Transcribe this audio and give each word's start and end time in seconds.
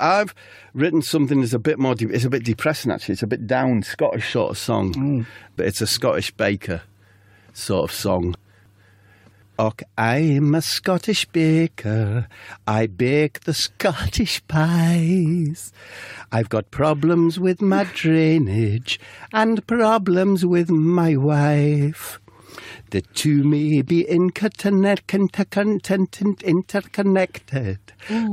I've 0.00 0.34
written 0.74 1.02
something 1.02 1.40
that's 1.40 1.52
a 1.52 1.58
bit 1.58 1.78
more. 1.78 1.94
De- 1.94 2.08
it's 2.08 2.24
a 2.24 2.30
bit 2.30 2.44
depressing 2.44 2.90
actually. 2.90 3.14
It's 3.14 3.22
a 3.22 3.26
bit 3.26 3.46
down 3.46 3.82
Scottish 3.82 4.32
sort 4.32 4.50
of 4.50 4.58
song, 4.58 4.92
mm. 4.94 5.26
but 5.56 5.66
it's 5.66 5.80
a 5.80 5.86
Scottish 5.86 6.30
baker 6.32 6.82
sort 7.52 7.90
of 7.90 7.94
song. 7.94 8.34
Och, 9.58 9.82
I'm 9.98 10.54
a 10.54 10.62
Scottish 10.62 11.26
baker. 11.26 12.28
I 12.66 12.86
bake 12.86 13.40
the 13.40 13.52
Scottish 13.52 14.40
pies. 14.48 15.70
I've 16.32 16.48
got 16.48 16.70
problems 16.70 17.38
with 17.38 17.60
my 17.60 17.84
drainage 17.84 18.98
and 19.34 19.66
problems 19.66 20.46
with 20.46 20.70
my 20.70 21.14
wife. 21.14 22.20
The 22.90 23.02
two 23.02 23.44
may 23.44 23.82
be 23.82 24.02
interconnected, 24.02 25.20
interconnected, 26.42 27.78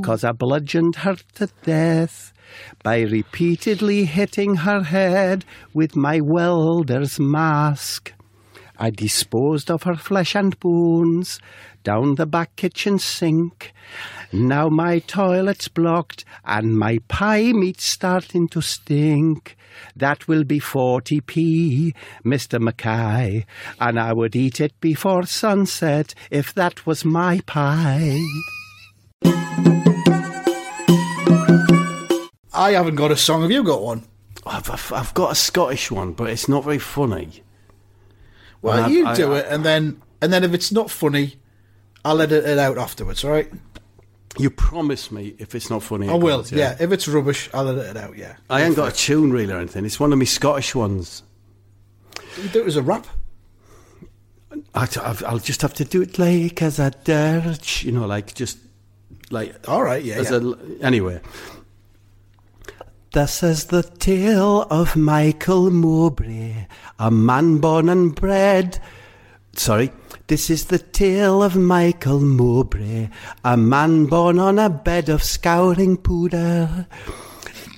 cause 0.03 0.23
I 0.23 0.31
bludgeoned 0.31 0.95
her 0.95 1.15
to 1.35 1.49
death 1.61 2.33
by 2.81 3.01
repeatedly 3.01 4.05
hitting 4.05 4.55
her 4.55 4.81
head 4.81 5.45
with 5.75 5.95
my 5.95 6.21
welder's 6.21 7.19
mask. 7.19 8.13
I 8.79 8.89
disposed 8.89 9.69
of 9.69 9.83
her 9.83 9.95
flesh 9.95 10.35
and 10.35 10.59
bones 10.59 11.39
down 11.83 12.15
the 12.15 12.25
back 12.25 12.55
kitchen 12.55 12.97
sink. 12.97 13.73
Now 14.33 14.69
my 14.69 14.97
toilet's 14.99 15.67
blocked 15.67 16.25
and 16.43 16.75
my 16.75 16.97
pie 17.07 17.51
meat's 17.51 17.85
starting 17.85 18.47
to 18.49 18.61
stink. 18.61 19.55
That 19.95 20.27
will 20.27 20.43
be 20.43 20.59
40p, 20.59 21.93
Mr. 22.25 22.59
Mackay, 22.59 23.45
and 23.79 23.99
I 23.99 24.13
would 24.13 24.35
eat 24.35 24.59
it 24.61 24.79
before 24.79 25.25
sunset 25.25 26.13
if 26.31 26.53
that 26.53 26.85
was 26.85 27.03
my 27.05 27.41
pie. 27.45 28.19
I 32.53 32.71
haven't 32.71 32.95
got 32.95 33.11
a 33.11 33.15
song. 33.17 33.41
Have 33.43 33.51
you 33.51 33.63
got 33.63 33.81
one? 33.83 34.03
I've, 34.45 34.69
I've, 34.69 34.91
I've 34.93 35.13
got 35.13 35.31
a 35.31 35.35
Scottish 35.35 35.91
one, 35.91 36.13
but 36.13 36.29
it's 36.29 36.49
not 36.49 36.63
very 36.63 36.79
funny. 36.79 37.43
Well, 38.61 38.83
I've- 38.85 38.93
you 38.93 39.05
I- 39.05 39.15
do 39.15 39.33
I- 39.33 39.39
it, 39.39 39.45
and 39.49 39.63
then 39.63 40.01
and 40.21 40.33
then 40.33 40.43
if 40.43 40.53
it's 40.53 40.71
not 40.71 40.89
funny, 40.89 41.35
I'll 42.03 42.19
edit 42.21 42.45
it 42.45 42.57
out 42.57 42.77
afterwards. 42.79 43.23
All 43.23 43.29
right? 43.31 43.51
You 44.39 44.49
promise 44.49 45.11
me 45.11 45.35
if 45.37 45.55
it's 45.55 45.69
not 45.69 45.83
funny. 45.83 46.09
I 46.09 46.13
will. 46.13 46.37
goes, 46.37 46.51
Yeah. 46.51 46.75
If 46.79 46.91
it's 46.91 47.07
rubbish, 47.07 47.49
I'll 47.53 47.67
edit 47.67 47.95
it 47.95 47.97
out. 47.97 48.17
Yeah. 48.17 48.35
I 48.49 48.63
ain't 48.63 48.75
got 48.75 48.93
a 48.93 48.95
tune 48.95 49.31
reel 49.31 49.51
or 49.51 49.57
anything. 49.57 49.85
It's 49.85 49.99
one 49.99 50.13
of 50.13 50.19
my 50.19 50.25
Scottish 50.25 50.75
ones. 50.75 51.23
You 52.41 52.49
do 52.49 52.63
it 52.63 52.67
as 52.67 52.75
a 52.75 52.81
rap. 52.81 53.07
I, 54.73 54.87
I'll 55.25 55.39
just 55.39 55.61
have 55.61 55.73
to 55.75 55.85
do 55.85 56.01
it 56.01 56.17
like 56.17 56.61
as 56.61 56.79
a 56.79 56.91
dirge, 57.03 57.83
you 57.83 57.91
know, 57.91 58.05
like 58.05 58.33
just 58.33 58.57
like. 59.29 59.67
All 59.67 59.83
right, 59.83 60.03
yeah, 60.03 60.15
as 60.15 60.31
yeah. 60.31 60.37
A, 60.37 60.83
anyway, 60.83 61.19
this 63.13 63.43
is 63.43 63.65
the 63.65 63.83
tale 63.83 64.63
of 64.69 64.95
Michael 64.95 65.69
Mowbray, 65.69 66.67
a 66.99 67.11
man 67.11 67.57
born 67.57 67.89
and 67.89 68.15
bred. 68.15 68.79
Sorry, 69.57 69.91
this 70.27 70.51
is 70.51 70.65
the 70.65 70.77
tale 70.77 71.41
of 71.41 71.55
Michael 71.55 72.19
Mowbray, 72.19 73.09
a 73.43 73.57
man 73.57 74.05
born 74.05 74.37
on 74.37 74.59
a 74.59 74.69
bed 74.69 75.09
of 75.09 75.23
scouring 75.23 75.97
powder, 75.97 76.85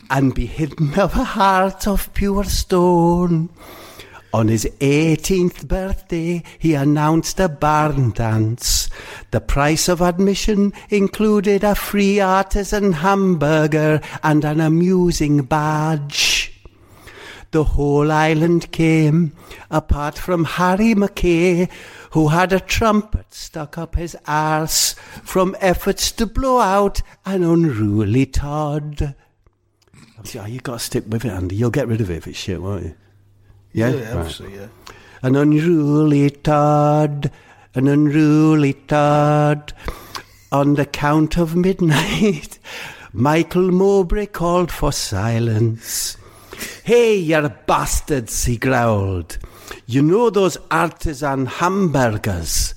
and 0.09 0.35
be 0.35 0.45
hidden 0.45 0.99
of 0.99 1.15
a 1.15 1.23
heart 1.23 1.87
of 1.87 2.13
pure 2.13 2.43
stone. 2.43 3.49
On 4.33 4.49
his 4.49 4.65
18th 4.81 5.69
birthday, 5.69 6.43
he 6.59 6.73
announced 6.73 7.39
a 7.39 7.47
barn 7.47 8.11
dance. 8.11 8.89
The 9.31 9.41
price 9.41 9.87
of 9.87 10.01
admission 10.01 10.73
included 10.89 11.63
a 11.63 11.75
free 11.75 12.19
artisan 12.19 12.91
hamburger 12.91 14.01
and 14.21 14.43
an 14.43 14.59
amusing 14.59 15.43
badge. 15.43 16.48
The 17.51 17.63
whole 17.63 18.11
island 18.11 18.71
came, 18.71 19.33
apart 19.71 20.17
from 20.19 20.43
Harry 20.45 20.93
Mackay, 20.93 21.67
who 22.11 22.27
had 22.27 22.53
a 22.53 22.59
trumpet 22.59 23.33
stuck 23.33 23.75
up 23.77 23.95
his 23.95 24.15
arse 24.27 24.93
from 25.23 25.55
efforts 25.59 26.11
to 26.13 26.27
blow 26.27 26.59
out 26.59 27.01
an 27.25 27.43
unruly 27.43 28.27
Todd. 28.27 29.15
Yeah, 30.31 30.43
oh, 30.43 30.45
you 30.45 30.59
got 30.59 30.73
to 30.73 30.79
stick 30.79 31.05
with 31.07 31.25
it, 31.25 31.29
Andy. 31.31 31.55
You'll 31.55 31.71
get 31.71 31.87
rid 31.87 32.01
of 32.01 32.11
it 32.11 32.17
if 32.17 32.27
it's 32.27 32.37
shit, 32.37 32.61
won't 32.61 32.83
you? 32.83 32.95
Yeah, 33.73 33.89
Yeah, 33.89 34.07
Right. 34.09 34.15
obviously, 34.17 34.55
yeah. 34.55 34.67
An 35.23 35.35
unruly 35.35 36.29
Todd, 36.29 37.31
an 37.73 37.87
unruly 37.87 38.73
Todd. 38.73 39.73
On 40.51 40.73
the 40.75 40.85
count 40.85 41.37
of 41.37 41.55
midnight, 41.55 42.57
Michael 43.13 43.71
Mowbray 43.71 44.27
called 44.27 44.71
for 44.71 44.91
silence. 44.91 46.17
Hey, 46.83 47.15
you 47.15 47.49
bastards, 47.67 48.45
he 48.45 48.57
growled. 48.57 49.37
You 49.85 50.01
know 50.01 50.29
those 50.29 50.57
artisan 50.71 51.45
hamburgers? 51.45 52.75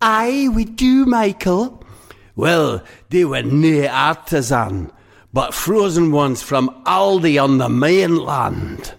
Aye, 0.00 0.48
we 0.54 0.64
do, 0.64 1.06
Michael. 1.06 1.82
Well, 2.36 2.84
they 3.10 3.24
were 3.24 3.42
near 3.42 3.90
artisan, 3.90 4.92
but 5.32 5.54
frozen 5.54 6.12
ones 6.12 6.42
from 6.42 6.68
Aldi 6.84 7.42
on 7.42 7.58
the 7.58 7.68
mainland. 7.68 8.94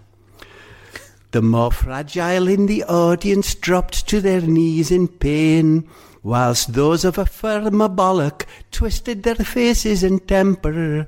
The 1.30 1.40
more 1.40 1.70
fragile 1.70 2.48
in 2.48 2.66
the 2.66 2.84
audience 2.84 3.54
dropped 3.54 4.08
to 4.08 4.20
their 4.20 4.40
knees 4.40 4.90
in 4.90 5.08
pain, 5.08 5.88
whilst 6.22 6.74
those 6.74 7.04
of 7.04 7.18
a 7.18 7.24
firmer 7.24 7.88
bollock 7.88 8.44
twisted 8.70 9.22
their 9.22 9.36
faces 9.36 10.02
in 10.02 10.18
temper. 10.18 11.06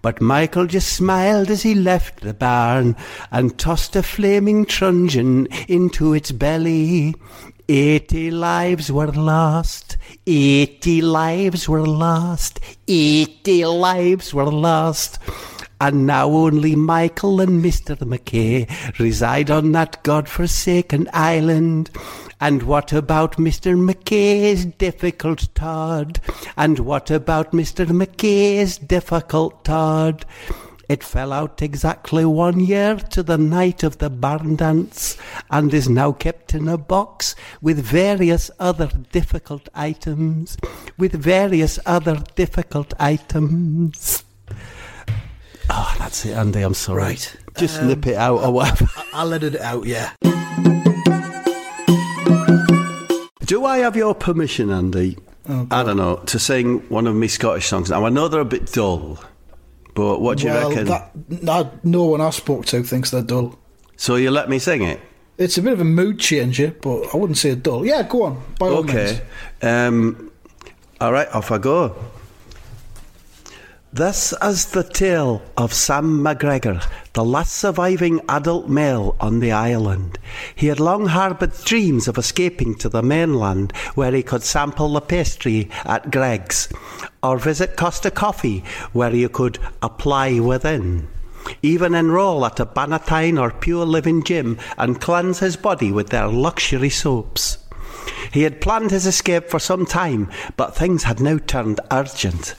But 0.00 0.20
Michael 0.20 0.66
just 0.66 0.92
smiled 0.92 1.50
as 1.50 1.62
he 1.62 1.74
left 1.74 2.20
the 2.20 2.34
barn 2.34 2.96
and 3.30 3.58
tossed 3.58 3.96
a 3.96 4.02
flaming 4.02 4.64
truncheon 4.64 5.48
into 5.66 6.14
its 6.14 6.30
belly. 6.30 7.14
Eighty 7.68 8.30
lives 8.30 8.90
were 8.90 9.08
lost. 9.08 9.96
Eighty 10.26 11.02
lives 11.02 11.68
were 11.68 11.86
lost. 11.86 12.60
Eighty 12.86 13.64
lives 13.66 14.32
were 14.32 14.50
lost. 14.50 15.18
And 15.80 16.06
now 16.06 16.28
only 16.28 16.74
Michael 16.74 17.40
and 17.40 17.62
Mr. 17.62 17.96
McKay 17.96 18.98
reside 18.98 19.50
on 19.50 19.72
that 19.72 20.02
god-forsaken 20.02 21.08
island. 21.12 21.90
And 22.40 22.62
what 22.62 22.92
about 22.92 23.36
Mr. 23.36 23.74
McKay's 23.76 24.64
difficult 24.64 25.48
Todd? 25.54 26.20
And 26.56 26.78
what 26.80 27.10
about 27.10 27.52
Mr. 27.52 27.86
McKay's 27.86 28.78
difficult 28.78 29.64
Todd? 29.64 30.24
It 30.88 31.04
fell 31.04 31.32
out 31.34 31.60
exactly 31.60 32.24
one 32.24 32.60
year 32.60 32.96
to 32.96 33.22
the 33.22 33.36
night 33.36 33.82
of 33.82 33.98
the 33.98 34.08
barn 34.08 34.56
dance 34.56 35.18
and 35.50 35.74
is 35.74 35.88
now 35.88 36.12
kept 36.12 36.54
in 36.54 36.66
a 36.66 36.78
box 36.78 37.34
with 37.60 37.78
various 37.84 38.50
other 38.58 38.88
difficult 39.12 39.68
items. 39.74 40.56
With 40.96 41.12
various 41.12 41.78
other 41.84 42.22
difficult 42.36 42.94
items. 42.98 44.24
Oh, 45.68 45.94
that's 45.98 46.24
it, 46.24 46.32
Andy. 46.32 46.62
I'm 46.62 46.72
sorry. 46.72 47.02
Right. 47.02 47.36
Just 47.58 47.80
Um, 47.82 47.88
nip 47.88 48.06
it 48.06 48.16
out 48.16 48.40
or 48.42 48.52
whatever. 48.52 48.86
I'll 49.12 49.34
edit 49.34 49.56
it 49.56 49.60
out. 49.60 49.84
Yeah. 49.84 50.12
Do 53.48 53.64
I 53.64 53.78
have 53.78 53.96
your 53.96 54.14
permission, 54.14 54.68
Andy? 54.70 55.16
Oh, 55.48 55.66
I 55.70 55.82
don't 55.82 55.96
know 55.96 56.16
to 56.16 56.38
sing 56.38 56.80
one 56.90 57.06
of 57.06 57.16
my 57.16 57.28
Scottish 57.28 57.66
songs. 57.66 57.88
Now 57.88 58.04
I 58.04 58.10
know 58.10 58.28
they're 58.28 58.42
a 58.42 58.44
bit 58.44 58.70
dull, 58.70 59.18
but 59.94 60.20
what 60.20 60.36
do 60.36 60.48
you 60.48 60.50
well, 60.50 60.68
reckon? 60.68 60.84
that, 60.88 61.42
no, 61.42 61.70
no 61.82 62.04
one 62.04 62.20
I 62.20 62.28
spoke 62.28 62.66
to 62.66 62.82
thinks 62.82 63.10
they're 63.10 63.22
dull. 63.22 63.58
So 63.96 64.16
you 64.16 64.30
let 64.30 64.50
me 64.50 64.58
sing 64.58 64.82
it? 64.82 65.00
It's 65.38 65.56
a 65.56 65.62
bit 65.62 65.72
of 65.72 65.80
a 65.80 65.84
mood 65.84 66.20
changer, 66.20 66.76
but 66.82 67.14
I 67.14 67.16
wouldn't 67.16 67.38
say 67.38 67.54
dull. 67.54 67.86
Yeah, 67.86 68.02
go 68.02 68.24
on. 68.24 68.42
By 68.58 68.68
all 68.68 68.82
means. 68.82 68.98
Okay. 68.98 69.22
Um, 69.62 70.30
All 71.00 71.12
right, 71.12 71.28
off 71.28 71.50
I 71.50 71.56
go. 71.56 71.96
This 73.92 74.34
is 74.42 74.66
the 74.66 74.84
tale 74.84 75.40
of 75.56 75.72
Sam 75.72 76.20
McGregor, 76.20 76.86
the 77.14 77.24
last 77.24 77.54
surviving 77.54 78.20
adult 78.28 78.68
male 78.68 79.16
on 79.18 79.40
the 79.40 79.52
island. 79.52 80.18
He 80.54 80.66
had 80.66 80.78
long 80.78 81.06
harboured 81.06 81.54
dreams 81.64 82.06
of 82.06 82.18
escaping 82.18 82.74
to 82.76 82.90
the 82.90 83.02
mainland 83.02 83.72
where 83.94 84.12
he 84.12 84.22
could 84.22 84.42
sample 84.42 84.92
the 84.92 85.00
pastry 85.00 85.70
at 85.86 86.10
Greg's 86.10 86.68
or 87.22 87.38
visit 87.38 87.78
Costa 87.78 88.10
Coffee 88.10 88.62
where 88.92 89.14
you 89.14 89.30
could 89.30 89.58
apply 89.80 90.38
within. 90.38 91.08
Even 91.62 91.94
enroll 91.94 92.44
at 92.44 92.60
a 92.60 92.66
Bannatyne 92.66 93.40
or 93.40 93.50
Pure 93.50 93.86
Living 93.86 94.22
gym 94.22 94.58
and 94.76 95.00
cleanse 95.00 95.38
his 95.38 95.56
body 95.56 95.90
with 95.90 96.10
their 96.10 96.28
luxury 96.28 96.90
soaps. 96.90 97.56
He 98.32 98.42
had 98.42 98.60
planned 98.60 98.90
his 98.90 99.06
escape 99.06 99.48
for 99.48 99.58
some 99.58 99.86
time, 99.86 100.30
but 100.58 100.76
things 100.76 101.04
had 101.04 101.20
now 101.20 101.38
turned 101.38 101.80
urgent. 101.90 102.54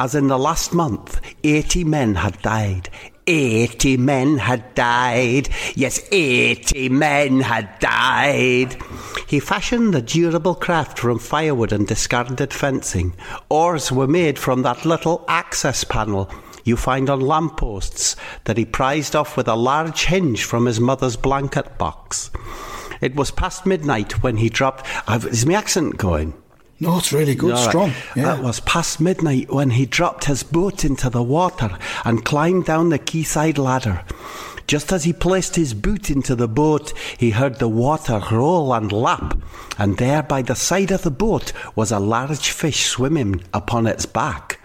As 0.00 0.14
in 0.14 0.28
the 0.28 0.38
last 0.38 0.72
month, 0.72 1.20
80 1.44 1.84
men 1.84 2.14
had 2.14 2.40
died. 2.40 2.88
80 3.26 3.98
men 3.98 4.38
had 4.38 4.74
died. 4.74 5.50
Yes, 5.74 6.00
80 6.10 6.88
men 6.88 7.40
had 7.40 7.78
died. 7.80 8.78
He 9.26 9.40
fashioned 9.40 9.92
the 9.92 10.00
durable 10.00 10.54
craft 10.54 10.98
from 10.98 11.18
firewood 11.18 11.70
and 11.70 11.86
discarded 11.86 12.50
fencing. 12.54 13.14
Oars 13.50 13.92
were 13.92 14.06
made 14.06 14.38
from 14.38 14.62
that 14.62 14.86
little 14.86 15.22
access 15.28 15.84
panel 15.84 16.30
you 16.64 16.78
find 16.78 17.10
on 17.10 17.20
lampposts 17.20 18.16
that 18.44 18.56
he 18.56 18.64
prized 18.64 19.14
off 19.14 19.36
with 19.36 19.48
a 19.48 19.54
large 19.54 20.06
hinge 20.06 20.44
from 20.44 20.64
his 20.64 20.80
mother's 20.80 21.16
blanket 21.16 21.76
box. 21.76 22.30
It 23.02 23.14
was 23.16 23.30
past 23.30 23.66
midnight 23.66 24.22
when 24.22 24.38
he 24.38 24.48
dropped. 24.48 24.86
Is 25.26 25.44
my 25.44 25.54
accent 25.54 25.98
going? 25.98 26.39
No, 26.80 26.96
it's 26.96 27.12
really 27.12 27.34
good, 27.34 27.58
strong. 27.58 27.92
Yeah. 28.16 28.38
It 28.38 28.42
was 28.42 28.60
past 28.60 29.00
midnight 29.00 29.52
when 29.52 29.70
he 29.70 29.84
dropped 29.84 30.24
his 30.24 30.42
boat 30.42 30.82
into 30.82 31.10
the 31.10 31.22
water 31.22 31.76
and 32.06 32.24
climbed 32.24 32.64
down 32.64 32.88
the 32.88 32.98
quayside 32.98 33.58
ladder. 33.58 34.02
Just 34.66 34.92
as 34.92 35.04
he 35.04 35.12
placed 35.12 35.56
his 35.56 35.74
boot 35.74 36.10
into 36.10 36.34
the 36.36 36.46
boat, 36.46 36.92
he 37.18 37.30
heard 37.30 37.58
the 37.58 37.68
water 37.68 38.22
roll 38.30 38.72
and 38.72 38.92
lap, 38.92 39.36
and 39.78 39.98
there 39.98 40.22
by 40.22 40.42
the 40.42 40.54
side 40.54 40.92
of 40.92 41.02
the 41.02 41.10
boat 41.10 41.52
was 41.74 41.90
a 41.90 41.98
large 41.98 42.50
fish 42.50 42.86
swimming 42.86 43.42
upon 43.52 43.86
its 43.86 44.06
back. 44.06 44.59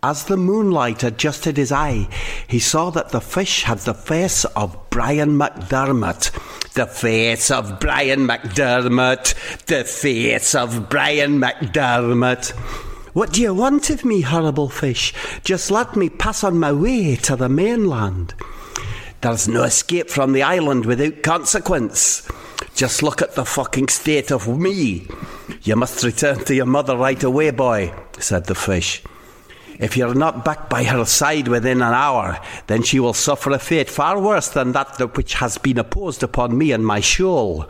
As 0.00 0.26
the 0.26 0.36
moonlight 0.36 1.02
adjusted 1.02 1.56
his 1.56 1.72
eye, 1.72 2.08
he 2.46 2.60
saw 2.60 2.90
that 2.90 3.08
the 3.08 3.20
fish 3.20 3.64
had 3.64 3.78
the 3.78 3.94
face 3.94 4.44
of 4.44 4.90
Brian 4.90 5.36
McDermott. 5.36 6.30
The 6.74 6.86
face 6.86 7.50
of 7.50 7.80
Brian 7.80 8.20
McDermott. 8.20 9.34
The 9.66 9.82
face 9.82 10.54
of 10.54 10.88
Brian 10.88 11.40
McDermott. 11.40 12.50
What 13.12 13.32
do 13.32 13.42
you 13.42 13.52
want 13.52 13.90
of 13.90 14.04
me, 14.04 14.20
horrible 14.20 14.68
fish? 14.68 15.12
Just 15.42 15.72
let 15.72 15.96
me 15.96 16.08
pass 16.08 16.44
on 16.44 16.60
my 16.60 16.70
way 16.70 17.16
to 17.16 17.34
the 17.34 17.48
mainland. 17.48 18.34
There's 19.20 19.48
no 19.48 19.64
escape 19.64 20.10
from 20.10 20.32
the 20.32 20.44
island 20.44 20.86
without 20.86 21.24
consequence. 21.24 22.30
Just 22.76 23.02
look 23.02 23.20
at 23.20 23.34
the 23.34 23.44
fucking 23.44 23.88
state 23.88 24.30
of 24.30 24.46
me. 24.46 25.08
You 25.62 25.74
must 25.74 26.04
return 26.04 26.44
to 26.44 26.54
your 26.54 26.66
mother 26.66 26.96
right 26.96 27.20
away, 27.24 27.50
boy, 27.50 27.92
said 28.20 28.44
the 28.44 28.54
fish. 28.54 29.02
If 29.78 29.96
you're 29.96 30.14
not 30.14 30.44
back 30.44 30.68
by 30.68 30.84
her 30.84 31.04
side 31.04 31.46
within 31.46 31.82
an 31.82 31.94
hour, 31.94 32.40
then 32.66 32.82
she 32.82 32.98
will 32.98 33.14
suffer 33.14 33.50
a 33.50 33.58
fate 33.58 33.88
far 33.88 34.20
worse 34.20 34.48
than 34.48 34.72
that 34.72 34.98
which 35.16 35.34
has 35.34 35.56
been 35.56 35.78
imposed 35.78 36.22
upon 36.22 36.58
me 36.58 36.72
and 36.72 36.84
my 36.84 37.00
shoal. 37.00 37.68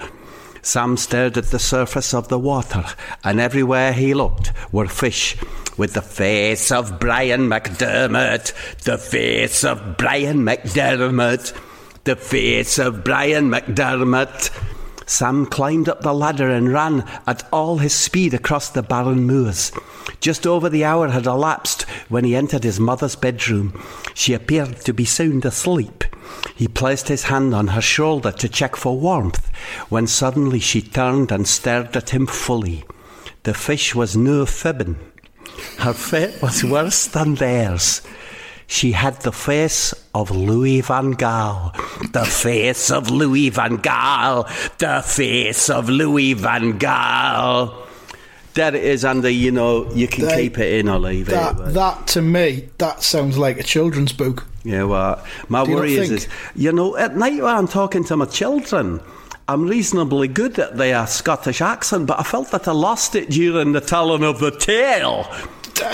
Sam 0.62 0.96
stared 0.96 1.36
at 1.36 1.46
the 1.46 1.58
surface 1.58 2.14
of 2.14 2.28
the 2.28 2.38
water, 2.38 2.84
and 3.24 3.40
everywhere 3.40 3.92
he 3.92 4.14
looked 4.14 4.52
were 4.72 4.88
fish 4.88 5.36
with 5.76 5.92
the 5.92 6.02
face 6.02 6.72
of 6.72 6.98
Brian 6.98 7.48
McDermott, 7.48 8.52
the 8.82 8.98
face 8.98 9.64
of 9.64 9.96
Brian 9.96 10.38
McDermott, 10.38 11.52
the 12.04 12.16
face 12.16 12.78
of 12.78 13.04
Brian 13.04 13.50
McDermott. 13.50 14.50
Sam 15.08 15.46
climbed 15.46 15.88
up 15.88 16.02
the 16.02 16.12
ladder 16.12 16.50
and 16.50 16.72
ran 16.72 17.04
at 17.26 17.46
all 17.52 17.78
his 17.78 17.94
speed 17.94 18.34
across 18.34 18.70
the 18.70 18.82
barren 18.82 19.26
moors. 19.26 19.72
Just 20.20 20.46
over 20.46 20.68
the 20.68 20.84
hour 20.84 21.08
had 21.08 21.26
elapsed 21.26 21.82
when 22.08 22.24
he 22.24 22.34
entered 22.34 22.64
his 22.64 22.80
mother's 22.80 23.16
bedroom. 23.16 23.80
She 24.14 24.34
appeared 24.34 24.80
to 24.82 24.92
be 24.92 25.04
sound 25.04 25.44
asleep. 25.44 26.04
He 26.56 26.68
placed 26.68 27.08
his 27.08 27.24
hand 27.24 27.54
on 27.54 27.68
her 27.68 27.80
shoulder 27.80 28.32
to 28.32 28.48
check 28.48 28.76
for 28.76 28.98
warmth, 28.98 29.48
when 29.88 30.06
suddenly 30.06 30.58
she 30.58 30.82
turned 30.82 31.30
and 31.30 31.46
stared 31.46 31.96
at 31.96 32.10
him 32.10 32.26
fully. 32.26 32.84
The 33.44 33.54
fish 33.54 33.94
was 33.94 34.16
no 34.16 34.44
fibbing. 34.44 34.98
Her 35.78 35.92
fate 35.92 36.42
was 36.42 36.64
worse 36.64 37.06
than 37.06 37.36
theirs. 37.36 38.02
She 38.66 38.92
had 38.92 39.22
the 39.22 39.32
face 39.32 39.94
of 40.14 40.30
Louis 40.30 40.82
Van 40.82 41.14
Gaal. 41.14 41.72
The 42.12 42.26
face 42.26 42.90
of 42.90 43.10
Louis 43.10 43.48
Van 43.48 43.78
Gaal. 43.78 44.44
The 44.76 45.02
face 45.02 45.70
of 45.70 45.88
Louis 45.88 46.34
Van 46.34 46.78
Gaal. 46.78 47.87
There 48.58 48.74
it 48.74 48.82
is, 48.82 49.04
Andy. 49.04 49.30
You 49.30 49.52
know, 49.52 49.88
you 49.92 50.08
can 50.08 50.24
They- 50.24 50.34
keep 50.42 50.58
it 50.58 50.80
in 50.80 50.88
or 50.88 50.98
leave 50.98 51.28
it. 51.28 51.30
that, 51.30 51.56
but- 51.56 51.74
that 51.74 52.08
to 52.08 52.20
me, 52.20 52.64
that 52.78 53.04
sounds 53.04 53.38
like 53.38 53.56
a 53.60 53.62
children's 53.62 54.12
book. 54.12 54.46
Yeah, 54.64 54.82
well, 54.82 55.22
my 55.48 55.64
Do 55.64 55.74
worry 55.76 55.94
is, 55.94 56.10
is, 56.10 56.28
you 56.56 56.72
know, 56.72 56.96
at 56.96 57.16
night 57.16 57.40
when 57.40 57.54
I'm 57.54 57.68
talking 57.68 58.02
to 58.06 58.16
my 58.16 58.24
children, 58.24 58.98
I'm 59.46 59.68
reasonably 59.68 60.26
good 60.26 60.58
at 60.58 60.76
their 60.76 61.06
Scottish 61.06 61.60
accent, 61.60 62.08
but 62.08 62.18
I 62.18 62.24
felt 62.24 62.50
that 62.50 62.66
I 62.66 62.72
lost 62.72 63.14
it 63.14 63.30
during 63.30 63.74
the 63.74 63.80
telling 63.80 64.24
of 64.24 64.40
the 64.40 64.50
tale. 64.50 65.28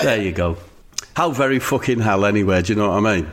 There 0.01 0.19
you 0.19 0.31
go. 0.31 0.57
How 1.15 1.29
very 1.29 1.59
fucking 1.59 1.99
hell, 1.99 2.25
anyway, 2.25 2.63
do 2.63 2.73
you 2.73 2.79
know 2.79 2.89
what 2.89 3.05
I 3.05 3.15
mean? 3.15 3.27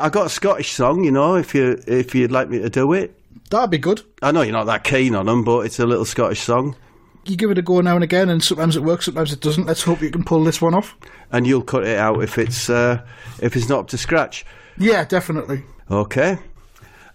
I 0.00 0.08
got 0.10 0.24
a 0.24 0.30
Scottish 0.30 0.72
song, 0.72 1.04
you 1.04 1.10
know, 1.10 1.34
if 1.36 1.54
you 1.54 1.82
if 1.86 2.14
you'd 2.14 2.32
like 2.32 2.48
me 2.48 2.60
to 2.60 2.70
do 2.70 2.94
it. 2.94 3.14
That'd 3.50 3.70
be 3.70 3.78
good. 3.78 4.02
I 4.22 4.32
know 4.32 4.42
you're 4.42 4.52
not 4.52 4.64
that 4.66 4.84
keen 4.84 5.14
on 5.14 5.26
them, 5.26 5.44
but 5.44 5.66
it's 5.66 5.78
a 5.78 5.86
little 5.86 6.04
Scottish 6.04 6.40
song, 6.40 6.76
You 7.24 7.36
give 7.36 7.50
it 7.50 7.58
a 7.58 7.62
go 7.62 7.80
now 7.80 7.94
and 7.94 8.04
again, 8.04 8.28
and 8.28 8.42
sometimes 8.42 8.76
it 8.76 8.82
works, 8.82 9.04
sometimes 9.06 9.32
it 9.32 9.40
doesn't. 9.40 9.66
Let's 9.66 9.82
hope 9.82 10.00
you 10.02 10.10
can 10.10 10.24
pull 10.24 10.44
this 10.44 10.60
one 10.60 10.74
off. 10.74 10.96
and 11.32 11.46
you'll 11.46 11.62
cut 11.62 11.84
it 11.86 11.98
out 11.98 12.22
if 12.22 12.38
it's 12.38 12.68
uh, 12.70 13.02
if 13.40 13.56
it's 13.56 13.68
not 13.68 13.80
up 13.80 13.88
to 13.88 13.98
scratch. 13.98 14.44
Yeah, 14.78 15.04
definitely. 15.04 15.62
Okay. 15.90 16.38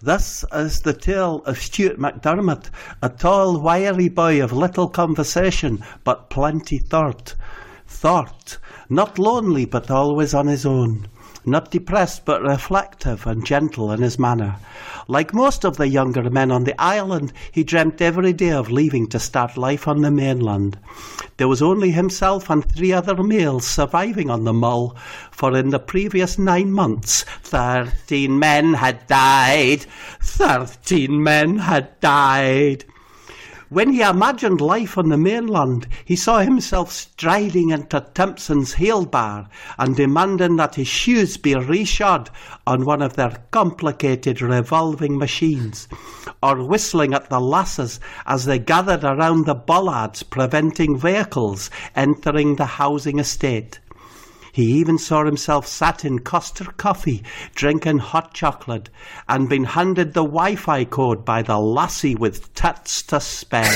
This 0.01 0.43
is 0.53 0.81
the 0.81 0.93
tale 0.93 1.41
of 1.45 1.57
Stuart 1.57 1.97
MacDermot, 1.97 2.69
a 3.01 3.07
tall, 3.09 3.61
wiry 3.61 4.09
boy 4.09 4.43
of 4.43 4.51
little 4.51 4.89
conversation, 4.89 5.81
but 6.03 6.29
plenty 6.29 6.77
thought. 6.79 7.35
Thought, 7.87 8.57
not 8.89 9.18
lonely, 9.18 9.63
but 9.65 9.89
always 9.89 10.33
on 10.33 10.47
his 10.47 10.65
own. 10.65 11.07
Not 11.45 11.71
depressed, 11.71 12.23
but 12.23 12.42
reflective 12.42 13.28
and 13.28 13.45
gentle 13.45 13.92
in 13.92 14.02
his 14.02 14.18
manner. 14.18 14.56
Like 15.09 15.33
most 15.33 15.66
of 15.66 15.76
the 15.76 15.90
younger 15.90 16.30
men 16.30 16.52
on 16.52 16.64
the 16.64 16.80
island, 16.81 17.33
he 17.52 17.66
dreamt 17.66 18.02
every 18.02 18.31
day 18.31 18.52
of 18.52 18.71
leaving 18.71 19.07
to 19.07 19.19
start 19.19 19.57
life 19.57 19.85
on 19.85 20.02
the 20.02 20.12
mainland. 20.12 20.78
There 21.35 21.50
was 21.50 21.62
only 21.62 21.92
himself 21.92 22.50
and 22.50 22.64
three 22.64 22.94
other 22.94 23.21
males 23.21 23.68
surviving 23.68 24.30
on 24.30 24.45
the 24.45 24.54
Mull, 24.54 24.95
for 25.31 25.57
in 25.57 25.71
the 25.71 25.80
previous 25.80 26.40
nine 26.40 26.71
months, 26.71 27.23
thirteen 27.42 28.40
men 28.40 28.76
had 28.76 29.06
died. 29.07 29.85
Thirteen 30.21 31.21
men 31.21 31.57
had 31.57 32.00
died. 32.00 32.85
When 33.73 33.94
he 33.94 34.03
imagined 34.03 34.61
life 34.61 34.99
on 34.99 35.09
the 35.09 35.18
mainland, 35.18 35.87
he 36.06 36.15
saw 36.15 36.42
himself 36.42 36.92
striding 36.92 37.71
into 37.71 38.06
Timpson's 38.13 38.75
Heel 38.75 39.03
Bar 39.03 39.49
and 39.80 39.95
demanding 39.95 40.57
that 40.57 40.75
his 40.75 40.87
shoes 40.87 41.37
be 41.37 41.56
reshod 41.56 42.30
on 42.68 42.85
one 42.85 43.01
of 43.01 43.15
their 43.15 43.35
complicated 43.49 44.44
revolving 44.44 45.18
machines, 45.18 45.87
or 46.44 46.63
whistling 46.63 47.15
at 47.15 47.31
the 47.31 47.39
lasses 47.39 47.99
as 48.27 48.45
they 48.45 48.59
gathered 48.59 49.03
around 49.03 49.47
the 49.47 49.56
bollards 49.56 50.21
preventing 50.21 50.95
vehicles 50.95 51.71
entering 51.95 52.57
the 52.57 52.77
housing 52.77 53.18
estate. 53.18 53.80
He 54.54 54.72
even 54.74 54.98
saw 55.00 55.26
himself 55.26 55.66
sat 55.66 56.06
in 56.06 56.19
Costa 56.19 56.66
Coffee, 56.78 57.24
drinking 57.56 57.98
hot 57.98 58.36
chocolate, 58.36 58.92
and 59.28 59.50
been 59.50 59.64
handed 59.64 60.14
the 60.14 60.22
Wi 60.22 60.56
Fi 60.56 60.86
code 60.86 61.26
by 61.26 61.42
the 61.42 61.57
lassie 61.57 62.14
with 62.14 62.54
tits 62.54 63.02
to 63.02 63.19
spare. 63.19 63.66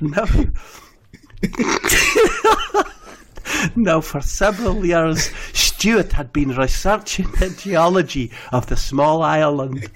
now, 0.00 0.26
now, 3.74 4.00
for 4.00 4.20
several 4.20 4.86
years, 4.86 5.32
Stuart 5.52 6.12
had 6.12 6.32
been 6.32 6.50
researching 6.50 7.28
the 7.40 7.50
geology 7.50 8.30
of 8.52 8.68
the 8.68 8.76
small 8.76 9.24
island 9.24 9.90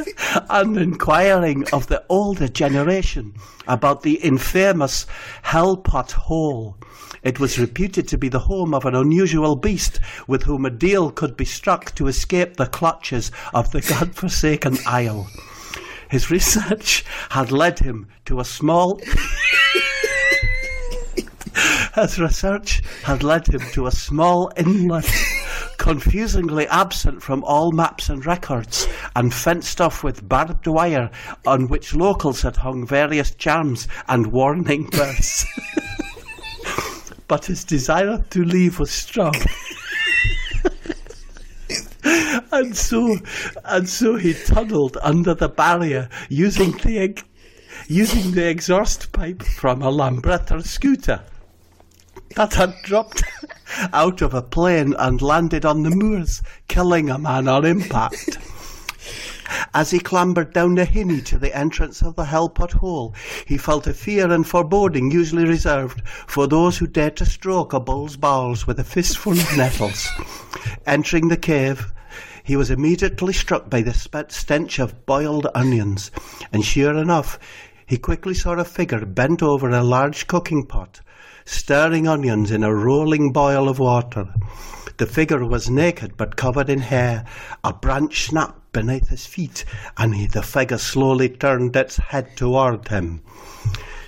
and 0.50 0.76
inquiring 0.76 1.66
of 1.72 1.86
the 1.86 2.04
older 2.08 2.48
generation 2.48 3.34
about 3.66 4.02
the 4.02 4.14
infamous 4.14 5.06
Hellpot 5.44 6.12
Hole. 6.12 6.76
It 7.22 7.38
was 7.38 7.58
reputed 7.58 8.08
to 8.08 8.18
be 8.18 8.28
the 8.28 8.40
home 8.40 8.74
of 8.74 8.84
an 8.84 8.94
unusual 8.94 9.54
beast 9.54 10.00
with 10.26 10.42
whom 10.42 10.66
a 10.66 10.70
deal 10.70 11.10
could 11.10 11.36
be 11.36 11.44
struck 11.44 11.94
to 11.94 12.08
escape 12.08 12.56
the 12.56 12.66
clutches 12.66 13.30
of 13.54 13.70
the 13.70 13.80
god-forsaken 13.88 14.78
isle. 14.86 15.28
His 16.10 16.30
research 16.30 17.04
had 17.30 17.52
led 17.52 17.78
him 17.78 18.08
to 18.26 18.40
a 18.40 18.44
small. 18.44 19.00
His 21.94 22.18
research 22.18 22.82
had 23.02 23.22
led 23.22 23.46
him 23.46 23.60
to 23.72 23.86
a 23.86 23.92
small 23.92 24.50
inlet, 24.56 25.10
confusingly 25.78 26.66
absent 26.68 27.22
from 27.22 27.44
all 27.44 27.72
maps 27.72 28.08
and 28.08 28.24
records, 28.24 28.88
and 29.16 29.32
fenced 29.32 29.80
off 29.80 30.04
with 30.04 30.28
barbed 30.28 30.66
wire 30.66 31.10
on 31.46 31.68
which 31.68 31.94
locals 31.94 32.42
had 32.42 32.56
hung 32.56 32.86
various 32.86 33.32
charms 33.34 33.88
and 34.08 34.26
warning 34.28 34.88
bells. 34.90 35.44
but 37.28 37.46
his 37.46 37.64
desire 37.64 38.24
to 38.30 38.44
leave 38.44 38.78
was 38.78 38.90
strong. 38.90 39.34
and 42.52 42.76
so, 42.76 43.16
and 43.64 43.88
so 43.88 44.16
he 44.16 44.34
tunnelled 44.34 44.98
under 45.02 45.34
the 45.34 45.48
barrier 45.48 46.08
using 46.28 46.72
the 46.72 47.22
using 47.88 48.32
the 48.32 48.48
exhaust 48.48 49.12
pipe 49.12 49.42
from 49.42 49.82
a 49.82 49.90
Lambretta 49.90 50.64
scooter 50.64 51.22
that 52.36 52.54
had 52.54 52.74
dropped 52.82 53.22
out 53.92 54.22
of 54.22 54.34
a 54.34 54.42
plane 54.42 54.94
and 54.98 55.22
landed 55.22 55.64
on 55.64 55.82
the 55.82 55.90
moors, 55.90 56.42
killing 56.68 57.10
a 57.10 57.18
man 57.18 57.48
on 57.48 57.64
impact. 57.64 58.38
As 59.74 59.90
he 59.90 59.98
clambered 59.98 60.52
down 60.52 60.76
the 60.76 60.84
hinny 60.84 61.20
to 61.22 61.38
the 61.38 61.54
entrance 61.54 62.00
of 62.00 62.16
the 62.16 62.24
Hellpot 62.24 62.72
hole, 62.72 63.14
he 63.46 63.58
felt 63.58 63.86
a 63.86 63.92
fear 63.92 64.30
and 64.30 64.46
foreboding 64.46 65.10
usually 65.10 65.44
reserved 65.44 66.06
for 66.06 66.46
those 66.46 66.78
who 66.78 66.86
dared 66.86 67.16
to 67.16 67.26
stroke 67.26 67.72
a 67.72 67.80
bull's 67.80 68.16
bowels 68.16 68.66
with 68.66 68.80
a 68.80 68.84
fistful 68.84 69.32
of 69.32 69.56
nettles. 69.56 70.08
Entering 70.86 71.28
the 71.28 71.36
cave, 71.36 71.92
he 72.44 72.56
was 72.56 72.70
immediately 72.70 73.32
struck 73.32 73.68
by 73.68 73.82
the 73.82 73.94
stench 74.28 74.78
of 74.78 75.06
boiled 75.06 75.46
onions, 75.54 76.10
and 76.52 76.64
sure 76.64 76.96
enough, 76.96 77.38
he 77.86 77.98
quickly 77.98 78.34
saw 78.34 78.52
a 78.52 78.64
figure 78.64 79.04
bent 79.04 79.42
over 79.42 79.68
a 79.68 79.82
large 79.82 80.26
cooking 80.26 80.66
pot, 80.66 81.00
stirring 81.44 82.06
onions 82.08 82.50
in 82.50 82.62
a 82.62 82.74
rolling 82.74 83.32
boil 83.32 83.68
of 83.68 83.78
water. 83.78 84.28
The 84.98 85.06
figure 85.06 85.44
was 85.44 85.70
naked 85.70 86.16
but 86.16 86.36
covered 86.36 86.68
in 86.68 86.80
hair. 86.80 87.24
A 87.64 87.72
branch 87.72 88.26
snapped 88.26 88.72
beneath 88.72 89.08
his 89.08 89.26
feet, 89.26 89.64
and 89.96 90.14
he, 90.14 90.26
the 90.26 90.42
figure 90.42 90.78
slowly 90.78 91.28
turned 91.28 91.74
its 91.74 91.96
head 91.96 92.36
toward 92.36 92.88
him. 92.88 93.22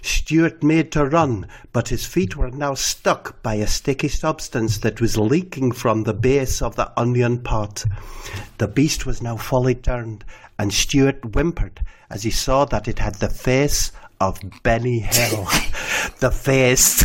Stuart 0.02 0.62
made 0.62 0.92
to 0.92 1.06
run, 1.06 1.46
but 1.72 1.88
his 1.88 2.04
feet 2.04 2.36
were 2.36 2.50
now 2.50 2.74
stuck 2.74 3.42
by 3.42 3.54
a 3.54 3.66
sticky 3.66 4.08
substance 4.08 4.78
that 4.78 5.00
was 5.00 5.16
leaking 5.16 5.72
from 5.72 6.02
the 6.02 6.12
base 6.12 6.60
of 6.60 6.76
the 6.76 6.92
onion 6.98 7.38
pot. 7.38 7.84
The 8.58 8.68
beast 8.68 9.06
was 9.06 9.22
now 9.22 9.36
fully 9.36 9.74
turned, 9.74 10.24
and 10.58 10.72
Stuart 10.72 11.24
whimpered 11.24 11.80
as 12.10 12.22
he 12.22 12.30
saw 12.30 12.64
that 12.66 12.86
it 12.86 12.98
had 12.98 13.14
the 13.16 13.28
face 13.28 13.92
of 14.28 14.40
Benny 14.62 15.00
Hill. 15.00 15.44
the 16.20 16.30
face. 16.30 17.00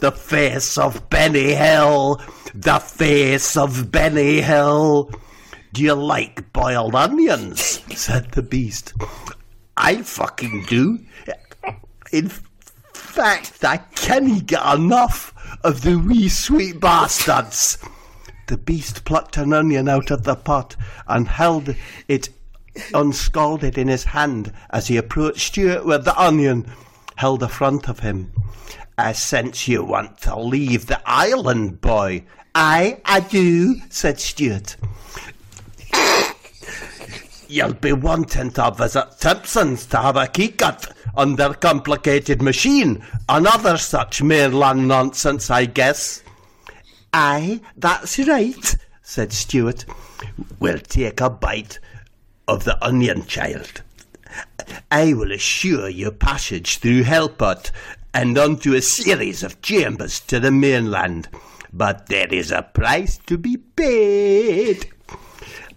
the 0.00 0.10
face 0.10 0.78
of 0.78 1.08
Benny 1.10 1.52
Hill. 1.54 2.20
The 2.54 2.78
face 2.78 3.56
of 3.56 3.92
Benny 3.92 4.40
Hill. 4.40 5.10
Do 5.74 5.82
you 5.82 5.94
like 5.94 6.52
boiled 6.52 6.94
onions? 6.94 7.82
said 7.94 8.32
the 8.32 8.42
beast. 8.42 8.94
I 9.76 10.02
fucking 10.02 10.64
do. 10.68 10.98
In 12.10 12.30
fact, 12.94 13.64
I 13.64 13.76
can't 13.76 14.46
get 14.46 14.74
enough 14.74 15.34
of 15.62 15.82
the 15.82 15.96
wee 15.98 16.28
sweet 16.28 16.80
bastards. 16.80 17.78
The 18.48 18.56
beast 18.56 19.04
plucked 19.04 19.36
an 19.36 19.52
onion 19.52 19.88
out 19.88 20.10
of 20.10 20.24
the 20.24 20.36
pot 20.36 20.76
and 21.06 21.28
held 21.28 21.74
it 22.08 22.30
unscalded 22.94 23.78
in 23.78 23.88
his 23.88 24.04
hand 24.04 24.52
as 24.70 24.86
he 24.86 24.96
approached 24.96 25.48
Stuart 25.48 25.84
with 25.84 26.04
the 26.04 26.18
onion 26.20 26.66
held 27.16 27.42
in 27.42 27.48
front 27.48 27.88
of 27.88 28.00
him. 28.00 28.32
I 28.98 29.12
sense 29.12 29.68
you 29.68 29.84
want 29.84 30.18
to 30.22 30.38
leave 30.38 30.86
the 30.86 31.00
island, 31.06 31.80
boy. 31.80 32.24
I, 32.54 33.00
I 33.04 33.20
do, 33.20 33.76
said 33.88 34.20
Stuart. 34.20 34.76
You'll 37.48 37.74
be 37.74 37.92
wanting 37.92 38.50
to 38.52 38.70
visit 38.70 39.18
Timpson's 39.18 39.86
to 39.86 39.98
have 39.98 40.16
a 40.16 40.26
key 40.26 40.48
cut 40.48 40.94
on 41.14 41.36
their 41.36 41.54
complicated 41.54 42.40
machine 42.40 43.02
and 43.28 43.46
other 43.46 43.76
such 43.76 44.22
mainland 44.22 44.88
nonsense, 44.88 45.50
I 45.50 45.66
guess. 45.66 46.22
Aye, 47.12 47.60
that's 47.76 48.18
right, 48.20 48.76
said 49.02 49.32
Stuart. 49.32 49.84
We'll 50.60 50.78
take 50.78 51.20
a 51.20 51.28
bite 51.28 51.78
of 52.48 52.64
the 52.64 52.82
onion 52.84 53.24
child. 53.26 53.82
I 54.90 55.12
will 55.12 55.32
assure 55.32 55.88
you 55.88 56.10
passage 56.10 56.78
through 56.78 57.04
Hellpot 57.04 57.70
and 58.14 58.36
onto 58.36 58.74
a 58.74 58.82
series 58.82 59.42
of 59.42 59.62
chambers 59.62 60.20
to 60.20 60.38
the 60.40 60.50
mainland. 60.50 61.28
But 61.72 62.06
there 62.06 62.32
is 62.32 62.50
a 62.50 62.62
price 62.62 63.18
to 63.26 63.38
be 63.38 63.56
paid. 63.56 64.90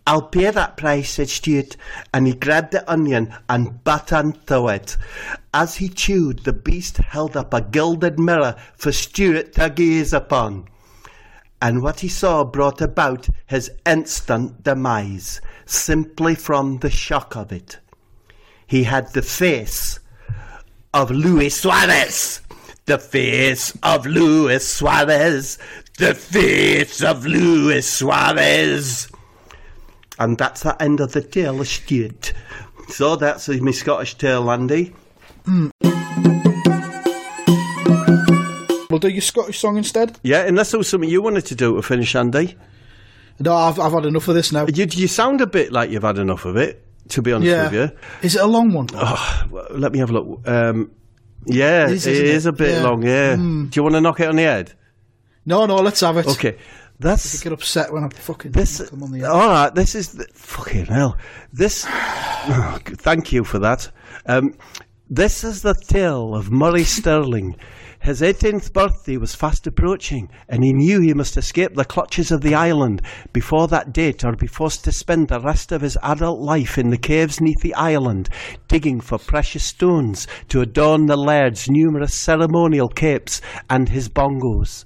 I'll 0.08 0.22
pay 0.22 0.52
that 0.52 0.78
price, 0.78 1.12
said 1.12 1.30
Stuart, 1.30 1.78
and 2.14 2.28
he 2.28 2.34
grabbed 2.34 2.74
the 2.74 2.90
onion 2.92 3.34
and 3.50 3.84
bit 3.84 4.12
into 4.12 4.68
it. 4.68 4.98
As 5.54 5.78
he 5.78 5.90
chewed, 5.90 6.40
the 6.40 6.54
beast 6.54 6.98
held 6.98 7.36
up 7.36 7.54
a 7.54 7.62
gilded 7.62 8.20
mirror 8.20 8.56
for 8.76 8.92
Stuart 8.92 9.54
to 9.54 9.70
gaze 9.70 10.14
upon. 10.14 10.68
And 11.66 11.82
what 11.82 12.02
he 12.02 12.10
saw 12.10 12.44
brought 12.44 12.80
about 12.80 13.28
his 13.48 13.72
instant 13.88 14.62
demise, 14.62 15.42
simply 15.66 16.36
from 16.36 16.78
the 16.78 16.92
shock 16.92 17.36
of 17.36 17.52
it. 17.52 17.80
He 18.68 18.84
had 18.84 19.12
the 19.14 19.24
face 19.24 20.00
of 20.94 21.10
Luis 21.10 21.60
Suarez. 21.60 22.42
The 22.86 23.00
face 23.00 23.76
of 23.82 24.06
Luis 24.06 24.68
Suarez. 24.68 25.58
The 25.98 26.14
face 26.14 27.02
of 27.02 27.26
Luis 27.26 27.92
Suarez. 27.92 29.10
And 30.20 30.38
that's 30.38 30.62
the 30.62 30.80
end 30.80 31.00
of 31.00 31.14
the 31.14 31.24
tale 31.24 31.66
Stuart. 31.66 32.32
So 32.90 33.16
that's 33.16 33.50
my 33.50 33.72
Scottish 33.72 34.20
tale, 34.20 34.52
Andy. 34.52 34.94
Hmm. 35.46 35.95
We'll 38.96 39.00
do 39.02 39.10
your 39.10 39.22
Scottish 39.22 39.60
song 39.60 39.76
instead. 39.76 40.18
Yeah, 40.24 40.44
unless 40.48 40.72
there 40.72 40.78
was 40.78 40.88
something 40.88 41.10
you 41.10 41.22
wanted 41.22 41.46
to 41.48 41.56
do 41.56 41.76
to 41.76 41.82
finish, 41.82 42.16
Andy. 42.16 42.56
No, 43.42 43.54
I've, 43.54 43.78
I've 43.78 43.92
had 43.92 44.06
enough 44.06 44.30
of 44.30 44.36
this 44.36 44.54
now. 44.54 44.68
You, 44.74 44.86
you 44.90 45.10
sound 45.10 45.42
a 45.42 45.46
bit 45.48 45.74
like 45.74 45.90
you've 45.90 46.04
had 46.04 46.18
enough 46.18 46.46
of 46.46 46.56
it, 46.56 46.82
to 47.10 47.22
be 47.22 47.34
honest 47.34 47.50
Yeah. 47.50 47.64
with 47.66 47.74
you. 47.74 47.98
Is 48.22 48.38
it 48.38 48.42
a 48.42 48.46
long 48.48 48.72
one? 48.72 48.88
Well, 48.94 49.68
Let 49.72 49.92
me 49.92 50.00
have 50.00 50.12
a 50.12 50.14
look. 50.14 50.48
Um, 50.48 50.92
yeah, 51.46 51.88
It 51.88 51.90
it 51.90 51.94
is, 51.96 52.08
is, 52.08 52.20
isn't 52.22 52.54
it? 52.54 52.56
a 52.56 52.58
bit 52.58 52.76
Yeah. 52.78 52.84
Long, 52.84 53.04
yeah. 53.04 53.36
Do 53.36 53.70
you 53.74 53.84
want 53.84 53.96
to 53.96 54.00
knock 54.02 54.22
it 54.22 54.30
on 54.30 54.38
the 54.38 54.44
head? 54.44 54.72
No, 55.46 55.66
no, 55.66 55.76
let's 55.76 56.00
have 56.00 56.16
it. 56.16 56.28
Okay. 56.28 56.58
That's 56.98 57.44
Get 57.44 57.52
upset 57.52 57.92
when 57.92 58.06
I 58.06 58.08
fucking 58.08 58.54
this. 58.54 58.90
come 58.90 59.04
on 59.04 59.12
the 59.12 59.26
All 59.26 59.50
right, 59.50 59.76
this 59.76 59.94
is 59.96 60.14
the, 60.14 60.26
fucking 60.34 60.86
hell. 60.86 61.18
This. 61.52 61.86
oh, 61.90 62.80
thank 62.86 63.34
you 63.34 63.44
for 63.44 63.60
that. 63.60 63.92
Um, 64.26 64.54
this 65.10 65.44
is 65.44 65.64
the 65.64 65.74
tale 65.74 66.34
of 66.34 66.50
Murray 66.50 66.86
Sterling. 66.86 67.58
His 68.06 68.22
18th 68.22 68.72
birthday 68.72 69.18
was 69.18 69.34
fast 69.34 69.66
approaching, 69.66 70.30
and 70.48 70.64
he 70.64 70.74
knew 70.74 71.02
he 71.02 71.16
must 71.16 71.38
escape 71.38 71.74
the 71.74 71.84
clutches 71.84 72.32
of 72.32 72.42
the 72.42 72.54
island 72.54 73.02
before 73.34 73.68
that 73.70 73.94
date, 73.94 74.24
or 74.24 74.34
be 74.34 74.46
forced 74.46 74.84
to 74.84 74.92
spend 74.92 75.28
the 75.28 75.40
rest 75.40 75.72
of 75.72 75.82
his 75.82 75.98
adult 76.04 76.40
life 76.40 76.78
in 76.78 76.92
the 76.92 77.00
caves 77.00 77.42
neath 77.42 77.62
the 77.62 77.74
island, 77.74 78.30
digging 78.68 79.02
for 79.02 79.18
precious 79.18 79.64
stones 79.64 80.28
to 80.50 80.62
adorn 80.62 81.08
the 81.08 81.18
laird's 81.18 81.68
numerous 81.68 82.14
ceremonial 82.14 82.90
capes 82.90 83.42
and 83.72 83.90
his 83.90 84.08
bongos. 84.08 84.86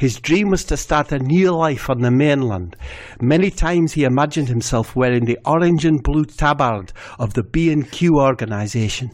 His 0.00 0.18
dream 0.18 0.48
was 0.48 0.64
to 0.64 0.78
start 0.78 1.12
a 1.12 1.18
new 1.18 1.50
life 1.50 1.90
on 1.90 2.00
the 2.00 2.10
mainland. 2.10 2.74
Many 3.20 3.50
times 3.50 3.92
he 3.92 4.04
imagined 4.04 4.48
himself 4.48 4.96
wearing 4.96 5.26
the 5.26 5.38
orange 5.44 5.84
and 5.84 6.02
blue 6.02 6.24
tabard 6.24 6.94
of 7.18 7.34
the 7.34 7.42
B&Q 7.42 8.18
organisation, 8.18 9.10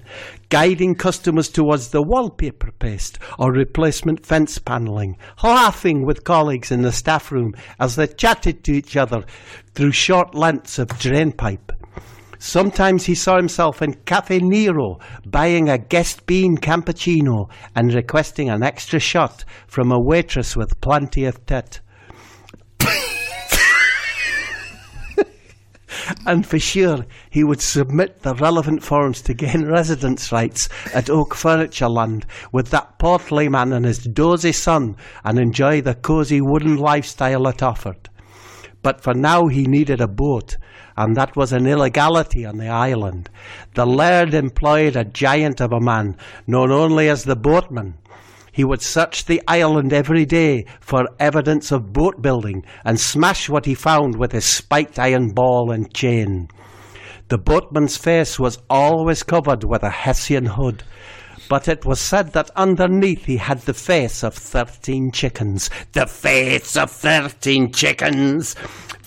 guiding 0.49 0.95
customers 0.95 1.49
towards 1.49 1.89
the 1.89 2.03
wallpaper 2.03 2.71
paste 2.71 3.19
or 3.37 3.51
replacement 3.51 4.25
fence 4.25 4.59
panelling, 4.59 5.19
laughing 5.43 6.07
with 6.07 6.23
colleagues 6.23 6.71
in 6.71 6.83
the 6.83 6.93
staff 6.93 7.33
room 7.33 7.57
as 7.81 7.97
they 7.97 8.07
chatted 8.07 8.63
to 8.63 8.73
each 8.73 8.97
other 8.97 9.25
through 9.75 9.91
short 9.91 10.37
lengths 10.37 10.79
of 10.79 10.87
drainpipe. 10.91 11.73
Sometimes 12.39 13.07
he 13.07 13.15
saw 13.15 13.37
himself 13.37 13.81
in 13.83 13.95
Cafe 14.05 14.39
Nero 14.41 14.99
buying 15.25 15.69
a 15.69 15.79
guest 15.79 16.27
bean 16.27 16.57
cappuccino 16.59 17.49
and 17.75 17.95
requesting 17.95 18.51
an 18.51 18.63
extra 18.63 18.99
shot 18.99 19.45
from 19.67 19.91
a 19.91 19.99
waitress 19.99 20.57
with 20.57 20.81
plenty 20.81 21.25
of 21.25 21.45
tit. 21.47 21.81
and 26.27 26.47
for 26.47 26.59
sure, 26.59 27.07
he 27.31 27.43
would 27.43 27.61
submit 27.61 28.23
the 28.23 28.35
relevant 28.35 28.83
forms 28.83 29.23
to 29.23 29.35
gain 29.35 29.65
residence 29.67 30.31
rights 30.31 30.69
at 30.95 31.11
Oak 31.11 31.35
Furniture 31.35 31.89
Land 31.89 32.27
with 32.53 32.71
that 32.71 32.99
portly 32.99 33.49
man 33.49 33.73
and 33.73 33.87
his 33.87 34.05
dozy 34.05 34.53
son 34.53 34.97
and 35.25 35.39
enjoy 35.39 35.81
the 35.81 35.95
cosy 35.95 36.41
wooden 36.41 36.77
lifestyle 36.77 37.47
it 37.47 37.63
offered. 37.63 38.09
but 38.83 39.01
for 39.01 39.15
now 39.15 39.47
he 39.49 39.67
needed 39.67 40.01
a 40.01 40.07
boat, 40.07 40.57
and 40.97 41.17
that 41.17 41.37
was 41.37 41.53
an 41.53 41.67
illegality 41.67 42.45
on 42.45 42.57
the 42.57 42.69
island. 42.69 43.29
The 43.75 43.87
laird 43.87 44.35
employed 44.35 44.97
a 44.97 45.05
giant 45.05 45.61
of 45.61 45.73
a 45.73 45.81
man, 45.81 46.17
known 46.47 46.73
only 46.73 47.09
as 47.09 47.25
the 47.25 47.37
boatman. 47.37 47.99
He 48.53 48.65
would 48.65 48.81
search 48.81 49.27
the 49.27 49.43
island 49.47 49.93
every 49.93 50.25
day 50.25 50.65
for 50.81 51.09
evidence 51.19 51.71
of 51.71 51.93
boat 51.93 52.23
building 52.23 52.65
and 52.85 52.99
smash 52.99 53.51
what 53.51 53.67
he 53.67 53.75
found 53.75 54.17
with 54.17 54.33
his 54.33 54.47
spiked 54.47 54.99
iron 54.99 55.33
ball 55.33 55.71
and 55.71 55.93
chain. 55.93 56.49
The 57.29 57.39
boatman's 57.39 57.97
face 57.97 58.39
was 58.39 58.59
always 58.71 59.23
covered 59.23 59.65
with 59.65 59.83
a 59.83 59.91
Hessian 59.91 60.47
hood, 60.47 60.85
but 61.49 61.69
it 61.69 61.85
was 61.85 62.01
said 62.01 62.33
that 62.33 62.51
underneath 62.57 63.25
he 63.25 63.37
had 63.37 63.61
the 63.61 63.75
face 63.75 64.23
of 64.23 64.35
thirteen 64.35 65.11
chickens. 65.11 65.71
The 65.93 66.07
face 66.07 66.77
of 66.77 66.91
thirteen 66.91 67.73
chickens! 67.73 68.55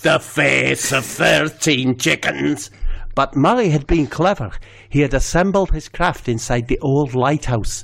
The 0.01 0.19
face 0.19 0.91
of 0.91 1.05
thirteen 1.05 1.97
chickens! 1.97 2.71
But 3.15 3.35
Murray 3.35 3.69
had 3.69 3.85
been 3.85 4.07
clever. 4.07 4.51
He 4.89 5.01
had 5.01 5.13
assembled 5.13 5.71
his 5.71 5.89
craft 5.89 6.29
inside 6.29 6.67
the 6.67 6.79
old 6.79 7.13
lighthouse, 7.13 7.83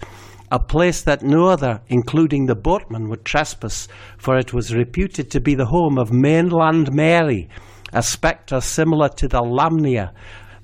a 0.51 0.59
place 0.59 1.01
that 1.01 1.24
no 1.24 1.47
other, 1.47 1.81
including 1.88 2.45
the 2.45 2.55
boatman, 2.55 3.09
would 3.09 3.25
trespass, 3.25 3.88
for 4.17 4.38
it 4.38 4.53
was 4.53 4.74
reputed 4.74 5.29
to 5.31 5.41
be 5.41 5.55
the 5.55 5.65
home 5.65 5.97
of 5.97 6.13
mainland 6.13 6.93
Mary, 6.93 7.50
a 7.91 8.01
spectre 8.01 8.62
similar 8.62 9.09
to 9.09 9.27
the 9.27 9.41
Lamnia 9.41 10.13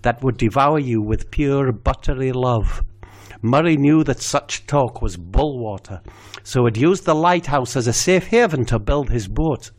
that 0.03 0.23
would 0.23 0.37
devour 0.37 0.79
you 0.79 1.01
with 1.01 1.31
pure 1.31 1.71
buttery 1.71 2.31
love. 2.31 2.81
Murray 3.43 3.75
knew 3.75 4.03
that 4.03 4.21
such 4.21 4.67
talk 4.67 5.01
was 5.01 5.17
bullwater, 5.17 6.01
so 6.43 6.65
had 6.65 6.77
used 6.77 7.05
the 7.05 7.15
lighthouse 7.15 7.75
as 7.75 7.87
a 7.87 7.93
safe 7.93 8.27
haven 8.27 8.65
to 8.65 8.77
build 8.77 9.09
his 9.09 9.27
boat. 9.27 9.71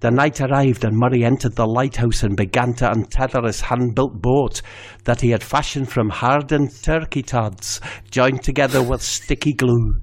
The 0.00 0.10
night 0.10 0.42
arrived, 0.42 0.84
and 0.84 0.94
Murray 0.94 1.24
entered 1.24 1.56
the 1.56 1.66
lighthouse 1.66 2.22
and 2.22 2.36
began 2.36 2.74
to 2.74 2.90
untether 2.90 3.46
his 3.46 3.62
hand 3.62 3.94
built 3.94 4.20
boat 4.20 4.60
that 5.04 5.22
he 5.22 5.30
had 5.30 5.42
fashioned 5.42 5.88
from 5.88 6.10
hardened 6.10 6.70
turkey 6.82 7.22
tods, 7.22 7.80
joined 8.10 8.42
together 8.42 8.82
with 8.82 9.00
sticky 9.00 9.54
glue. 9.54 9.94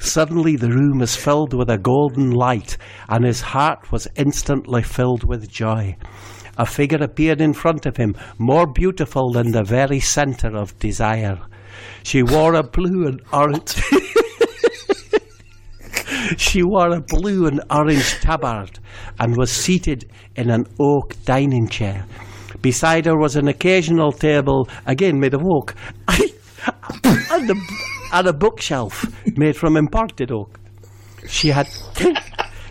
Suddenly, 0.00 0.56
the 0.56 0.70
room 0.70 0.98
was 0.98 1.14
filled 1.14 1.54
with 1.54 1.70
a 1.70 1.78
golden 1.78 2.32
light, 2.32 2.76
and 3.08 3.24
his 3.24 3.40
heart 3.40 3.92
was 3.92 4.08
instantly 4.16 4.82
filled 4.82 5.22
with 5.22 5.48
joy. 5.48 5.96
A 6.58 6.66
figure 6.66 6.98
appeared 7.00 7.40
in 7.40 7.52
front 7.52 7.86
of 7.86 7.96
him, 7.96 8.16
more 8.38 8.66
beautiful 8.66 9.30
than 9.30 9.52
the 9.52 9.62
very 9.62 10.00
centre 10.00 10.56
of 10.56 10.76
desire. 10.80 11.38
She 12.02 12.22
wore 12.22 12.54
a 12.54 12.62
blue 12.62 13.06
and 13.06 13.20
orange. 13.32 13.74
she 16.36 16.62
wore 16.62 16.94
a 16.94 17.00
blue 17.00 17.46
and 17.46 17.62
orange 17.70 18.20
tabard 18.20 18.78
and 19.18 19.36
was 19.36 19.50
seated 19.50 20.10
in 20.36 20.50
an 20.50 20.66
oak 20.80 21.14
dining 21.24 21.68
chair. 21.68 22.06
Beside 22.60 23.06
her 23.06 23.18
was 23.18 23.36
an 23.36 23.48
occasional 23.48 24.12
table, 24.12 24.68
again 24.86 25.18
made 25.18 25.34
of 25.34 25.42
oak, 25.44 25.74
and, 26.08 27.50
a, 27.50 27.54
and 28.12 28.26
a 28.26 28.32
bookshelf 28.32 29.04
made 29.36 29.56
from 29.56 29.76
imported 29.76 30.30
oak. 30.30 30.58
She 31.28 31.48
had 31.48 31.68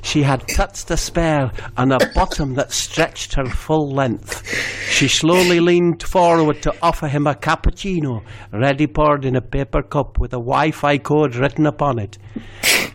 she 0.02 0.24
had 0.24 0.48
tuts 0.48 0.84
to 0.86 0.98
spare 0.98 1.52
and 1.78 1.94
a 1.94 2.00
bottom 2.14 2.54
that 2.56 2.72
stretched 2.72 3.36
her 3.36 3.46
full 3.46 3.90
length. 3.90 4.46
She 4.90 5.08
slowly 5.08 5.60
leaned 5.60 6.04
forward 6.04 6.62
to 6.64 6.76
offer 6.82 7.08
him 7.08 7.28
a 7.28 7.36
cappuccino, 7.36 8.24
ready 8.52 8.88
poured 8.88 9.26
in 9.26 9.36
a 9.36 9.42
paper 9.42 9.82
cup 9.82 10.20
with 10.20 10.34
a 10.34 10.38
Wi-Fi 10.38 10.98
code 11.00 11.36
written 11.36 11.66
upon 11.66 12.00
it. 12.00 12.18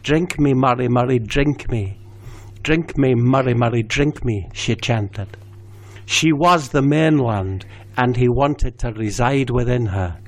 Drink 0.03 0.39
me, 0.39 0.55
Murray, 0.55 0.89
Murray, 0.89 1.19
drink 1.19 1.71
me. 1.71 1.99
Drink 2.63 2.97
me, 2.99 3.15
Murray, 3.15 3.55
Murray, 3.55 3.83
drink 3.83 4.25
me, 4.25 4.49
she 4.53 4.75
chanted. 4.75 5.37
She 6.05 6.33
was 6.33 6.69
the 6.69 6.83
mainland, 6.83 7.65
and 7.97 8.17
he 8.17 8.29
wanted 8.29 8.79
to 8.79 8.93
reside 8.93 9.51
within 9.51 9.87
her. 9.87 10.19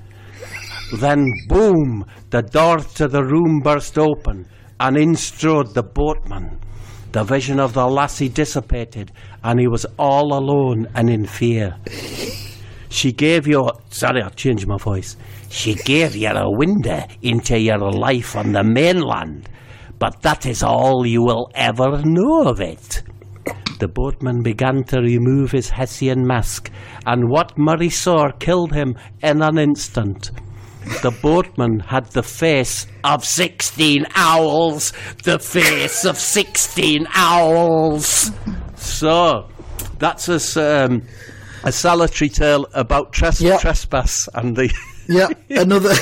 Then, 0.97 1.31
boom, 1.49 2.07
the 2.31 2.43
door 2.43 2.79
to 2.79 3.09
the 3.09 3.23
room 3.23 3.61
burst 3.61 3.99
open, 3.99 4.49
and 4.81 4.97
in 4.97 5.15
strode 5.15 5.75
the 5.75 5.83
boatman. 5.83 6.61
The 7.13 7.25
vision 7.25 7.59
of 7.59 7.73
the 7.73 7.87
lassie 7.87 8.29
dissipated, 8.29 9.13
and 9.43 9.59
he 9.59 9.67
was 9.67 9.87
all 9.99 10.35
alone 10.35 10.87
and 10.95 11.09
in 11.09 11.27
fear. 11.27 11.77
She 12.91 13.13
gave 13.13 13.47
you. 13.47 13.71
Sorry, 13.91 14.23
I'll 14.23 14.31
change 14.31 14.67
my 14.67 14.77
voice. 14.77 15.17
She 15.49 15.75
gave 15.75 16.15
you 16.15 16.29
a 16.29 16.51
window 16.51 17.05
into 17.23 17.59
your 17.59 17.91
life 17.91 18.37
on 18.37 18.53
the 18.53 18.63
mainland, 18.63 19.49
but 19.99 20.21
that 20.23 20.47
is 20.47 20.63
all 20.63 21.07
you 21.07 21.23
will 21.23 21.51
ever 21.55 22.03
know 22.05 22.49
of 22.49 22.61
it. 22.61 23.03
The 23.79 23.89
boatman 23.89 24.43
began 24.43 24.85
to 24.85 25.01
remove 25.01 25.53
his 25.53 25.71
Hessian 25.71 26.27
mask, 26.27 26.71
and 27.07 27.31
what 27.31 27.57
Murray 27.57 27.91
saw 27.91 28.31
killed 28.33 28.73
him 28.73 28.97
in 29.23 29.41
an 29.43 29.57
instant. 29.57 30.31
The 31.03 31.17
boatman 31.23 31.81
had 31.81 32.07
the 32.13 32.23
face 32.23 32.87
of 33.05 33.25
sixteen 33.25 34.07
owls. 34.15 34.93
The 35.25 35.39
face 35.39 36.05
of 36.05 36.17
sixteen 36.19 37.07
owls. 37.15 38.31
So, 38.77 39.49
that's 39.99 40.29
a, 40.29 40.85
um, 40.85 41.03
a 41.65 41.73
solitary 41.73 42.29
tale 42.31 42.67
about 42.75 43.13
tres- 43.13 43.41
Yep. 43.41 43.61
trespass 43.61 44.29
and 44.35 44.57
the. 44.57 44.73
Yeah, 45.11 45.29
another 45.49 45.95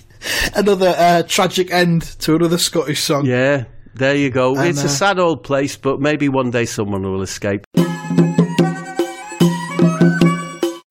another 0.54 0.94
uh, 0.98 1.22
tragic 1.26 1.72
end 1.72 2.02
to 2.20 2.34
another 2.36 2.58
Scottish 2.58 3.00
song. 3.02 3.24
yeah, 3.24 3.64
there 3.94 4.14
you 4.14 4.28
go. 4.28 4.54
And, 4.54 4.68
it's 4.68 4.82
a 4.82 4.86
uh, 4.86 4.88
sad 4.88 5.18
old 5.18 5.42
place, 5.44 5.76
but 5.78 5.98
maybe 5.98 6.28
one 6.28 6.50
day 6.50 6.66
someone 6.66 7.02
will 7.02 7.22
escape. 7.22 7.64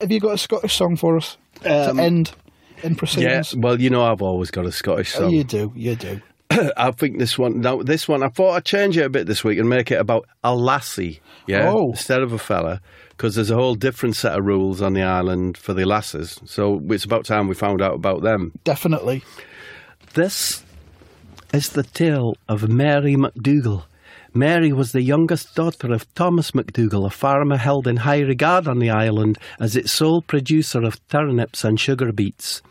Have 0.02 0.10
you 0.12 0.20
got 0.20 0.34
a 0.34 0.38
Scottish 0.40 0.76
song 0.76 0.96
for 0.96 1.16
us 1.18 1.38
to 1.62 1.96
end 2.00 2.32
in 2.84 2.98
Yeah, 3.18 3.44
well, 3.58 3.80
you 3.80 3.90
know, 3.90 4.04
I've 4.04 4.22
always 4.22 4.52
got 4.52 4.66
a 4.66 4.72
Scottish 4.72 5.16
Oh, 5.16 5.20
song. 5.22 5.32
you 5.32 5.44
do, 5.44 5.72
you 5.76 5.96
do. 5.96 6.22
I 6.78 6.92
think 6.92 7.20
this 7.20 7.38
one, 7.38 7.62
now, 7.62 7.82
this 7.84 8.08
one, 8.08 8.24
I 8.24 8.30
thought 8.30 8.54
I'd 8.56 8.66
change 8.66 8.98
it 8.98 9.06
a 9.06 9.10
bit 9.10 9.28
this 9.28 9.44
week 9.44 9.60
and 9.60 9.70
make 9.70 9.92
it 9.92 10.00
about 10.00 10.28
a 10.44 10.56
lassie, 10.56 11.22
yeah, 11.48 11.70
Oh. 11.72 11.92
instead 11.92 12.22
of 12.22 12.34
a 12.34 12.38
fella, 12.40 12.82
because 13.12 13.36
there's 13.36 13.52
a 13.52 13.56
whole 13.56 13.76
different 13.76 14.16
set 14.16 14.38
of 14.38 14.46
rules 14.46 14.82
on 14.82 14.94
the 14.94 15.04
island 15.04 15.58
for 15.58 15.74
the 15.74 15.86
lasses. 15.86 16.40
So 16.46 16.82
it's 16.90 17.06
about 17.06 17.26
time 17.26 17.48
we 17.48 17.56
found 17.56 17.82
out 17.82 17.94
about 17.94 18.24
them. 18.24 18.52
Definitely. 18.64 19.24
This 20.16 20.64
is 21.54 21.70
the 21.70 21.84
tale 21.84 22.36
of 22.48 22.68
Mary 22.70 23.16
MacDougall. 23.16 23.86
Mary 24.34 24.72
was 24.72 24.92
the 24.92 25.02
youngest 25.02 25.56
daughter 25.56 25.92
of 25.92 26.12
Thomas 26.14 26.54
MacDougall, 26.54 27.06
a 27.06 27.10
farmer 27.10 27.58
held 27.58 27.88
in 27.88 27.98
high 27.98 28.22
regard 28.22 28.68
on 28.68 28.78
the 28.80 28.90
island 28.90 29.38
as 29.60 29.76
its 29.76 29.92
sole 29.92 30.22
producer 30.22 30.84
of 30.84 31.06
turnips 31.10 31.64
and 31.64 31.80
sugar 31.80 32.12
beets. 32.12 32.62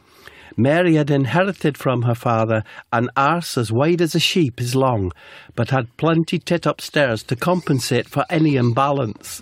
Mary 0.58 0.96
had 0.96 1.08
inherited 1.08 1.78
from 1.78 2.02
her 2.02 2.16
father 2.16 2.64
an 2.92 3.08
arse 3.16 3.56
as 3.56 3.70
wide 3.70 4.02
as 4.02 4.16
a 4.16 4.20
sheep 4.20 4.60
is 4.60 4.74
long, 4.74 5.12
but 5.54 5.70
had 5.70 5.96
plenty 5.96 6.36
tit 6.36 6.66
upstairs 6.66 7.22
to 7.22 7.36
compensate 7.36 8.08
for 8.08 8.24
any 8.28 8.56
imbalance. 8.56 9.40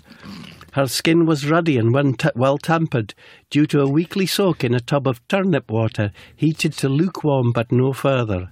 Her 0.73 0.85
skin 0.85 1.25
was 1.25 1.49
ruddy 1.49 1.79
and 1.79 1.91
well 2.35 2.59
tempered, 2.59 3.15
due 3.49 3.65
to 3.65 3.81
a 3.81 3.89
weekly 3.89 4.27
soak 4.27 4.63
in 4.63 4.75
a 4.75 4.79
tub 4.79 5.07
of 5.07 5.27
turnip 5.27 5.71
water, 5.71 6.11
heated 6.35 6.73
to 6.73 6.87
lukewarm 6.87 7.51
but 7.51 7.71
no 7.71 7.93
further. 7.93 8.51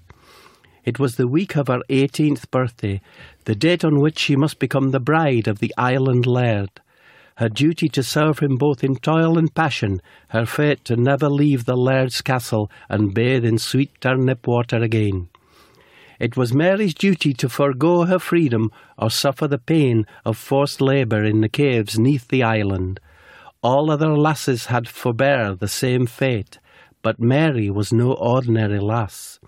It 0.84 0.98
was 0.98 1.18
the 1.18 1.28
week 1.28 1.56
of 1.56 1.68
her 1.68 1.82
eighteenth 1.90 2.50
birthday, 2.50 3.00
the 3.44 3.54
date 3.54 3.86
on 3.86 4.00
which 4.00 4.18
she 4.18 4.36
must 4.36 4.58
become 4.58 4.90
the 4.90 5.00
bride 5.00 5.48
of 5.48 5.60
the 5.60 5.74
island 5.78 6.26
laird. 6.26 6.72
Her 7.38 7.50
duty 7.50 7.90
to 7.90 8.02
serve 8.02 8.40
him 8.40 8.56
both 8.56 8.82
in 8.82 8.96
toil 8.96 9.38
and 9.38 9.54
passion, 9.54 10.02
her 10.30 10.46
fate 10.46 10.86
to 10.86 10.96
never 10.96 11.28
leave 11.30 11.66
the 11.66 11.76
laird's 11.76 12.22
castle 12.22 12.72
and 12.88 13.14
bathe 13.14 13.44
in 13.44 13.58
sweet 13.58 13.92
turnip 14.00 14.48
water 14.48 14.78
again. 14.78 15.28
It 16.18 16.38
was 16.38 16.54
Mary's 16.54 16.94
duty 16.94 17.34
to 17.34 17.50
forego 17.50 18.06
her 18.06 18.20
freedom 18.20 18.72
or 18.98 19.10
suffer 19.10 19.50
the 19.50 19.58
pain 19.58 20.06
of 20.24 20.38
forced 20.38 20.80
labour 20.80 21.26
in 21.26 21.42
the 21.42 21.50
caves 21.50 22.00
neath 22.00 22.30
the 22.30 22.42
island. 22.42 23.02
All 23.62 23.92
other 23.92 24.16
lasses 24.16 24.68
had 24.68 24.88
forbear 24.88 25.56
the 25.56 25.68
same 25.68 26.06
fate, 26.06 26.60
but 27.02 27.20
Mary 27.20 27.70
was 27.70 27.92
no 27.92 28.14
ordinary 28.14 28.80
lass. 28.80 29.40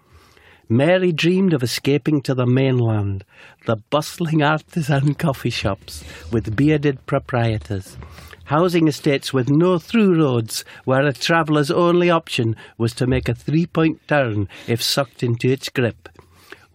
Mary 0.69 1.13
dreamed 1.13 1.53
of 1.53 1.63
escaping 1.63 2.21
to 2.21 2.33
the 2.33 2.45
mainland, 2.45 3.23
the 3.65 3.77
bustling 3.89 4.43
artisan 4.43 5.13
coffee 5.13 5.49
shops 5.49 6.03
with 6.29 6.57
bearded 6.57 7.05
proprietors, 7.05 7.97
housing 8.45 8.85
estates 8.89 9.31
with 9.31 9.49
no 9.49 9.79
through 9.79 10.21
roads 10.21 10.65
where 10.83 11.05
a 11.05 11.13
traveller's 11.13 11.71
only 11.71 12.09
option 12.09 12.53
was 12.77 12.93
to 12.93 13.07
make 13.07 13.29
a 13.29 13.33
three 13.33 13.65
point 13.65 14.05
turn 14.09 14.49
if 14.67 14.81
sucked 14.81 15.23
into 15.23 15.49
its 15.49 15.69
grip. 15.69 16.09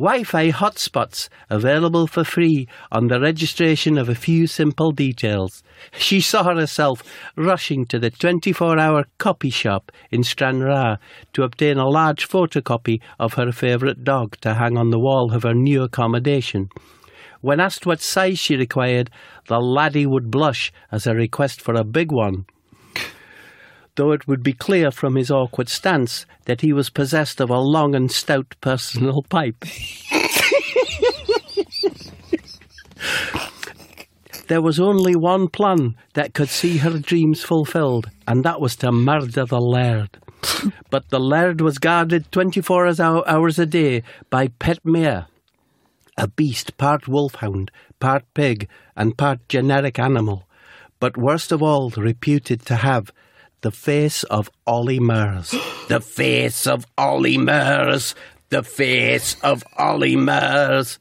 Wi 0.03 0.25
Fi 0.25 0.51
hotspots 0.51 1.29
available 1.49 2.09
for 2.09 2.25
free 2.25 2.67
on 2.91 3.07
the 3.07 3.21
registration 3.21 3.97
of 3.97 4.09
a 4.09 4.17
few 4.17 4.49
simple 4.49 4.91
details. 4.91 5.63
She 5.97 6.21
saw 6.21 6.43
herself 6.43 7.05
rushing 7.37 7.87
to 7.87 8.01
the 8.01 8.11
24 8.11 8.81
hour 8.81 9.05
copy 9.19 9.51
shop 9.51 9.93
in 10.11 10.25
Stranraer 10.25 10.99
to 11.35 11.45
obtain 11.45 11.79
a 11.79 11.89
large 11.89 12.29
photocopy 12.29 13.01
of 13.21 13.35
her 13.35 13.53
favourite 13.53 14.03
dog 14.03 14.37
to 14.41 14.55
hang 14.55 14.77
on 14.77 14.91
the 14.91 14.99
wall 14.99 15.33
of 15.33 15.45
her 15.45 15.55
new 15.55 15.85
accommodation. 15.85 16.69
when 17.41 17.61
asked 17.61 17.87
what 17.87 18.01
size 18.01 18.41
she 18.41 18.57
required, 18.57 19.09
the 19.47 19.61
laddie 19.61 20.07
would 20.07 20.33
blush 20.33 20.73
as 20.91 21.07
a 21.07 21.15
request 21.15 21.61
for 21.61 21.75
a 21.75 21.85
big 21.85 22.11
one. 22.11 22.45
Though 23.97 24.13
it 24.13 24.27
would 24.27 24.43
be 24.43 24.55
clear 24.55 24.91
from 24.91 25.17
his 25.17 25.31
awkward 25.31 25.69
stance 25.69 26.25
that 26.47 26.63
he 26.63 26.73
was 26.73 26.89
possessed 26.89 27.41
of 27.41 27.51
a 27.51 27.59
long 27.59 27.95
and 27.95 28.11
stout 28.11 28.55
personal 28.61 29.23
pipe. 29.29 29.65
There 34.49 34.61
was 34.61 34.79
only 34.79 35.17
one 35.17 35.49
plan 35.49 35.97
that 36.13 36.35
could 36.35 36.51
see 36.51 36.77
her 36.79 36.99
dreams 36.99 37.43
fulfilled, 37.43 38.11
and 38.29 38.45
that 38.45 38.61
was 38.61 38.77
to 38.77 38.93
murder 38.93 39.47
the 39.47 39.61
laird. 39.61 40.19
but 40.91 41.09
the 41.09 41.21
laird 41.21 41.61
was 41.61 41.79
guarded 41.79 42.31
24 42.33 43.01
hours 43.01 43.59
a 43.59 43.65
day 43.67 44.03
by 44.29 44.49
Pet 44.49 44.79
Mare, 44.85 45.27
a 46.19 46.29
beast 46.29 46.77
part 46.77 47.09
wolfhound, 47.09 47.71
part 47.99 48.25
pig, 48.35 48.69
and 48.97 49.17
part 49.17 49.49
generic 49.49 49.99
animal, 49.99 50.47
but 51.01 51.17
worst 51.17 51.51
of 51.51 51.63
all, 51.63 51.91
reputed 51.91 52.61
to 52.67 52.77
have 52.77 53.11
the 53.63 53.71
face 53.71 54.25
of 54.25 54.51
Ollie 54.67 55.01
Murs. 55.01 55.55
the 55.89 56.01
face 56.01 56.67
of 56.67 56.85
Ollie 56.99 57.39
Murs. 57.39 58.15
The 58.51 58.63
face 58.63 59.37
of 59.43 59.65
Ollie 59.79 60.17
Murs. 60.17 60.99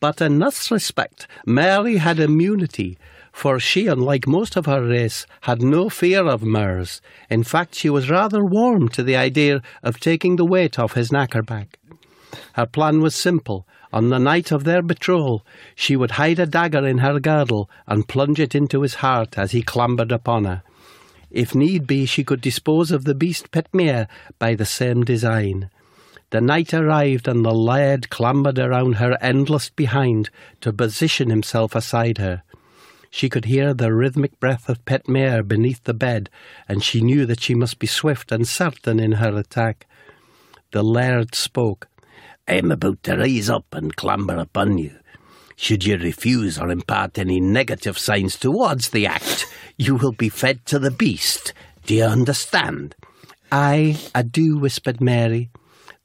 But 0.00 0.20
in 0.20 0.38
this 0.38 0.70
respect, 0.70 1.26
Mary 1.46 1.96
had 1.96 2.20
immunity, 2.20 2.98
for 3.32 3.58
she, 3.58 3.86
unlike 3.86 4.26
most 4.26 4.54
of 4.54 4.66
her 4.66 4.84
race, 4.84 5.26
had 5.42 5.62
no 5.62 5.88
fear 5.88 6.26
of 6.26 6.42
Murs. 6.42 7.00
In 7.30 7.42
fact, 7.42 7.74
she 7.74 7.88
was 7.88 8.10
rather 8.10 8.44
warm 8.44 8.90
to 8.90 9.02
the 9.02 9.16
idea 9.16 9.62
of 9.82 9.98
taking 9.98 10.36
the 10.36 10.44
weight 10.44 10.78
off 10.78 10.92
his 10.92 11.10
knackerback. 11.10 11.76
Her 12.52 12.66
plan 12.66 13.00
was 13.00 13.14
simple. 13.14 13.66
On 13.94 14.10
the 14.10 14.18
night 14.18 14.52
of 14.52 14.64
their 14.64 14.82
betrothal, 14.82 15.46
she 15.74 15.96
would 15.96 16.12
hide 16.12 16.38
a 16.38 16.46
dagger 16.46 16.86
in 16.86 16.98
her 16.98 17.18
girdle 17.18 17.70
and 17.86 18.08
plunge 18.08 18.40
it 18.40 18.54
into 18.54 18.82
his 18.82 18.96
heart 18.96 19.38
as 19.38 19.52
he 19.52 19.62
clambered 19.62 20.12
upon 20.12 20.44
her. 20.44 20.62
If 21.34 21.52
need 21.52 21.88
be, 21.88 22.06
she 22.06 22.22
could 22.22 22.40
dispose 22.40 22.92
of 22.92 23.02
the 23.04 23.14
beast 23.14 23.50
Petmere 23.50 24.06
by 24.38 24.54
the 24.54 24.64
same 24.64 25.02
design. 25.02 25.68
The 26.30 26.40
night 26.40 26.72
arrived, 26.72 27.26
and 27.26 27.44
the 27.44 27.52
laird 27.52 28.08
clambered 28.08 28.56
around 28.56 28.94
her 28.94 29.18
endless 29.20 29.68
behind 29.68 30.30
to 30.60 30.72
position 30.72 31.30
himself 31.30 31.74
aside 31.74 32.18
her. 32.18 32.44
She 33.10 33.28
could 33.28 33.46
hear 33.46 33.74
the 33.74 33.92
rhythmic 33.92 34.38
breath 34.38 34.68
of 34.68 34.84
Petmere 34.84 35.42
beneath 35.42 35.82
the 35.82 35.92
bed, 35.92 36.30
and 36.68 36.84
she 36.84 37.00
knew 37.00 37.26
that 37.26 37.40
she 37.40 37.56
must 37.56 37.80
be 37.80 37.88
swift 37.88 38.30
and 38.30 38.46
certain 38.46 39.00
in 39.00 39.12
her 39.12 39.36
attack. 39.36 39.88
The 40.70 40.84
laird 40.84 41.34
spoke. 41.34 41.88
I'm 42.46 42.70
about 42.70 43.02
to 43.04 43.16
rise 43.16 43.50
up 43.50 43.66
and 43.72 43.96
clamber 43.96 44.36
upon 44.36 44.78
you. 44.78 44.92
Should 45.56 45.84
you 45.84 45.96
refuse 45.96 46.58
or 46.58 46.70
impart 46.70 47.18
any 47.18 47.40
negative 47.40 47.98
signs 47.98 48.36
towards 48.36 48.90
the 48.90 49.06
act, 49.06 49.46
you 49.76 49.94
will 49.94 50.12
be 50.12 50.28
fed 50.28 50.64
to 50.66 50.78
the 50.78 50.90
beast. 50.90 51.52
Do 51.86 51.94
you 51.94 52.04
understand? 52.04 52.94
Aye, 53.52 53.98
I 54.14 54.22
do, 54.22 54.58
whispered 54.58 55.00
Mary. 55.00 55.50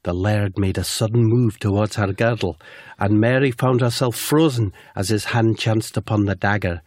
The 0.02 0.14
laird 0.14 0.58
made 0.58 0.78
a 0.78 0.84
sudden 0.84 1.24
move 1.24 1.58
towards 1.58 1.96
her 1.96 2.12
girdle, 2.12 2.58
and 2.98 3.20
Mary 3.20 3.50
found 3.50 3.80
herself 3.80 4.16
frozen 4.16 4.72
as 4.96 5.08
his 5.08 5.26
hand 5.26 5.58
chanced 5.58 5.96
upon 5.96 6.24
the 6.24 6.34
dagger. 6.34 6.80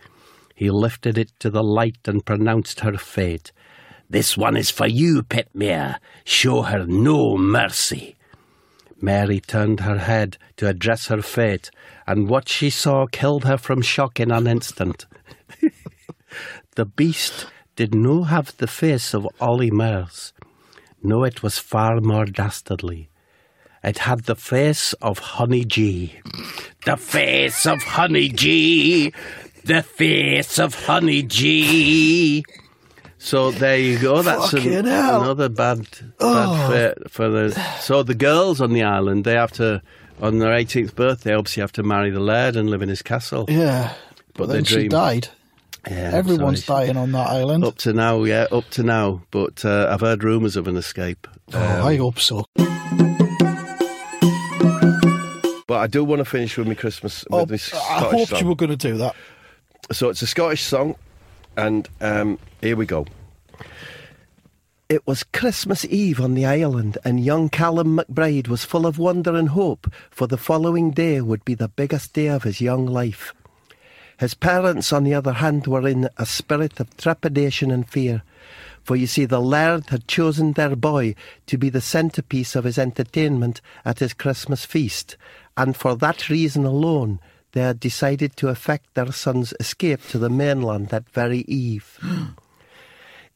He 0.55 0.69
lifted 0.69 1.17
it 1.17 1.31
to 1.39 1.49
the 1.49 1.63
light 1.63 1.99
and 2.05 2.25
pronounced 2.25 2.79
her 2.79 2.97
fate. 2.97 3.51
This 4.09 4.37
one 4.37 4.55
is 4.55 4.69
for 4.69 4.87
you, 4.87 5.23
Petmere. 5.23 5.97
Show 6.23 6.63
her 6.63 6.85
no 6.85 7.37
mercy. 7.37 8.15
Mary 9.01 9.39
turned 9.39 9.81
her 9.81 9.97
head 9.97 10.37
to 10.57 10.67
address 10.67 11.07
her 11.07 11.21
fate, 11.21 11.69
and 12.07 12.29
what 12.29 12.47
she 12.49 12.69
saw 12.69 13.05
killed 13.07 13.45
her 13.45 13.57
from 13.57 13.81
shock 13.81 14.19
in 14.19 14.31
an 14.31 14.47
instant. 14.47 15.05
the 16.75 16.85
beast 16.85 17.47
did 17.75 17.93
no 17.95 18.23
have 18.23 18.55
the 18.57 18.67
face 18.67 19.13
of 19.13 19.27
Ollie 19.39 19.71
Murs. 19.71 20.33
No, 21.01 21.23
it 21.23 21.43
was 21.43 21.57
far 21.59 21.99
more 22.01 22.25
dastardly. 22.25 23.09
It 23.83 23.99
had 23.99 24.21
the 24.21 24.35
face 24.35 24.93
of 25.01 25.19
Honey 25.19 25.65
G. 25.65 26.19
The 26.85 26.95
face 26.95 27.65
of 27.65 27.83
Honey 27.83 28.29
G. 28.29 29.13
The 29.65 29.83
face 29.83 30.57
of 30.59 30.85
Honey 30.85 31.23
G. 31.23 32.45
So 33.17 33.51
there 33.51 33.77
you 33.77 33.99
go. 33.99 34.21
That's 34.21 34.53
an, 34.53 34.67
another 34.85 35.49
bad, 35.49 35.87
Oh. 36.19 36.69
bad 36.69 36.95
fate 36.97 37.11
for 37.11 37.29
the. 37.29 37.51
So 37.79 38.03
the 38.03 38.15
girls 38.15 38.61
on 38.61 38.71
the 38.73 38.83
island, 38.83 39.23
they 39.25 39.33
have 39.35 39.51
to, 39.53 39.81
on 40.21 40.39
their 40.39 40.51
18th 40.51 40.95
birthday, 40.95 41.33
obviously 41.33 41.61
have 41.61 41.71
to 41.73 41.83
marry 41.83 42.09
the 42.09 42.19
laird 42.19 42.55
and 42.55 42.69
live 42.69 42.81
in 42.81 42.89
his 42.89 43.01
castle. 43.01 43.45
Yeah. 43.49 43.93
But 44.35 44.47
then 44.49 44.63
she 44.63 44.75
dream. 44.75 44.89
died. 44.89 45.27
Yeah, 45.89 46.11
Everyone's 46.13 46.63
sorry. 46.63 46.85
dying 46.87 46.97
on 46.97 47.11
that 47.11 47.29
island. 47.29 47.65
Up 47.65 47.75
to 47.79 47.91
now, 47.93 48.23
yeah, 48.23 48.47
up 48.51 48.69
to 48.71 48.83
now. 48.83 49.21
But 49.31 49.65
uh, 49.65 49.89
I've 49.91 49.99
heard 50.01 50.23
rumours 50.23 50.55
of 50.55 50.67
an 50.69 50.77
escape. 50.77 51.27
oh, 51.53 51.59
I 51.87 51.97
hope 51.97 52.19
so. 52.19 52.45
But 55.65 55.77
I 55.79 55.87
do 55.87 56.03
want 56.03 56.19
to 56.19 56.25
finish 56.25 56.57
with 56.57 56.67
my 56.67 56.73
Christmas 56.75 57.25
Oh, 57.31 57.41
with 57.41 57.49
my 57.49 57.55
I 57.55 57.57
Scottish 57.57 58.11
hoped 58.11 58.29
song. 58.29 58.39
you 58.41 58.47
were 58.47 58.55
going 58.55 58.69
to 58.71 58.75
do 58.77 58.97
that. 58.97 59.15
So 59.91 60.09
it's 60.09 60.21
a 60.21 60.27
Scottish 60.27 60.63
song, 60.63 60.95
and 61.57 61.87
um, 61.99 62.37
here 62.61 62.75
we 62.75 62.85
go. 62.85 63.05
It 64.89 65.07
was 65.07 65.23
Christmas 65.23 65.85
Eve 65.85 66.19
on 66.19 66.33
the 66.33 66.45
island, 66.45 66.97
and 67.05 67.23
young 67.23 67.47
Callum 67.47 67.97
McBride 67.97 68.49
was 68.49 68.65
full 68.65 68.85
of 68.85 68.99
wonder 68.99 69.33
and 69.33 69.49
hope, 69.49 69.91
for 70.11 70.27
the 70.27 70.37
following 70.37 70.91
day 70.91 71.21
would 71.21 71.45
be 71.45 71.55
the 71.55 71.69
biggest 71.69 72.11
day 72.13 72.27
of 72.27 72.43
his 72.43 72.59
young 72.59 72.85
life. 72.85 73.33
His 74.19 74.33
parents, 74.33 74.91
on 74.91 75.05
the 75.05 75.13
other 75.13 75.33
hand, 75.33 75.67
were 75.67 75.87
in 75.87 76.09
a 76.17 76.25
spirit 76.25 76.81
of 76.81 76.95
trepidation 76.97 77.71
and 77.71 77.87
fear, 77.89 78.23
for 78.83 78.97
you 78.97 79.07
see, 79.07 79.23
the 79.23 79.39
laird 79.39 79.89
had 79.89 80.05
chosen 80.09 80.51
their 80.51 80.75
boy 80.75 81.15
to 81.47 81.57
be 81.57 81.69
the 81.69 81.81
centrepiece 81.81 82.53
of 82.53 82.65
his 82.65 82.77
entertainment 82.77 83.61
at 83.85 83.99
his 83.99 84.13
Christmas 84.13 84.65
feast, 84.65 85.15
and 85.55 85.77
for 85.77 85.95
that 85.95 86.29
reason 86.29 86.65
alone, 86.65 87.21
they 87.53 87.61
had 87.61 87.79
decided 87.79 88.35
to 88.35 88.49
effect 88.49 88.93
their 88.95 89.13
son's 89.13 89.53
escape 89.61 90.01
to 90.09 90.19
the 90.19 90.29
mainland 90.29 90.89
that 90.89 91.09
very 91.09 91.39
eve. 91.47 91.97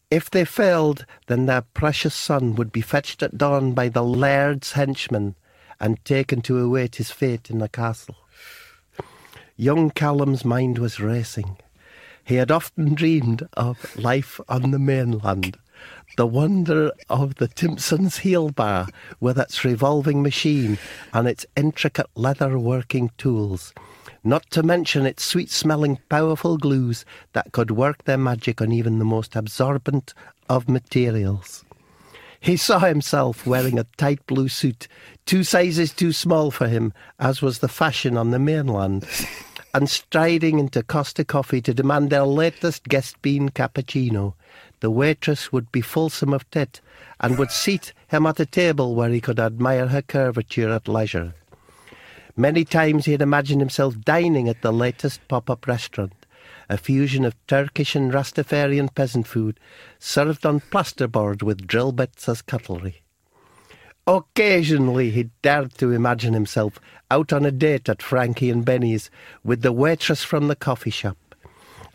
If 0.10 0.30
they 0.30 0.46
failed, 0.46 1.06
then 1.28 1.48
their 1.48 1.62
precious 1.62 2.16
son 2.16 2.56
would 2.56 2.72
be 2.72 2.80
fetched 2.80 3.22
at 3.22 3.38
dawn 3.38 3.74
by 3.74 3.90
the 3.90 4.04
laird's 4.04 4.72
henchmen 4.72 5.36
and 5.82 6.04
taken 6.06 6.42
to 6.44 6.60
await 6.60 6.96
his 6.96 7.12
fate 7.12 7.50
in 7.50 7.60
the 7.60 7.68
castle. 7.68 8.16
Young 9.58 9.90
Callum's 9.92 10.46
mind 10.46 10.78
was 10.80 11.02
racing. 11.02 11.58
He 12.24 12.36
had 12.36 12.52
often 12.52 12.94
dreamed 12.94 13.48
of 13.54 13.98
life 13.98 14.40
on 14.48 14.72
the 14.72 14.80
mainland, 14.80 15.58
the 16.16 16.28
wonder 16.28 16.92
of 17.10 17.36
the 17.36 17.48
Timpson's 17.50 18.20
heel 18.20 18.50
bar 18.50 18.88
with 19.20 19.38
its 19.38 19.66
revolving 19.66 20.24
machine 20.24 20.78
and 21.14 21.28
its 21.28 21.46
intricate 21.56 22.10
leather 22.16 22.58
working 22.58 23.12
tools, 23.18 23.74
not 24.24 24.50
to 24.52 24.64
mention 24.64 25.06
its 25.06 25.24
sweet 25.24 25.50
smelling 25.50 26.00
powerful 26.10 26.58
glues 26.58 27.06
that 27.34 27.52
could 27.52 27.72
work 27.72 28.04
their 28.04 28.18
magic 28.18 28.62
on 28.62 28.72
even 28.72 29.00
the 29.00 29.06
most 29.06 29.36
absorbent 29.36 30.14
of 30.50 30.70
materials. 30.70 31.64
He 32.40 32.56
saw 32.56 32.80
himself 32.80 33.48
wearing 33.48 33.80
a 33.80 33.86
tight 33.98 34.26
blue 34.28 34.48
suit, 34.48 34.88
two 35.26 35.44
sizes 35.44 35.92
too 35.92 36.12
small 36.12 36.52
for 36.52 36.68
him, 36.68 36.94
as 37.20 37.42
was 37.42 37.60
the 37.60 37.68
fashion 37.68 38.16
on 38.18 38.32
the 38.32 38.40
mainland, 38.40 39.06
and 39.74 39.90
striding 39.90 40.60
into 40.60 40.84
Costa 40.84 41.26
Coffee 41.26 41.62
to 41.62 41.74
demand 41.74 42.10
their 42.10 42.24
latest 42.24 42.84
guest 42.86 43.22
bean 43.22 43.50
cappuccino. 43.50 44.34
The 44.80 44.92
waitress 44.92 45.52
would 45.52 45.72
be 45.72 45.82
fulsome 45.82 46.34
of 46.34 46.50
tit 46.52 46.80
and 47.20 47.38
would 47.38 47.52
seat 47.52 47.94
him 48.08 48.28
at 48.28 48.40
a 48.40 48.46
table 48.46 48.96
where 48.96 49.10
he 49.10 49.20
could 49.20 49.40
admire 49.40 49.88
her 49.88 50.02
curvature 50.02 50.72
at 50.72 50.88
leisure. 50.88 51.34
Many 52.40 52.66
times 52.66 53.06
he 53.06 53.14
had 53.14 53.24
imagined 53.24 53.62
himself 53.62 54.00
dining 54.00 54.48
at 54.48 54.62
the 54.62 54.72
latest 54.72 55.28
pop 55.28 55.50
up 55.50 55.66
restaurant, 55.66 56.14
a 56.70 56.78
fusion 56.78 57.26
of 57.26 57.36
Turkish 57.48 57.96
and 57.96 58.14
Rastafarian 58.14 58.94
peasant 58.94 59.26
food, 59.26 59.60
served 59.98 60.46
on 60.46 60.60
plasterboard 60.60 61.42
with 61.42 61.66
drill 61.66 61.92
bits 61.92 62.30
as 62.30 62.44
cutlery. 62.44 63.02
Occasionally 64.06 65.10
he 65.10 65.32
dared 65.42 65.74
to 65.80 65.92
imagine 65.92 66.34
himself 66.34 66.80
out 67.10 67.34
on 67.34 67.44
a 67.44 67.52
date 67.52 67.90
at 67.90 68.04
Frankie 68.04 68.52
and 68.52 68.64
Benny's 68.64 69.10
with 69.44 69.64
the 69.64 69.74
waitress 69.74 70.24
from 70.24 70.48
the 70.48 70.56
coffee 70.56 70.92
shop. 70.92 71.18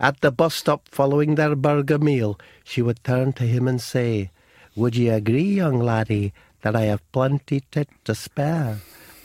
At 0.01 0.23
the 0.23 0.33
bus 0.33 0.57
stop 0.57 0.89
following 0.89 1.37
their 1.37 1.55
burger 1.55 2.01
meal, 2.01 2.37
she 2.65 2.83
would 2.83 3.05
turn 3.05 3.33
to 3.35 3.45
him 3.45 3.69
and 3.69 3.81
say, 3.81 4.33
Would 4.75 4.97
you 4.97 5.13
agree, 5.13 5.55
young 5.55 5.79
laddie, 5.79 6.33
that 6.63 6.75
I 6.75 6.83
have 6.83 7.13
plenty 7.13 7.63
tit 7.71 7.89
to 8.07 8.17
spare? 8.17 8.81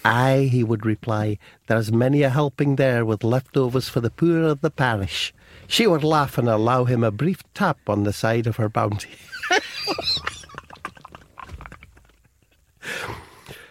Aye, 0.08 0.48
he 0.50 0.64
would 0.64 0.86
reply, 0.86 1.38
there's 1.68 1.92
many 1.92 2.22
a 2.22 2.30
helping 2.30 2.78
there 2.78 3.04
with 3.04 3.26
leftovers 3.26 3.90
for 3.90 4.00
the 4.00 4.10
poor 4.10 4.44
of 4.44 4.62
the 4.62 4.72
parish. 4.72 5.34
She 5.68 5.86
would 5.86 6.02
laugh 6.02 6.38
and 6.38 6.48
allow 6.48 6.86
him 6.86 7.04
a 7.04 7.12
brief 7.12 7.44
tap 7.54 7.78
on 7.90 8.06
the 8.06 8.14
side 8.14 8.48
of 8.48 8.56
her 8.56 8.70
bounty. 8.70 9.10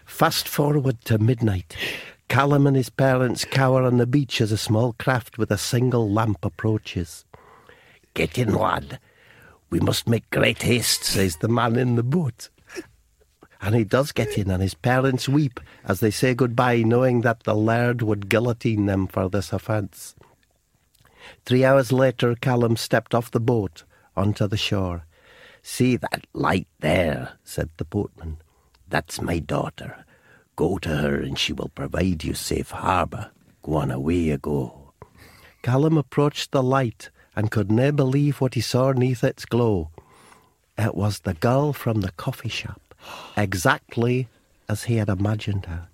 Fast 0.05 0.46
forward 0.46 1.03
to 1.07 1.16
midnight. 1.16 1.75
Callum 2.29 2.66
and 2.66 2.77
his 2.77 2.90
parents 2.90 3.46
cower 3.46 3.85
on 3.85 3.96
the 3.96 4.07
beach 4.07 4.42
as 4.42 4.53
a 4.53 4.59
small 4.59 4.92
craft 4.99 5.38
with 5.38 5.51
a 5.51 5.57
single 5.57 6.11
lamp 6.11 6.44
approaches. 6.44 7.25
Get 8.12 8.37
in, 8.37 8.53
lad. 8.53 9.01
We 9.70 9.81
must 9.81 10.07
make 10.07 10.29
great 10.29 10.61
haste, 10.62 11.03
says 11.03 11.38
the 11.38 11.49
man 11.49 11.77
in 11.77 11.94
the 11.94 12.03
boat. 12.03 12.51
And 13.61 13.75
he 13.75 13.85
does 13.85 14.12
get 14.12 14.37
in, 14.37 14.51
and 14.51 14.62
his 14.62 14.75
parents 14.75 15.29
weep 15.29 15.61
as 15.85 16.01
they 16.01 16.11
say 16.11 16.35
goodbye, 16.35 16.83
knowing 16.83 17.23
that 17.23 17.45
the 17.45 17.55
laird 17.55 18.03
would 18.03 18.29
guillotine 18.29 18.87
them 18.87 19.07
for 19.07 19.29
this 19.29 19.53
offence. 19.53 20.14
Three 21.45 21.64
hours 21.64 21.92
later, 21.92 22.35
Callum 22.35 22.77
stepped 22.77 23.14
off 23.14 23.31
the 23.31 23.40
boat 23.40 23.85
onto 24.16 24.47
the 24.47 24.57
shore. 24.57 25.07
See 25.62 25.97
that 25.97 26.27
light 26.33 26.69
there, 26.81 27.33
said 27.45 27.71
the 27.77 27.85
boatman. 27.85 28.38
That's 28.88 29.21
my 29.21 29.40
daughter. 29.40 30.05
Go 30.55 30.79
to 30.79 30.88
her, 30.88 31.21
and 31.21 31.38
she 31.38 31.53
will 31.53 31.71
provide 31.75 32.25
you 32.25 32.35
safe 32.35 32.71
harbour. 32.71 33.31
Go 33.62 33.75
on, 33.75 33.90
away 33.90 34.14
you 34.14 34.38
go. 34.38 34.92
Callum 35.62 35.99
approached 35.99 36.53
the 36.53 36.62
light 36.62 37.11
and 37.35 37.51
could 37.51 37.71
nae 37.71 37.90
believe 37.90 38.40
what 38.40 38.55
he 38.55 38.61
saw 38.61 38.92
neath 38.92 39.25
its 39.25 39.45
glow. 39.45 39.90
It 40.79 40.95
was 40.95 41.21
the 41.21 41.35
girl 41.35 41.73
from 41.73 42.01
the 42.01 42.12
coffee 42.12 42.49
shop, 42.49 42.86
exactly 43.37 44.29
as 44.69 44.85
he 44.85 44.97
had 44.97 45.09
imagined 45.09 45.66
her. 45.66 45.88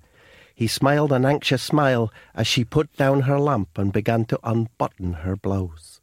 He 0.55 0.67
smiled 0.67 1.13
an 1.13 1.25
anxious 1.25 1.63
smile 1.63 2.13
as 2.35 2.47
she 2.47 2.65
put 2.65 2.95
down 2.97 3.23
her 3.23 3.39
lamp 3.41 3.77
and 3.77 3.93
began 3.93 4.25
to 4.27 4.39
unbutton 4.45 5.15
her 5.15 5.37
blouse. 5.37 6.01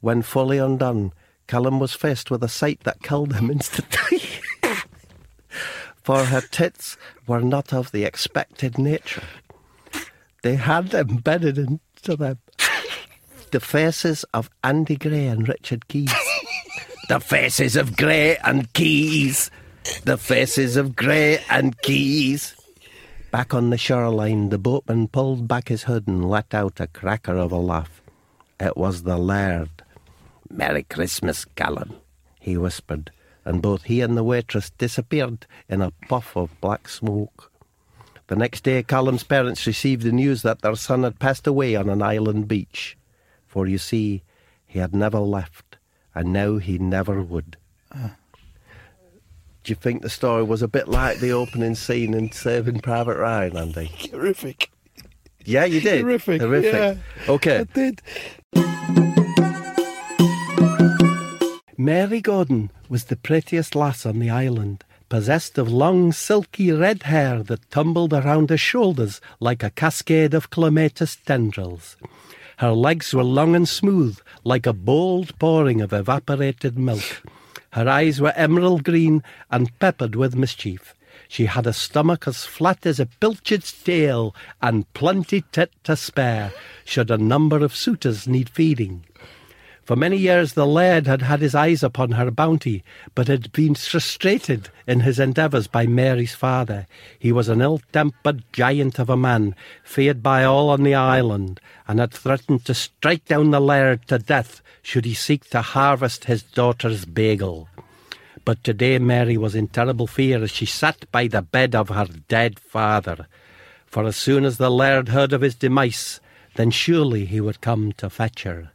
When 0.00 0.22
fully 0.22 0.58
undone, 0.58 1.12
Callum 1.46 1.78
was 1.78 1.94
faced 1.94 2.30
with 2.30 2.42
a 2.42 2.48
sight 2.48 2.80
that 2.84 3.02
killed 3.02 3.34
him 3.34 3.50
instantly. 3.50 4.22
For 6.02 6.24
her 6.26 6.42
tits 6.42 6.96
were 7.26 7.40
not 7.40 7.72
of 7.72 7.90
the 7.92 8.04
expected 8.04 8.78
nature. 8.78 9.22
They 10.42 10.56
had 10.56 10.92
embedded 10.92 11.56
into 11.56 12.16
them 12.16 12.38
the 13.50 13.60
faces 13.60 14.24
of 14.34 14.50
Andy 14.62 14.96
Gray 14.96 15.26
and 15.26 15.48
Richard 15.48 15.88
Keys. 15.88 16.12
the 17.08 17.20
faces 17.20 17.76
of 17.76 17.96
Gray 17.96 18.36
and 18.38 18.70
Keys. 18.72 19.50
The 20.04 20.16
faces 20.16 20.76
of 20.76 20.96
Gray 20.96 21.38
and 21.50 21.80
Keys. 21.82 22.54
Back 23.30 23.52
on 23.52 23.70
the 23.70 23.78
shoreline, 23.78 24.48
the 24.48 24.58
boatman 24.58 25.08
pulled 25.08 25.48
back 25.48 25.68
his 25.68 25.82
hood 25.84 26.06
and 26.06 26.28
let 26.28 26.54
out 26.54 26.80
a 26.80 26.86
cracker 26.86 27.36
of 27.36 27.52
a 27.52 27.56
laugh. 27.56 28.00
It 28.60 28.76
was 28.76 29.02
the 29.02 29.18
laird. 29.18 29.70
Merry 30.48 30.84
Christmas, 30.84 31.44
Callum, 31.44 31.96
he 32.40 32.56
whispered, 32.56 33.10
and 33.44 33.60
both 33.60 33.84
he 33.84 34.00
and 34.00 34.16
the 34.16 34.24
waitress 34.24 34.70
disappeared 34.70 35.46
in 35.68 35.82
a 35.82 35.90
puff 36.08 36.36
of 36.36 36.60
black 36.60 36.88
smoke. 36.88 37.50
The 38.28 38.36
next 38.36 38.62
day, 38.62 38.82
Callum's 38.82 39.24
parents 39.24 39.66
received 39.66 40.02
the 40.02 40.12
news 40.12 40.42
that 40.42 40.62
their 40.62 40.76
son 40.76 41.02
had 41.02 41.18
passed 41.18 41.46
away 41.46 41.76
on 41.76 41.90
an 41.90 42.00
island 42.00 42.48
beach. 42.48 42.96
For 43.46 43.66
you 43.66 43.78
see, 43.78 44.22
he 44.66 44.78
had 44.78 44.94
never 44.94 45.18
left, 45.18 45.76
and 46.14 46.32
now 46.32 46.56
he 46.56 46.78
never 46.78 47.20
would. 47.20 47.56
Ah. 47.92 48.16
Do 49.64 49.70
you 49.70 49.76
think 49.76 50.02
the 50.02 50.10
story 50.10 50.42
was 50.42 50.60
a 50.60 50.68
bit 50.68 50.88
like 50.88 51.20
the 51.20 51.32
opening 51.32 51.74
scene 51.74 52.12
in 52.12 52.30
Saving 52.30 52.80
Private 52.80 53.16
Ryan, 53.16 53.56
Andy? 53.56 53.86
Horrific. 54.10 54.70
Yeah, 55.46 55.64
you 55.64 55.80
did. 55.80 56.02
Horrific, 56.02 56.42
Horrific. 56.42 56.74
yeah. 56.74 56.96
Okay. 57.32 57.60
I 57.60 57.64
did. 57.64 58.02
Mary 61.78 62.20
Gordon 62.20 62.70
was 62.90 63.04
the 63.04 63.16
prettiest 63.16 63.74
lass 63.74 64.04
on 64.04 64.18
the 64.18 64.28
island, 64.28 64.84
possessed 65.08 65.56
of 65.56 65.72
long, 65.72 66.12
silky 66.12 66.70
red 66.70 67.04
hair 67.04 67.42
that 67.42 67.70
tumbled 67.70 68.12
around 68.12 68.50
her 68.50 68.58
shoulders 68.58 69.22
like 69.40 69.62
a 69.62 69.70
cascade 69.70 70.34
of 70.34 70.50
clematis 70.50 71.16
tendrils. 71.16 71.96
Her 72.58 72.72
legs 72.72 73.14
were 73.14 73.24
long 73.24 73.56
and 73.56 73.66
smooth, 73.66 74.18
like 74.44 74.66
a 74.66 74.74
bold 74.74 75.38
pouring 75.38 75.80
of 75.80 75.94
evaporated 75.94 76.78
milk. 76.78 77.22
Her 77.74 77.88
eyes 77.88 78.20
were 78.20 78.32
emerald 78.36 78.84
green 78.84 79.24
and 79.50 79.76
peppered 79.80 80.14
with 80.14 80.36
mischief. 80.36 80.94
She 81.26 81.46
had 81.46 81.66
a 81.66 81.72
stomach 81.72 82.28
as 82.28 82.44
flat 82.44 82.86
as 82.86 83.00
a 83.00 83.06
pilchard's 83.06 83.72
tail 83.72 84.32
and 84.62 84.86
plenty 84.94 85.42
tit 85.50 85.72
to 85.82 85.96
spare, 85.96 86.52
should 86.84 87.10
a 87.10 87.18
number 87.18 87.64
of 87.64 87.74
suitors 87.74 88.28
need 88.28 88.48
feeding. 88.48 89.04
For 89.84 89.96
many 89.96 90.16
years 90.16 90.54
the 90.54 90.66
laird 90.66 91.06
had 91.06 91.20
had 91.20 91.40
his 91.40 91.54
eyes 91.54 91.82
upon 91.82 92.12
her 92.12 92.30
bounty, 92.30 92.82
but 93.14 93.28
had 93.28 93.52
been 93.52 93.74
frustrated 93.74 94.70
in 94.86 95.00
his 95.00 95.18
endeavours 95.18 95.66
by 95.66 95.86
Mary's 95.86 96.34
father. 96.34 96.86
He 97.18 97.32
was 97.32 97.50
an 97.50 97.60
ill-tempered 97.60 98.44
giant 98.50 98.98
of 98.98 99.10
a 99.10 99.16
man, 99.16 99.54
feared 99.82 100.22
by 100.22 100.42
all 100.42 100.70
on 100.70 100.84
the 100.84 100.94
island, 100.94 101.60
and 101.86 102.00
had 102.00 102.12
threatened 102.12 102.64
to 102.64 102.72
strike 102.72 103.26
down 103.26 103.50
the 103.50 103.60
laird 103.60 104.08
to 104.08 104.18
death 104.18 104.62
should 104.82 105.04
he 105.04 105.12
seek 105.12 105.50
to 105.50 105.60
harvest 105.60 106.24
his 106.24 106.42
daughter's 106.42 107.04
bagel. 107.04 107.68
But 108.46 108.64
today 108.64 108.98
Mary 108.98 109.36
was 109.36 109.54
in 109.54 109.68
terrible 109.68 110.06
fear 110.06 110.42
as 110.42 110.50
she 110.50 110.66
sat 110.66 111.10
by 111.12 111.28
the 111.28 111.42
bed 111.42 111.74
of 111.74 111.90
her 111.90 112.08
dead 112.28 112.58
father. 112.58 113.26
For 113.86 114.04
as 114.04 114.16
soon 114.16 114.46
as 114.46 114.56
the 114.56 114.70
laird 114.70 115.08
heard 115.10 115.34
of 115.34 115.42
his 115.42 115.54
demise, 115.54 116.20
then 116.54 116.70
surely 116.70 117.26
he 117.26 117.40
would 117.40 117.60
come 117.60 117.92
to 117.92 118.08
fetch 118.08 118.44
her. 118.44 118.70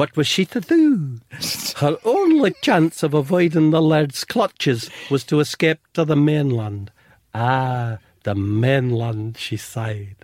What 0.00 0.16
was 0.16 0.26
she 0.26 0.46
to 0.46 0.62
do? 0.62 1.20
Her 1.76 1.98
only 2.06 2.54
chance 2.62 3.02
of 3.02 3.12
avoiding 3.12 3.68
the 3.68 3.82
laird's 3.82 4.24
clutches 4.24 4.88
was 5.10 5.24
to 5.24 5.40
escape 5.40 5.80
to 5.92 6.06
the 6.06 6.16
mainland. 6.16 6.90
Ah, 7.34 7.98
the 8.22 8.34
mainland, 8.34 9.36
she 9.36 9.58
sighed. 9.58 10.16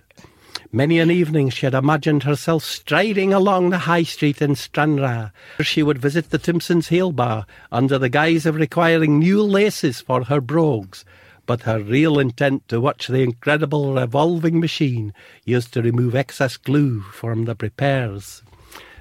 Many 0.71 0.97
an 0.97 1.11
evening 1.11 1.51
she 1.51 1.67
had 1.67 1.75
imagined 1.75 2.23
herself 2.23 2.63
striding 2.63 3.31
along 3.31 3.69
the 3.69 3.77
high 3.85 4.01
street 4.01 4.41
in 4.41 4.55
Stranraer. 4.55 5.31
She 5.61 5.83
would 5.83 5.99
visit 5.99 6.31
the 6.31 6.39
Timpson's 6.39 6.87
Heel 6.87 7.11
Bar 7.11 7.45
under 7.71 7.99
the 7.99 8.09
guise 8.09 8.47
of 8.47 8.55
requiring 8.55 9.19
new 9.19 9.43
laces 9.43 10.01
for 10.01 10.23
her 10.23 10.41
brogues, 10.41 11.05
but 11.45 11.61
her 11.61 11.79
real 11.79 12.17
intent 12.17 12.67
to 12.69 12.81
watch 12.81 13.05
the 13.05 13.21
incredible 13.21 13.93
revolving 13.93 14.59
machine 14.59 15.13
used 15.45 15.71
to 15.73 15.83
remove 15.83 16.15
excess 16.15 16.57
glue 16.57 17.01
from 17.01 17.45
the 17.45 17.55
repairs. 17.61 18.41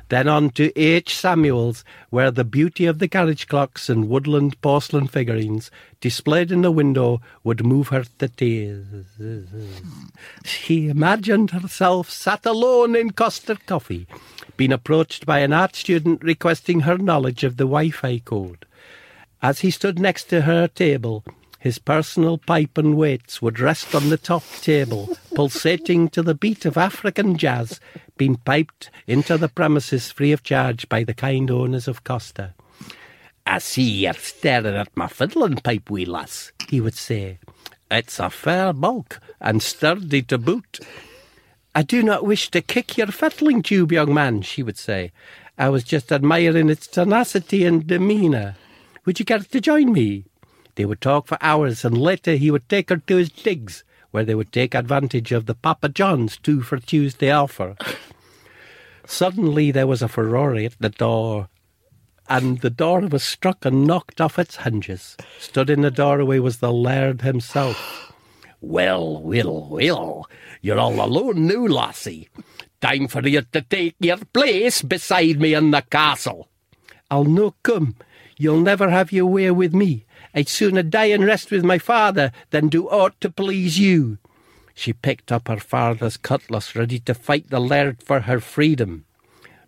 Then 0.09 0.29
on 0.29 0.51
to 0.51 0.79
H. 0.79 1.17
Samuel's, 1.17 1.85
where 2.11 2.31
the 2.31 2.45
beauty 2.45 2.87
of 2.87 3.01
the 3.01 3.09
carriage 3.09 3.49
clocks 3.49 3.89
and 3.89 4.09
woodland 4.09 4.61
porcelain 4.61 5.09
figurines 5.09 5.71
displayed 6.01 6.53
in 6.53 6.63
the 6.63 6.71
window 6.71 7.21
would 7.43 7.67
move 7.67 7.89
her 7.89 8.05
to 8.19 8.29
tears. 8.29 8.87
She 10.45 10.89
imagined 10.89 11.51
herself 11.51 12.09
sat 12.09 12.47
alone 12.47 12.95
in 12.95 13.11
Costa 13.11 13.57
Coffee, 13.67 14.07
being 14.57 14.73
approached 14.73 15.27
by 15.27 15.41
an 15.41 15.53
art 15.53 15.75
student 15.75 16.23
requesting 16.23 16.81
her 16.81 16.99
knowledge 16.99 17.43
of 17.43 17.57
the 17.57 17.65
Wi-Fi 17.65 18.21
code. 18.21 18.65
As 19.43 19.61
he 19.61 19.71
stood 19.71 19.99
next 19.99 20.25
to 20.31 20.43
her 20.43 20.69
table, 20.69 21.25
his 21.59 21.79
personal 21.79 22.39
pipe 22.39 22.79
and 22.79 22.97
weights 22.97 23.41
would 23.41 23.59
rest 23.59 23.95
on 23.95 24.09
the 24.09 24.17
top 24.17 24.45
table, 24.61 25.17
pulsating 25.35 26.09
to 26.11 26.23
the 26.23 26.35
beat 26.35 26.65
of 26.65 26.77
African 26.77 27.37
jazz, 27.37 27.81
being 28.17 28.37
piped 28.37 28.91
into 29.07 29.37
the 29.37 29.49
premises 29.49 30.13
free 30.13 30.33
of 30.33 30.43
charge 30.43 30.89
by 30.89 31.05
the 31.05 31.15
kind 31.15 31.51
owners 31.51 31.89
of 31.89 32.05
Costa. 32.05 32.55
I 33.47 33.59
see 33.59 33.83
you're 33.83 34.15
staring 34.15 34.75
at 34.75 34.97
my 34.97 35.07
fiddling 35.07 35.57
pipe, 35.57 35.91
wee 35.91 36.05
lass, 36.05 36.53
he 36.69 36.81
would 36.81 36.97
say. 36.97 37.39
It's 37.91 38.19
a 38.19 38.31
fair 38.31 38.73
bulk, 38.73 39.21
and 39.41 39.63
sturdy 39.63 40.23
to 40.23 40.39
boot. 40.39 40.81
I 41.75 41.83
do 41.83 42.03
not 42.03 42.25
wish 42.25 42.51
to 42.51 42.61
kick 42.61 42.97
your 42.97 43.09
fiddling 43.09 43.63
tube, 43.63 43.93
young 43.93 44.13
man, 44.13 44.43
she 44.43 44.63
would 44.63 44.79
say. 44.79 45.13
I 45.59 45.69
was 45.69 45.85
just 45.85 46.11
admiring 46.11 46.69
its 46.69 46.87
tenacity 46.87 47.65
and 47.65 47.87
demeanour. 47.87 48.57
Would 49.05 49.21
you 49.21 49.25
care 49.25 49.39
to 49.39 49.61
join 49.61 49.93
me? 49.93 50.25
They 50.77 50.85
would 50.85 51.01
talk 51.01 51.27
for 51.27 51.39
hours, 51.41 51.85
and 51.85 51.99
later 51.99 52.37
he 52.37 52.51
would 52.51 52.69
take 52.69 52.91
her 52.91 52.99
to 52.99 53.17
his 53.17 53.31
digs, 53.31 53.83
where 54.11 54.25
they 54.25 54.35
would 54.35 54.53
take 54.53 54.75
advantage 54.75 55.33
of 55.33 55.47
the 55.47 55.55
Papa 55.55 55.89
John's 55.89 56.37
two 56.39 56.63
for 56.63 56.79
Tuesday 56.79 57.31
offer. 57.31 57.77
Suddenly 59.07 59.71
there 59.71 59.87
was 59.87 60.03
a 60.03 60.09
furore 60.09 60.57
at 60.57 60.75
the 60.79 60.89
door, 60.91 61.49
and 62.29 62.61
the 62.61 62.71
door 62.71 63.01
was 63.01 63.23
struck 63.23 63.65
and 63.65 63.87
knocked 63.87 64.21
off 64.21 64.39
its 64.39 64.57
hinges. 64.57 65.17
Stood 65.39 65.71
in 65.71 65.81
the 65.81 65.91
doorway 65.91 66.39
was 66.39 66.59
the 66.59 66.73
laird 66.73 67.23
himself. 67.23 68.13
Well, 68.61 69.23
well, 69.23 69.69
well, 69.71 70.27
you're 70.61 70.79
all 70.79 71.05
alone 71.05 71.47
now, 71.47 71.67
lassie. 71.67 72.29
Time 72.81 73.07
for 73.07 73.27
you 73.27 73.43
to 73.53 73.63
take 73.63 73.97
your 74.01 74.17
place 74.17 74.83
beside 74.83 75.41
me 75.41 75.55
in 75.55 75.71
the 75.71 75.83
castle. 75.83 76.49
I'll 77.11 77.25
no 77.25 77.55
come. 77.63 77.97
You'll 78.39 78.61
never 78.61 78.91
have 78.91 79.13
your 79.13 79.27
way 79.27 79.51
with 79.51 79.73
me. 79.75 80.06
I'd 80.37 80.51
sooner 80.51 80.83
die 80.83 81.07
and 81.07 81.25
rest 81.25 81.51
with 81.51 81.65
my 81.65 81.79
father 81.79 82.31
than 82.51 82.69
do 82.69 82.91
aught 82.91 83.19
to 83.23 83.31
please 83.31 83.79
you. 83.79 84.19
She 84.75 84.93
picked 84.93 85.33
up 85.33 85.49
her 85.49 85.59
father's 85.59 86.19
cutlass, 86.19 86.77
ready 86.77 86.99
to 87.01 87.15
fight 87.15 87.49
the 87.49 87.59
laird 87.59 88.03
for 88.03 88.21
her 88.21 88.39
freedom. 88.41 89.07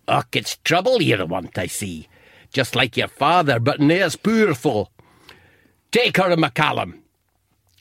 Och, 0.07 0.37
it's 0.37 0.59
trouble 0.59 1.01
you 1.01 1.25
want, 1.25 1.57
I 1.57 1.69
see. 1.69 2.07
Just 2.53 2.77
like 2.77 2.99
your 2.99 3.09
father, 3.09 3.59
but 3.59 3.81
nae 3.81 4.01
as 4.01 4.17
powerful. 4.17 4.93
Take 5.91 6.19
her, 6.19 6.37
McCallum. 6.37 6.99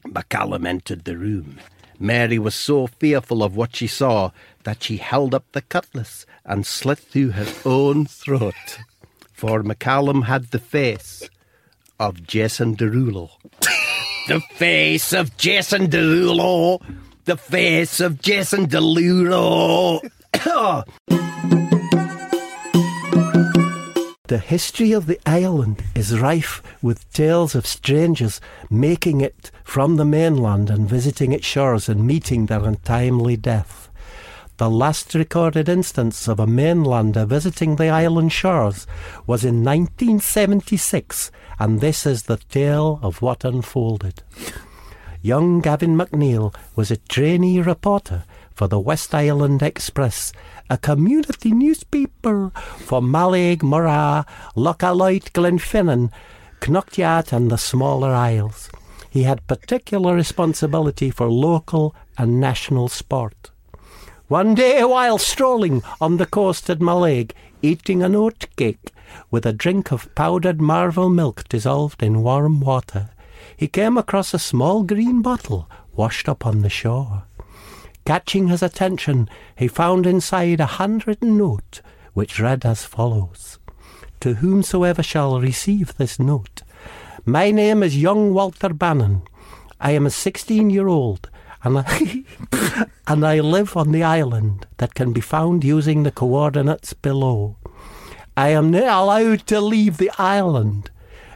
McCallum 0.06 0.66
entered 0.66 1.04
the 1.04 1.18
room. 1.18 1.60
Mary 2.00 2.40
was 2.40 2.56
so 2.56 2.88
fearful 2.88 3.44
of 3.44 3.58
what 3.58 3.76
she 3.76 3.88
saw 3.88 4.32
that 4.64 4.82
she 4.82 4.96
held 4.96 5.36
up 5.36 5.44
the 5.52 5.62
cutlass 5.62 6.26
and 6.46 6.66
slit 6.66 7.00
through 7.00 7.32
her 7.32 7.52
own 7.66 8.06
throat. 8.06 8.80
For 9.34 9.62
McCallum 9.62 10.24
had 10.24 10.52
the 10.52 10.60
face 10.60 11.30
of 12.00 12.26
Jason 12.26 12.76
Derulo. 12.76 13.30
the 14.28 14.42
face 14.56 15.14
of 15.14 15.36
Jason 15.38 15.88
Derulo. 15.88 16.82
The 17.26 17.38
face 17.38 18.00
of 18.00 18.22
Jason 18.22 18.68
Derulo. 18.68 20.02
The 24.28 24.40
history 24.40 24.92
of 24.92 25.06
the 25.06 25.22
island 25.26 25.82
is 25.96 26.20
rife 26.20 26.62
with 26.82 27.10
tales 27.14 27.56
of 27.56 27.66
strangers 27.66 28.42
making 28.70 29.22
it 29.22 29.52
from 29.64 29.96
the 29.96 30.04
mainland 30.04 30.70
and 30.70 30.88
visiting 30.88 31.32
its 31.32 31.46
shores 31.46 31.88
and 31.88 32.06
meeting 32.06 32.48
their 32.48 32.66
untimely 32.66 33.38
death. 33.38 33.87
The 34.58 34.70
last 34.72 35.14
recorded 35.14 35.70
instance 35.70 36.28
of 36.28 36.40
a 36.40 36.48
mainlander 36.48 37.28
visiting 37.28 37.76
the 37.76 37.90
island 37.90 38.34
shores 38.34 38.88
was 39.28 39.46
in 39.46 39.64
1976, 39.64 41.30
and 41.60 41.80
this 41.80 42.08
is 42.08 42.24
the 42.24 42.38
tale 42.38 43.00
of 43.04 43.22
what 43.22 43.46
unfolded. 43.46 44.24
Young 45.22 45.62
Gavin 45.62 45.96
McNeil 45.96 46.56
was 46.76 46.90
a 46.90 46.98
trainee 46.98 47.62
reporter 47.62 48.24
for 48.56 48.68
the 48.68 48.80
West 48.80 49.14
Island 49.14 49.62
Express, 49.62 50.34
a 50.72 50.78
community 50.80 51.52
newspaper 51.52 52.52
for 52.78 53.00
Mallaig, 53.00 53.62
Morar, 53.62 54.26
Lochailort, 54.56 55.34
Glenfinnan, 55.34 56.12
Knoydart 56.62 57.32
and 57.32 57.52
the 57.52 57.58
smaller 57.58 58.12
isles. 58.12 58.72
He 59.12 59.22
had 59.22 59.46
particular 59.46 60.16
responsibility 60.16 61.12
for 61.12 61.30
local 61.30 61.96
and 62.18 62.40
national 62.40 62.88
sport. 62.88 63.52
One 64.28 64.56
day, 64.56 64.84
while 64.84 65.18
strolling 65.18 65.84
on 66.02 66.18
the 66.18 66.26
coast 66.26 66.70
at 66.70 66.80
Mallaig, 66.80 67.32
eating 67.62 68.04
an 68.04 68.14
oat 68.14 68.48
cake 68.58 68.92
with 69.32 69.46
a 69.46 69.54
drink 69.54 69.90
of 69.94 70.14
powdered 70.16 70.60
marvel 70.60 71.10
milk 71.10 71.48
dissolved 71.48 72.04
in 72.04 72.24
warm 72.24 72.60
water, 72.60 73.12
he 73.56 73.70
came 73.70 73.98
across 73.98 74.34
a 74.34 74.40
small 74.40 74.84
green 74.84 75.22
bottle 75.22 75.70
washed 75.96 76.28
up 76.28 76.46
on 76.46 76.62
the 76.62 76.70
shore. 76.70 77.24
Catching 78.06 78.50
his 78.50 78.62
attention, 78.62 79.30
he 79.56 79.70
found 79.70 80.06
inside 80.06 80.60
a 80.60 80.66
handwritten 80.66 81.38
note 81.38 81.80
which 82.14 82.38
read 82.38 82.66
as 82.66 82.84
follows 82.84 83.60
To 84.20 84.34
whomsoever 84.36 85.04
shall 85.04 85.40
receive 85.40 85.96
this 85.96 86.20
note, 86.20 86.64
my 87.26 87.50
name 87.50 87.82
is 87.82 87.96
young 87.96 88.34
Walter 88.34 88.74
Bannon. 88.74 89.22
I 89.80 89.92
am 89.92 90.06
a 90.06 90.10
16 90.10 90.70
year 90.70 90.90
old 90.90 91.30
and 91.68 91.80
I, 91.80 92.24
and 93.08 93.26
I 93.26 93.40
live 93.42 93.76
on 93.76 93.92
the 93.92 94.04
island 94.04 94.66
that 94.78 94.96
can 94.96 95.12
be 95.12 95.20
found 95.20 95.66
using 95.66 96.04
the 96.04 96.12
coordinates 96.12 96.94
below. 96.94 97.58
I 98.38 98.50
am 98.50 98.72
not 98.72 98.84
allowed 98.84 99.46
to 99.48 99.60
leave 99.60 99.98
the 99.98 100.12
island. 100.18 100.92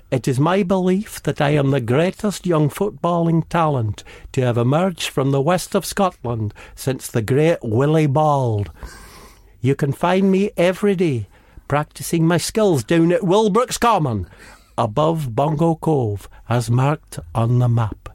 It 0.10 0.28
is 0.28 0.40
my 0.40 0.64
belief 0.64 1.22
that 1.24 1.42
I 1.42 1.50
am 1.50 1.72
the 1.72 1.82
greatest 1.82 2.46
young 2.46 2.70
footballing 2.70 3.48
talent 3.50 4.04
to 4.32 4.42
have 4.42 4.58
emerged 4.58 5.10
from 5.10 5.32
the 5.32 5.42
west 5.42 5.76
of 5.76 5.86
Scotland 5.86 6.54
since 6.76 7.08
the 7.08 7.22
great 7.22 7.60
Willie 7.62 8.08
Bauld. 8.08 8.72
You 9.60 9.76
can 9.76 9.92
find 9.92 10.32
me 10.32 10.52
every 10.56 10.96
day 10.96 11.28
practicing 11.68 12.26
my 12.26 12.38
skills 12.38 12.84
down 12.84 13.12
at 13.12 13.22
Wilbrooks 13.22 13.80
Common, 13.80 14.28
above 14.78 15.36
Bongo 15.36 15.76
Cove, 15.76 16.30
as 16.50 16.70
marked 16.70 17.20
on 17.36 17.60
the 17.60 17.70
map. 17.70 18.10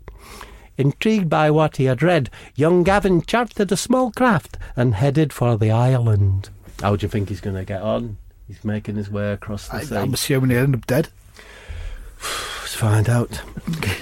Intrigued 0.79 1.31
by 1.31 1.51
what 1.51 1.77
he 1.77 1.85
had 1.85 2.03
read, 2.03 2.31
young 2.55 2.83
Gavin 2.83 3.23
chartered 3.23 3.73
a 3.73 3.77
small 3.77 4.11
craft 4.11 4.59
and 4.75 4.95
headed 4.95 5.33
for 5.33 5.57
the 5.57 5.71
island. 5.71 6.51
How 6.81 6.97
do 6.97 7.05
you 7.05 7.09
think 7.09 7.29
he's 7.29 7.41
going 7.41 7.57
to 7.57 7.65
get 7.65 7.83
on? 7.83 8.19
He's 8.47 8.65
making 8.65 8.97
his 8.97 9.11
way 9.11 9.33
across 9.33 9.69
the 9.69 9.77
I, 9.77 9.83
sea. 9.83 9.97
I'm 9.97 10.15
assuming 10.15 10.51
he'll 10.51 10.61
end 10.61 10.75
up 10.75 10.87
dead. 10.87 11.09
Let's 12.61 12.75
find 12.75 13.09
out. 13.09 13.41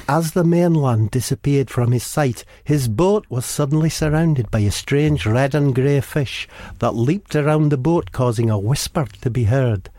As 0.08 0.32
the 0.32 0.44
mainland 0.44 1.10
disappeared 1.12 1.70
from 1.70 1.92
his 1.92 2.04
sight, 2.04 2.44
his 2.64 2.88
boat 2.88 3.24
was 3.28 3.46
suddenly 3.46 3.88
surrounded 3.88 4.50
by 4.50 4.60
a 4.60 4.70
strange 4.70 5.24
red 5.24 5.54
and 5.54 5.74
grey 5.74 6.00
fish 6.00 6.48
that 6.80 6.96
leaped 6.96 7.36
around 7.36 7.70
the 7.70 7.76
boat, 7.76 8.10
causing 8.12 8.50
a 8.50 8.58
whisper 8.58 9.06
to 9.22 9.30
be 9.30 9.44
heard. 9.44 9.90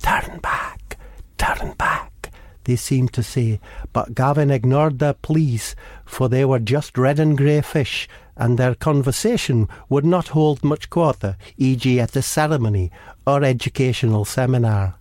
Turn 0.00 0.38
back, 0.40 0.96
turn 1.36 1.74
back, 1.74 2.32
they 2.64 2.76
seemed 2.76 3.12
to 3.12 3.22
say, 3.22 3.60
but 3.92 4.14
Gavin 4.14 4.50
ignored 4.50 4.98
their 4.98 5.14
pleas, 5.14 5.74
for 6.12 6.28
they 6.28 6.44
were 6.44 6.58
just 6.58 6.98
red 6.98 7.18
and 7.18 7.38
grey 7.38 7.60
fish, 7.62 8.08
and 8.36 8.58
their 8.58 8.74
conversation 8.74 9.68
would 9.88 10.04
not 10.04 10.28
hold 10.28 10.62
much 10.62 10.90
quarter, 10.90 11.36
e.g., 11.56 11.98
at 12.00 12.14
a 12.14 12.22
ceremony 12.22 12.90
or 13.26 13.42
educational 13.42 14.24
seminar. 14.24 14.94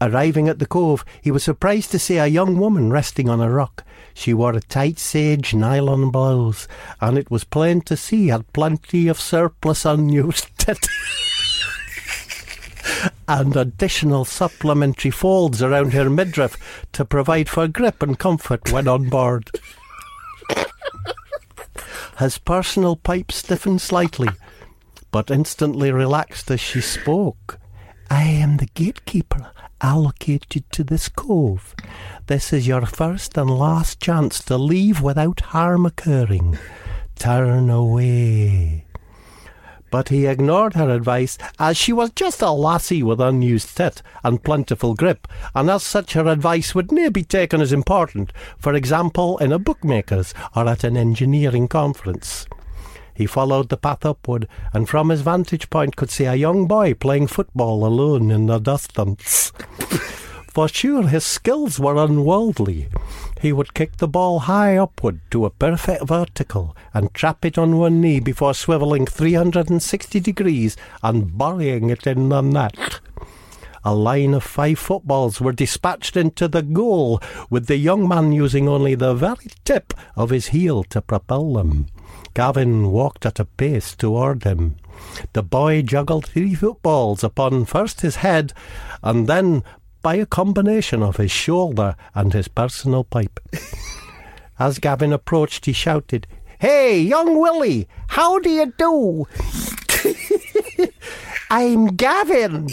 Arriving 0.00 0.48
at 0.48 0.58
the 0.58 0.66
cove, 0.66 1.04
he 1.22 1.30
was 1.30 1.42
surprised 1.42 1.90
to 1.90 1.98
see 1.98 2.18
a 2.18 2.26
young 2.26 2.58
woman 2.58 2.92
resting 2.92 3.28
on 3.28 3.40
a 3.40 3.50
rock. 3.50 3.84
She 4.14 4.34
wore 4.34 4.52
a 4.52 4.60
tight 4.60 4.98
sage 4.98 5.54
nylon 5.54 6.10
blouse, 6.10 6.68
and 7.00 7.16
it 7.16 7.30
was 7.30 7.44
plain 7.44 7.80
to 7.82 7.96
see 7.96 8.28
had 8.28 8.52
plenty 8.52 9.08
of 9.08 9.18
surplus 9.18 9.84
unused 9.84 10.48
and 13.28 13.56
additional 13.56 14.24
supplementary 14.24 15.10
folds 15.10 15.62
around 15.62 15.92
her 15.92 16.10
midriff 16.10 16.84
to 16.92 17.04
provide 17.04 17.48
for 17.48 17.68
grip 17.68 18.02
and 18.02 18.18
comfort 18.18 18.72
when 18.72 18.88
on 18.88 19.08
board. 19.08 19.50
His 22.18 22.38
personal 22.38 22.96
pipe 22.96 23.30
stiffened 23.30 23.80
slightly, 23.80 24.28
but 25.12 25.30
instantly 25.30 25.92
relaxed 25.92 26.50
as 26.50 26.60
she 26.60 26.80
spoke. 26.80 27.60
I 28.10 28.24
am 28.24 28.56
the 28.56 28.66
gatekeeper 28.66 29.52
allocated 29.80 30.64
to 30.72 30.82
this 30.82 31.08
cove. 31.08 31.76
This 32.26 32.52
is 32.52 32.66
your 32.66 32.86
first 32.86 33.38
and 33.38 33.48
last 33.48 34.00
chance 34.00 34.42
to 34.44 34.58
leave 34.58 35.00
without 35.00 35.40
harm 35.40 35.86
occurring. 35.86 36.58
Turn 37.14 37.70
away. 37.70 38.87
But 39.90 40.10
he 40.10 40.26
ignored 40.26 40.74
her 40.74 40.90
advice, 40.90 41.38
as 41.58 41.76
she 41.76 41.92
was 41.92 42.10
just 42.10 42.42
a 42.42 42.50
lassie 42.50 43.02
with 43.02 43.20
unused 43.20 43.76
tit 43.76 44.02
and 44.22 44.42
plentiful 44.42 44.94
grip, 44.94 45.26
and 45.54 45.70
as 45.70 45.82
such 45.82 46.12
her 46.12 46.26
advice 46.26 46.74
would 46.74 46.92
ne'er 46.92 47.10
be 47.10 47.24
taken 47.24 47.60
as 47.60 47.72
important, 47.72 48.32
for 48.58 48.74
example, 48.74 49.38
in 49.38 49.52
a 49.52 49.58
bookmaker's 49.58 50.34
or 50.54 50.68
at 50.68 50.84
an 50.84 50.96
engineering 50.96 51.68
conference. 51.68 52.46
He 53.14 53.26
followed 53.26 53.68
the 53.68 53.76
path 53.76 54.06
upward, 54.06 54.46
and 54.72 54.88
from 54.88 55.08
his 55.08 55.22
vantage 55.22 55.70
point 55.70 55.96
could 55.96 56.10
see 56.10 56.26
a 56.26 56.34
young 56.34 56.66
boy 56.66 56.94
playing 56.94 57.26
football 57.26 57.84
alone 57.84 58.30
in 58.30 58.46
the 58.46 58.58
distance. 58.58 59.52
For 60.58 60.66
sure 60.66 61.06
his 61.06 61.24
skills 61.24 61.78
were 61.78 62.04
unworldly. 62.04 62.88
He 63.40 63.52
would 63.52 63.74
kick 63.74 63.98
the 63.98 64.08
ball 64.08 64.40
high 64.40 64.76
upward 64.76 65.20
to 65.30 65.44
a 65.44 65.50
perfect 65.50 66.08
vertical 66.08 66.76
and 66.92 67.14
trap 67.14 67.44
it 67.44 67.56
on 67.56 67.76
one 67.78 68.00
knee 68.00 68.18
before 68.18 68.54
swivelling 68.54 69.08
360 69.08 70.18
degrees 70.18 70.76
and 71.00 71.38
burying 71.38 71.90
it 71.90 72.08
in 72.08 72.30
the 72.30 72.40
net. 72.40 72.98
A 73.84 73.94
line 73.94 74.34
of 74.34 74.42
five 74.42 74.80
footballs 74.80 75.40
were 75.40 75.52
dispatched 75.52 76.16
into 76.16 76.48
the 76.48 76.62
goal, 76.62 77.22
with 77.48 77.66
the 77.66 77.76
young 77.76 78.08
man 78.08 78.32
using 78.32 78.68
only 78.68 78.96
the 78.96 79.14
very 79.14 79.46
tip 79.64 79.94
of 80.16 80.30
his 80.30 80.48
heel 80.48 80.82
to 80.90 81.00
propel 81.00 81.52
them. 81.52 81.86
Gavin 82.34 82.90
walked 82.90 83.24
at 83.24 83.38
a 83.38 83.44
pace 83.44 83.94
toward 83.94 84.42
him. 84.42 84.76
The 85.32 85.42
boy 85.42 85.82
juggled 85.82 86.26
three 86.26 86.54
footballs 86.54 87.22
upon 87.22 87.64
first 87.64 88.00
his 88.00 88.16
head 88.16 88.52
and 89.02 89.26
then 89.28 89.62
by 90.02 90.14
a 90.16 90.26
combination 90.26 91.02
of 91.02 91.16
his 91.16 91.30
shoulder 91.30 91.96
and 92.14 92.32
his 92.32 92.48
personal 92.48 93.04
pipe. 93.04 93.40
As 94.58 94.78
Gavin 94.78 95.12
approached, 95.12 95.66
he 95.66 95.72
shouted, 95.72 96.26
Hey, 96.58 97.00
young 97.00 97.38
Willie, 97.38 97.88
how 98.08 98.38
do 98.40 98.50
you 98.50 98.72
do? 98.76 99.28
I'm 101.50 101.86
Gavin. 101.96 102.68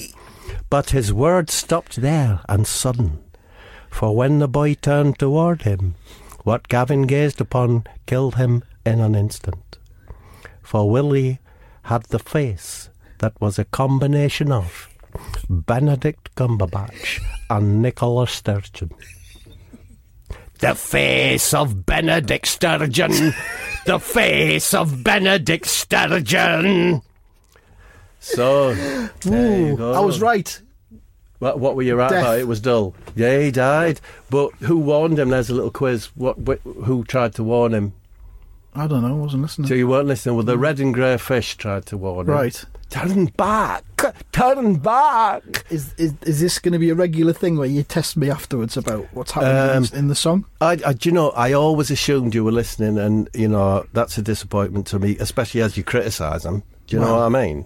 But 0.70 0.90
his 0.90 1.14
words 1.14 1.54
stopped 1.54 1.98
there 1.98 2.42
and 2.50 2.66
sudden. 2.66 3.24
For 3.90 4.16
when 4.16 4.40
the 4.40 4.48
boy 4.48 4.74
turned 4.74 5.20
toward 5.20 5.62
him, 5.62 5.96
what 6.44 6.68
Gavin 6.68 7.04
gazed 7.04 7.40
upon 7.40 7.86
killed 8.06 8.36
him 8.36 8.64
in 8.86 9.00
an 9.00 9.16
instant. 9.16 9.78
For 10.62 10.90
Willie 10.90 11.40
had 11.84 12.04
the 12.06 12.20
face 12.20 12.90
that 13.20 13.40
was 13.40 13.58
a 13.58 13.66
combination 13.66 14.52
of 14.52 14.90
Benedict 15.50 16.34
Cumberbatch 16.36 17.22
and 17.50 17.82
Nicola 17.82 18.28
Sturgeon. 18.28 18.92
The 20.60 20.74
face 20.76 21.54
of 21.54 21.86
Benedict 21.86 22.48
Sturgeon! 22.48 23.34
the 23.86 24.00
face 24.00 24.74
of 24.74 25.04
Benedict 25.04 25.66
Sturgeon! 25.68 27.02
So, 28.20 28.74
go. 29.24 29.94
I 29.94 30.00
was 30.00 30.20
right. 30.22 30.60
What, 31.40 31.60
what 31.60 31.76
were 31.76 31.84
you 31.84 31.96
right 31.96 32.10
Death. 32.10 32.24
about? 32.24 32.40
It 32.40 32.48
was 32.48 32.60
dull. 32.62 32.96
Yeah, 33.16 33.40
he 33.40 33.52
died. 33.52 34.00
But 34.30 34.52
who 34.56 34.78
warned 34.78 35.20
him? 35.20 35.30
There's 35.30 35.50
a 35.50 35.54
little 35.54 35.70
quiz. 35.70 36.06
What? 36.16 36.38
wh- 36.48 36.64
Who 36.86 37.04
tried 37.04 37.36
to 37.36 37.44
warn 37.44 37.74
him? 37.74 37.94
I 38.76 38.88
don't 38.88 39.02
know. 39.02 39.10
I 39.10 39.12
wasn't 39.12 39.44
listening. 39.44 39.66
Mm. 39.66 39.70
So 39.70 39.76
you 39.76 39.88
weren't 39.88 40.08
listening. 40.08 40.36
Well, 40.36 40.44
the 40.46 40.58
red 40.58 40.80
and 40.80 40.94
grey 40.94 41.18
fish 41.18 41.56
tried 41.56 41.86
to 41.88 41.98
warn 41.98 42.28
him. 42.28 42.34
Right. 42.34 42.64
Turn 42.90 43.26
back! 43.26 43.84
Turn 44.32 44.76
back! 44.76 45.66
Is, 45.70 45.94
is 45.98 46.14
is 46.22 46.40
this 46.40 46.60
going 46.60 46.74
to 46.74 46.80
be 46.80 46.92
a 46.92 46.96
regular 46.96 47.34
thing 47.34 47.58
where 47.58 47.68
you 47.68 47.82
test 47.84 48.16
me 48.16 48.30
afterwards 48.30 48.78
about 48.78 49.08
what's 49.12 49.32
happening 49.32 49.90
in- 49.92 50.00
in 50.00 50.08
the 50.08 50.16
song? 50.16 50.46
I, 50.62 50.78
I, 50.86 50.94
do 50.94 51.10
you 51.10 51.12
know, 51.12 51.32
I 51.32 51.52
always 51.54 51.90
assumed 51.90 52.36
you 52.36 52.44
were 52.44 52.52
listening, 52.52 52.98
and, 53.00 53.28
you 53.34 53.48
know, 53.48 53.86
that's 53.94 54.18
a 54.20 54.22
disappointment 54.22 54.86
to 54.88 55.00
me, 55.00 55.18
especially 55.20 55.62
as 55.62 55.78
you 55.78 55.84
criticise 55.84 56.44
them. 56.44 56.62
Do 56.88 56.98
you 56.98 57.02
know 57.02 57.16
what 57.16 57.24
I 57.24 57.30
mean? 57.30 57.66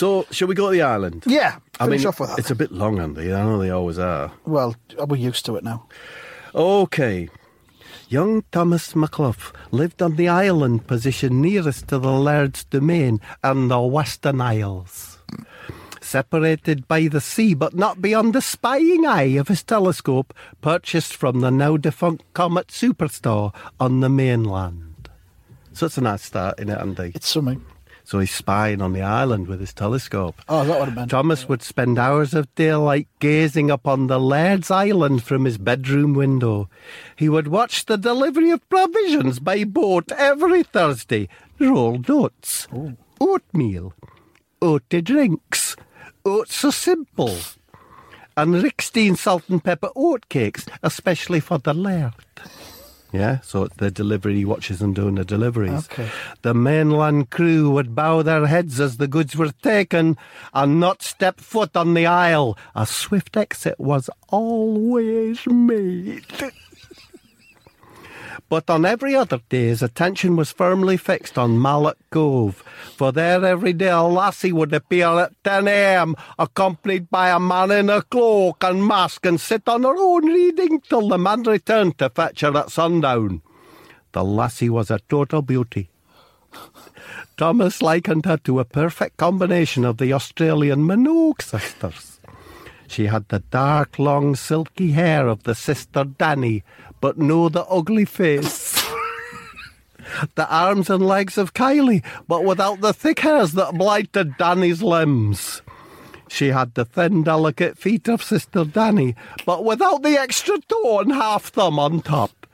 So, 0.00 0.24
shall 0.30 0.48
we 0.48 0.54
go 0.54 0.70
to 0.70 0.72
the 0.72 0.80
island? 0.80 1.24
Yeah, 1.26 1.58
I 1.78 1.86
mean, 1.86 2.06
off 2.06 2.20
with 2.20 2.30
that. 2.30 2.38
it's 2.38 2.50
a 2.50 2.54
bit 2.54 2.72
long, 2.72 2.98
Andy. 2.98 3.34
I 3.34 3.42
know 3.42 3.58
they 3.58 3.68
always 3.68 3.98
are. 3.98 4.32
well, 4.46 4.74
we're 4.96 5.16
used 5.16 5.44
to 5.44 5.56
it 5.56 5.62
now. 5.62 5.88
Okay. 6.54 7.28
Young 8.08 8.42
Thomas 8.50 8.94
McClough 8.94 9.54
lived 9.70 10.00
on 10.00 10.16
the 10.16 10.26
island 10.26 10.86
position 10.86 11.42
nearest 11.42 11.88
to 11.88 11.98
the 11.98 12.12
Laird's 12.12 12.64
domain 12.64 13.20
and 13.44 13.70
the 13.70 13.78
Western 13.78 14.40
Isles. 14.40 15.18
Separated 16.00 16.88
by 16.88 17.08
the 17.08 17.20
sea, 17.20 17.52
but 17.52 17.74
not 17.74 18.00
beyond 18.00 18.32
the 18.32 18.40
spying 18.40 19.04
eye 19.04 19.36
of 19.36 19.48
his 19.48 19.62
telescope, 19.62 20.32
purchased 20.62 21.14
from 21.14 21.40
the 21.40 21.50
now 21.50 21.76
defunct 21.76 22.24
Comet 22.32 22.68
Superstore 22.68 23.54
on 23.78 24.00
the 24.00 24.08
mainland. 24.08 25.10
So 25.74 25.84
it's 25.84 25.98
a 25.98 26.00
nice 26.00 26.22
start 26.22 26.58
in 26.58 26.70
it, 26.70 26.78
Andy. 26.78 27.12
It's 27.14 27.28
something. 27.28 27.62
So 28.10 28.18
he's 28.18 28.34
spying 28.34 28.82
on 28.82 28.92
the 28.92 29.02
island 29.02 29.46
with 29.46 29.60
his 29.60 29.72
telescope. 29.72 30.42
Oh, 30.48 30.64
that 30.64 30.80
what 30.80 30.88
it 30.88 30.96
meant? 30.96 31.12
Thomas 31.12 31.48
would 31.48 31.62
spend 31.62 31.96
hours 31.96 32.34
of 32.34 32.52
daylight 32.56 33.06
gazing 33.20 33.70
upon 33.70 34.08
the 34.08 34.18
Laird's 34.18 34.68
Island 34.68 35.22
from 35.22 35.44
his 35.44 35.58
bedroom 35.58 36.14
window. 36.14 36.68
He 37.14 37.28
would 37.28 37.46
watch 37.46 37.86
the 37.86 37.96
delivery 37.96 38.50
of 38.50 38.68
provisions 38.68 39.38
by 39.38 39.62
boat 39.62 40.10
every 40.10 40.64
Thursday, 40.64 41.28
rolled 41.60 42.10
oats, 42.10 42.66
oatmeal, 43.20 43.94
oaty 44.60 45.04
drinks, 45.04 45.76
oats 46.24 46.56
so 46.56 46.72
simple, 46.72 47.38
and 48.36 48.60
Rick 48.60 48.82
Stein 48.82 49.14
salt 49.14 49.44
and 49.48 49.62
pepper 49.62 49.90
oatcakes, 49.94 50.66
especially 50.82 51.38
for 51.38 51.58
the 51.58 51.72
Laird. 51.72 52.14
Yeah, 53.12 53.40
so 53.40 53.66
the 53.76 53.90
delivery 53.90 54.36
he 54.36 54.44
watches 54.44 54.78
them 54.78 54.94
doing 54.94 55.16
the 55.16 55.24
deliveries. 55.24 55.86
Okay. 55.90 56.08
The 56.42 56.54
mainland 56.54 57.30
crew 57.30 57.70
would 57.70 57.94
bow 57.94 58.22
their 58.22 58.46
heads 58.46 58.80
as 58.80 58.96
the 58.96 59.08
goods 59.08 59.36
were 59.36 59.50
taken 59.62 60.16
and 60.54 60.78
not 60.78 61.02
step 61.02 61.40
foot 61.40 61.76
on 61.76 61.94
the 61.94 62.06
isle. 62.06 62.56
A 62.74 62.86
swift 62.86 63.36
exit 63.36 63.78
was 63.80 64.08
always 64.28 65.46
made. 65.46 66.24
But 68.50 68.68
on 68.68 68.84
every 68.84 69.14
other 69.14 69.38
day, 69.48 69.68
his 69.68 69.80
attention 69.80 70.34
was 70.34 70.50
firmly 70.50 70.96
fixed 70.96 71.38
on 71.38 71.60
Mallet 71.60 71.96
Cove, 72.10 72.64
for 72.96 73.12
there 73.12 73.44
every 73.44 73.72
day 73.72 73.90
a 73.90 74.02
lassie 74.02 74.50
would 74.50 74.74
appear 74.74 75.06
at 75.06 75.44
10 75.44 75.68
a.m., 75.68 76.16
accompanied 76.36 77.08
by 77.10 77.30
a 77.30 77.38
man 77.38 77.70
in 77.70 77.88
a 77.88 78.02
cloak 78.02 78.64
and 78.64 78.84
mask, 78.84 79.24
and 79.24 79.40
sit 79.40 79.68
on 79.68 79.84
her 79.84 79.96
own 79.96 80.26
reading 80.26 80.80
till 80.80 81.08
the 81.08 81.16
man 81.16 81.44
returned 81.44 81.96
to 81.98 82.10
fetch 82.10 82.40
her 82.40 82.56
at 82.58 82.72
sundown. 82.72 83.40
The 84.10 84.24
lassie 84.24 84.68
was 84.68 84.90
a 84.90 84.98
total 85.08 85.42
beauty. 85.42 85.88
Thomas 87.36 87.80
likened 87.80 88.26
her 88.26 88.38
to 88.38 88.58
a 88.58 88.64
perfect 88.64 89.16
combination 89.16 89.84
of 89.84 89.98
the 89.98 90.12
Australian 90.12 90.80
Minogue 90.80 91.40
sisters. 91.40 92.18
She 92.88 93.06
had 93.06 93.28
the 93.28 93.38
dark, 93.38 94.00
long, 94.00 94.34
silky 94.34 94.90
hair 94.90 95.28
of 95.28 95.44
the 95.44 95.54
sister 95.54 96.02
Dannii, 96.02 96.64
but 97.00 97.18
no 97.18 97.48
the 97.48 97.64
ugly 97.66 98.04
face. 98.04 98.80
the 100.34 100.48
arms 100.48 100.90
and 100.90 101.06
legs 101.06 101.38
of 101.38 101.54
Kylie, 101.54 102.04
but 102.28 102.44
without 102.44 102.80
the 102.80 102.92
thick 102.92 103.20
hairs 103.20 103.52
that 103.52 103.74
blighted 103.74 104.32
Dannii's 104.38 104.82
limbs. 104.82 105.62
She 106.28 106.48
had 106.48 106.74
the 106.74 106.84
thin, 106.84 107.24
delicate 107.24 107.76
feet 107.76 108.08
of 108.08 108.22
sister 108.22 108.64
Dannii, 108.64 109.16
but 109.44 109.64
without 109.64 110.02
the 110.02 110.16
extra 110.16 110.58
toe 110.60 111.00
and 111.00 111.12
half 111.12 111.46
thumb 111.46 111.78
on 111.78 112.02
top. 112.02 112.46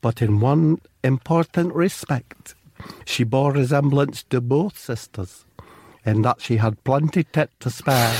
But 0.00 0.22
in 0.22 0.38
one 0.38 0.80
important 1.02 1.74
respect, 1.74 2.54
she 3.04 3.24
bore 3.24 3.52
resemblance 3.52 4.22
to 4.24 4.40
both 4.40 4.78
sisters, 4.78 5.44
in 6.04 6.22
that 6.22 6.40
she 6.40 6.58
had 6.58 6.82
plenty 6.84 7.24
tit 7.24 7.50
to 7.60 7.70
spare. 7.70 8.14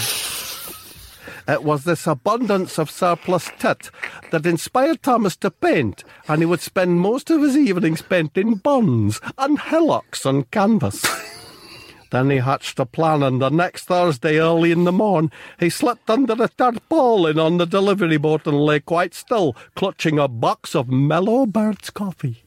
It 1.49 1.63
was 1.63 1.85
this 1.85 2.09
abundance 2.09 2.77
of 2.77 2.91
surplus 2.91 3.51
tit 3.59 3.91
that 4.33 4.47
inspired 4.47 5.03
Thomas 5.03 5.37
to 5.37 5.51
paint, 5.51 6.03
and 6.27 6.43
he 6.43 6.47
would 6.47 6.61
spend 6.61 7.01
most 7.01 7.31
of 7.31 7.41
his 7.41 7.57
evenings 7.57 8.03
painting 8.03 8.57
buns 8.57 9.21
and 9.39 9.61
hillocks 9.61 10.27
on 10.27 10.45
canvas. 10.45 11.07
then 12.11 12.31
he 12.31 12.39
hatched 12.39 12.81
a 12.81 12.87
plan, 12.87 13.23
and 13.23 13.41
the 13.41 13.49
next 13.49 13.85
Thursday 13.85 14.39
early 14.39 14.73
in 14.73 14.83
the 14.83 14.93
morn, 14.93 15.31
he 15.61 15.71
slipped 15.71 16.11
under 16.11 16.35
a 16.43 16.49
tarpaulin 16.49 17.39
on 17.39 17.59
the 17.59 17.67
delivery 17.67 18.17
boat 18.17 18.47
and 18.47 18.61
lay 18.61 18.81
quite 18.81 19.15
still, 19.15 19.55
clutching 19.77 20.19
a 20.19 20.27
box 20.27 20.75
of 20.75 20.89
Mellow 20.89 21.47
Bird's 21.47 21.91
coffee. 21.91 22.43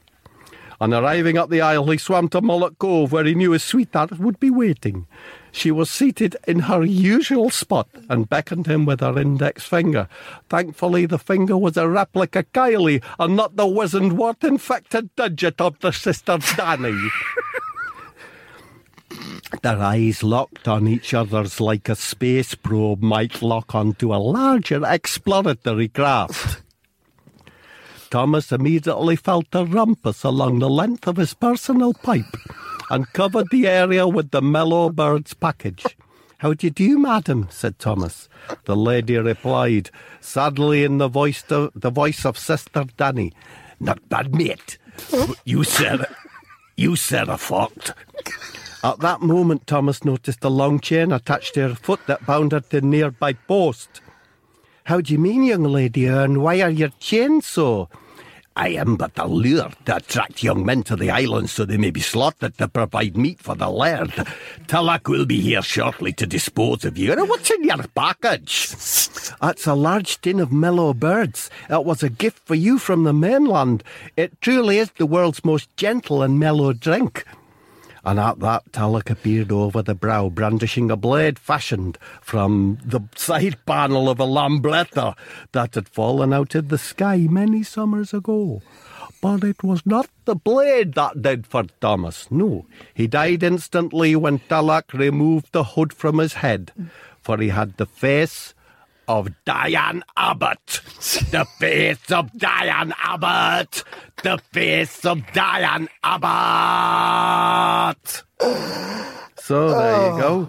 On 0.78 0.92
arriving 0.92 1.38
up 1.38 1.48
the 1.48 1.60
isle, 1.62 1.90
he 1.90 1.98
swam 1.98 2.28
to 2.30 2.40
Mullet 2.42 2.78
Cove, 2.78 3.12
where 3.12 3.24
he 3.24 3.34
knew 3.34 3.52
his 3.52 3.62
sweetheart 3.62 4.18
would 4.18 4.40
be 4.40 4.50
waiting. 4.50 5.06
She 5.52 5.70
was 5.70 5.90
seated 5.90 6.36
in 6.46 6.60
her 6.60 6.84
usual 6.84 7.50
spot 7.50 7.88
and 8.08 8.28
beckoned 8.28 8.66
him 8.66 8.84
with 8.86 9.00
her 9.00 9.18
index 9.18 9.64
finger. 9.64 10.08
Thankfully, 10.48 11.06
the 11.06 11.18
finger 11.18 11.56
was 11.56 11.76
a 11.76 11.88
replica 11.88 12.44
Kylie 12.44 13.02
and 13.18 13.36
not 13.36 13.56
the 13.56 13.66
wizened, 13.66 14.16
wart-infected 14.16 15.14
digit 15.16 15.60
of 15.60 15.78
the 15.80 15.90
sister 15.90 16.38
Dannii. 16.38 17.10
Their 19.62 19.78
eyes 19.78 20.22
locked 20.22 20.68
on 20.68 20.86
each 20.86 21.12
other's 21.12 21.60
like 21.60 21.88
a 21.88 21.96
space 21.96 22.54
probe 22.54 23.02
might 23.02 23.42
lock 23.42 23.74
onto 23.74 24.14
a 24.14 24.16
larger 24.16 24.82
exploratory 24.86 25.88
craft. 25.88 26.62
Thomas 28.10 28.52
immediately 28.52 29.16
felt 29.16 29.46
a 29.52 29.64
rumpus 29.64 30.24
along 30.24 30.60
the 30.60 30.70
length 30.70 31.06
of 31.06 31.16
his 31.16 31.34
personal 31.34 31.92
pipe 31.94 32.36
and 32.90 33.12
covered 33.12 33.48
the 33.50 33.66
area 33.66 34.06
with 34.06 34.30
the 34.30 34.42
mellow 34.42 34.90
bird's 34.90 35.32
package. 35.32 35.96
How 36.38 36.54
do 36.54 36.66
you 36.66 36.70
do, 36.70 36.98
madam? 36.98 37.48
said 37.50 37.78
Thomas. 37.78 38.28
The 38.64 38.76
lady 38.76 39.16
replied, 39.16 39.90
sadly 40.20 40.84
in 40.84 40.98
the 40.98 41.08
voice 41.08 41.44
of, 41.50 41.70
the 41.74 41.90
voice 41.90 42.24
of 42.26 42.36
Sister 42.36 42.84
Dannii. 42.98 43.32
Not 43.78 44.08
bad, 44.08 44.34
mate. 44.34 44.78
You 45.44 45.64
said 45.64 46.06
you 46.80 46.96
said 46.96 47.28
a 47.28 47.36
fucked. 47.36 47.92
At 48.82 49.00
that 49.00 49.20
moment, 49.20 49.66
Thomas 49.66 50.02
noticed 50.02 50.42
a 50.42 50.48
long 50.48 50.80
chain 50.80 51.12
attached 51.12 51.52
to 51.54 51.68
her 51.68 51.74
foot 51.74 52.00
that 52.06 52.24
bound 52.24 52.52
her 52.52 52.60
to 52.60 52.78
a 52.78 52.80
nearby 52.80 53.34
post. 53.34 54.00
How 54.84 55.02
do 55.02 55.12
you 55.12 55.18
mean, 55.18 55.44
young 55.44 55.64
lady, 55.64 56.06
and 56.06 56.42
why 56.42 56.62
are 56.62 56.70
your 56.70 56.88
chains 56.98 57.46
so? 57.46 57.90
I 58.56 58.70
am 58.70 58.96
but 58.96 59.12
a 59.16 59.26
lure 59.26 59.70
to 59.86 59.96
attract 59.96 60.42
young 60.42 60.66
men 60.66 60.82
to 60.84 60.96
the 60.96 61.10
island 61.10 61.50
so 61.50 61.64
they 61.64 61.76
may 61.76 61.90
be 61.90 62.00
slaughtered 62.00 62.58
to 62.58 62.68
provide 62.68 63.16
meat 63.16 63.40
for 63.40 63.54
the 63.54 63.70
laird. 63.70 64.12
Tulloch 64.66 65.08
will 65.08 65.24
be 65.24 65.40
here 65.40 65.62
shortly 65.62 66.12
to 66.14 66.26
dispose 66.26 66.84
of 66.84 66.98
you. 66.98 67.14
Now, 67.14 67.26
what's 67.26 67.50
in 67.50 67.62
your 67.64 67.82
package? 67.94 68.68
That's 69.40 69.66
a 69.66 69.74
large 69.74 70.20
tin 70.20 70.40
of 70.40 70.52
mellow 70.52 70.92
birds. 70.92 71.48
It 71.68 71.84
was 71.84 72.02
a 72.02 72.10
gift 72.10 72.44
for 72.46 72.56
you 72.56 72.78
from 72.78 73.04
the 73.04 73.12
mainland. 73.12 73.84
It 74.16 74.40
truly 74.40 74.78
is 74.78 74.90
the 74.92 75.06
world's 75.06 75.44
most 75.44 75.74
gentle 75.76 76.22
and 76.22 76.38
mellow 76.38 76.72
drink. 76.72 77.24
And 78.04 78.18
at 78.18 78.40
that, 78.40 78.72
Tulloch 78.72 79.10
appeared 79.10 79.52
over 79.52 79.82
the 79.82 79.94
brow, 79.94 80.28
brandishing 80.28 80.90
a 80.90 80.96
blade 80.96 81.38
fashioned 81.38 81.98
from 82.20 82.78
the 82.84 83.00
side 83.14 83.58
panel 83.66 84.08
of 84.08 84.18
a 84.20 84.24
lambretta 84.24 85.14
that 85.52 85.74
had 85.74 85.88
fallen 85.88 86.32
out 86.32 86.54
of 86.54 86.68
the 86.68 86.78
sky 86.78 87.26
many 87.28 87.62
summers 87.62 88.14
ago. 88.14 88.62
But 89.20 89.44
it 89.44 89.62
was 89.62 89.84
not 89.84 90.08
the 90.24 90.34
blade 90.34 90.94
that 90.94 91.20
did 91.20 91.46
for 91.46 91.64
Thomas. 91.80 92.30
No, 92.30 92.64
he 92.94 93.06
died 93.06 93.42
instantly 93.42 94.16
when 94.16 94.38
Tulloch 94.48 94.94
removed 94.94 95.52
the 95.52 95.64
hood 95.64 95.92
from 95.92 96.18
his 96.18 96.34
head, 96.34 96.72
for 97.20 97.36
he 97.36 97.48
had 97.48 97.76
the 97.76 97.86
face 97.86 98.54
of 99.10 99.28
Diane 99.44 100.02
Abbott. 100.16 100.80
The 101.32 101.44
face 101.58 102.12
of 102.12 102.30
Diane 102.38 102.94
Abbott. 103.02 103.82
The 104.22 104.38
face 104.52 105.04
of 105.04 105.20
Diane 105.32 105.88
Abbott. 106.04 108.22
So 109.36 109.70
there 109.70 110.06
you 110.06 110.20
go. 110.22 110.48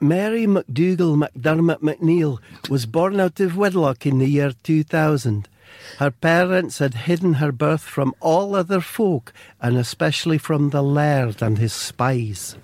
Mary 0.00 0.46
MacDougall 0.46 1.16
McDermott 1.16 1.80
McNeil 1.80 2.38
was 2.68 2.84
born 2.84 3.18
out 3.18 3.40
of 3.40 3.56
wedlock 3.56 4.04
in 4.04 4.18
the 4.18 4.28
year 4.28 4.52
2000. 4.62 5.48
Her 5.98 6.10
parents 6.10 6.78
had 6.78 6.94
hidden 6.94 7.34
her 7.34 7.52
birth 7.52 7.82
from 7.82 8.14
all 8.20 8.54
other 8.54 8.80
folk, 8.80 9.32
and 9.60 9.76
especially 9.76 10.38
from 10.38 10.70
the 10.70 10.82
laird 10.82 11.42
and 11.42 11.58
his 11.58 11.72
spies. 11.72 12.56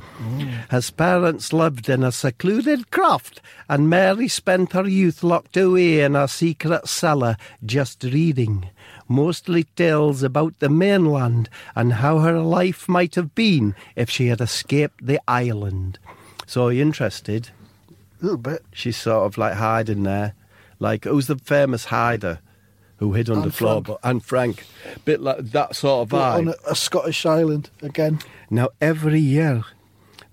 His 0.70 0.90
parents 0.90 1.52
lived 1.52 1.88
in 1.88 2.02
a 2.02 2.12
secluded 2.12 2.90
croft, 2.90 3.40
and 3.68 3.88
Mary 3.88 4.28
spent 4.28 4.72
her 4.72 4.88
youth 4.88 5.22
locked 5.22 5.56
away 5.56 6.00
in 6.00 6.16
a 6.16 6.26
secret 6.26 6.88
cellar 6.88 7.36
just 7.64 8.02
reading. 8.02 8.70
Mostly 9.06 9.64
tales 9.64 10.22
about 10.22 10.58
the 10.58 10.68
mainland 10.68 11.48
and 11.74 11.94
how 11.94 12.18
her 12.18 12.40
life 12.40 12.88
might 12.88 13.14
have 13.14 13.34
been 13.34 13.74
if 13.94 14.10
she 14.10 14.26
had 14.26 14.40
escaped 14.40 15.06
the 15.06 15.20
island. 15.28 15.98
So, 16.46 16.70
interested? 16.70 17.50
A 18.20 18.24
little 18.24 18.38
bit. 18.38 18.64
She's 18.72 18.96
sort 18.96 19.26
of 19.26 19.38
like 19.38 19.54
hiding 19.54 20.02
there. 20.02 20.34
Like, 20.78 21.04
who's 21.04 21.26
the 21.26 21.36
famous 21.36 21.86
hider 21.86 22.40
who 22.98 23.12
hid 23.12 23.30
under 23.30 23.44
Anne 23.44 23.50
floor? 23.50 23.82
Frank. 23.82 23.86
But 23.86 24.08
Anne 24.08 24.20
Frank. 24.20 24.66
Bit 25.04 25.20
like 25.20 25.38
that 25.52 25.74
sort 25.76 26.02
of 26.02 26.18
vibe. 26.18 26.34
on 26.38 26.48
a, 26.48 26.54
a 26.70 26.74
Scottish 26.74 27.24
island 27.26 27.70
again. 27.82 28.20
Now, 28.50 28.68
every 28.80 29.20
year, 29.20 29.64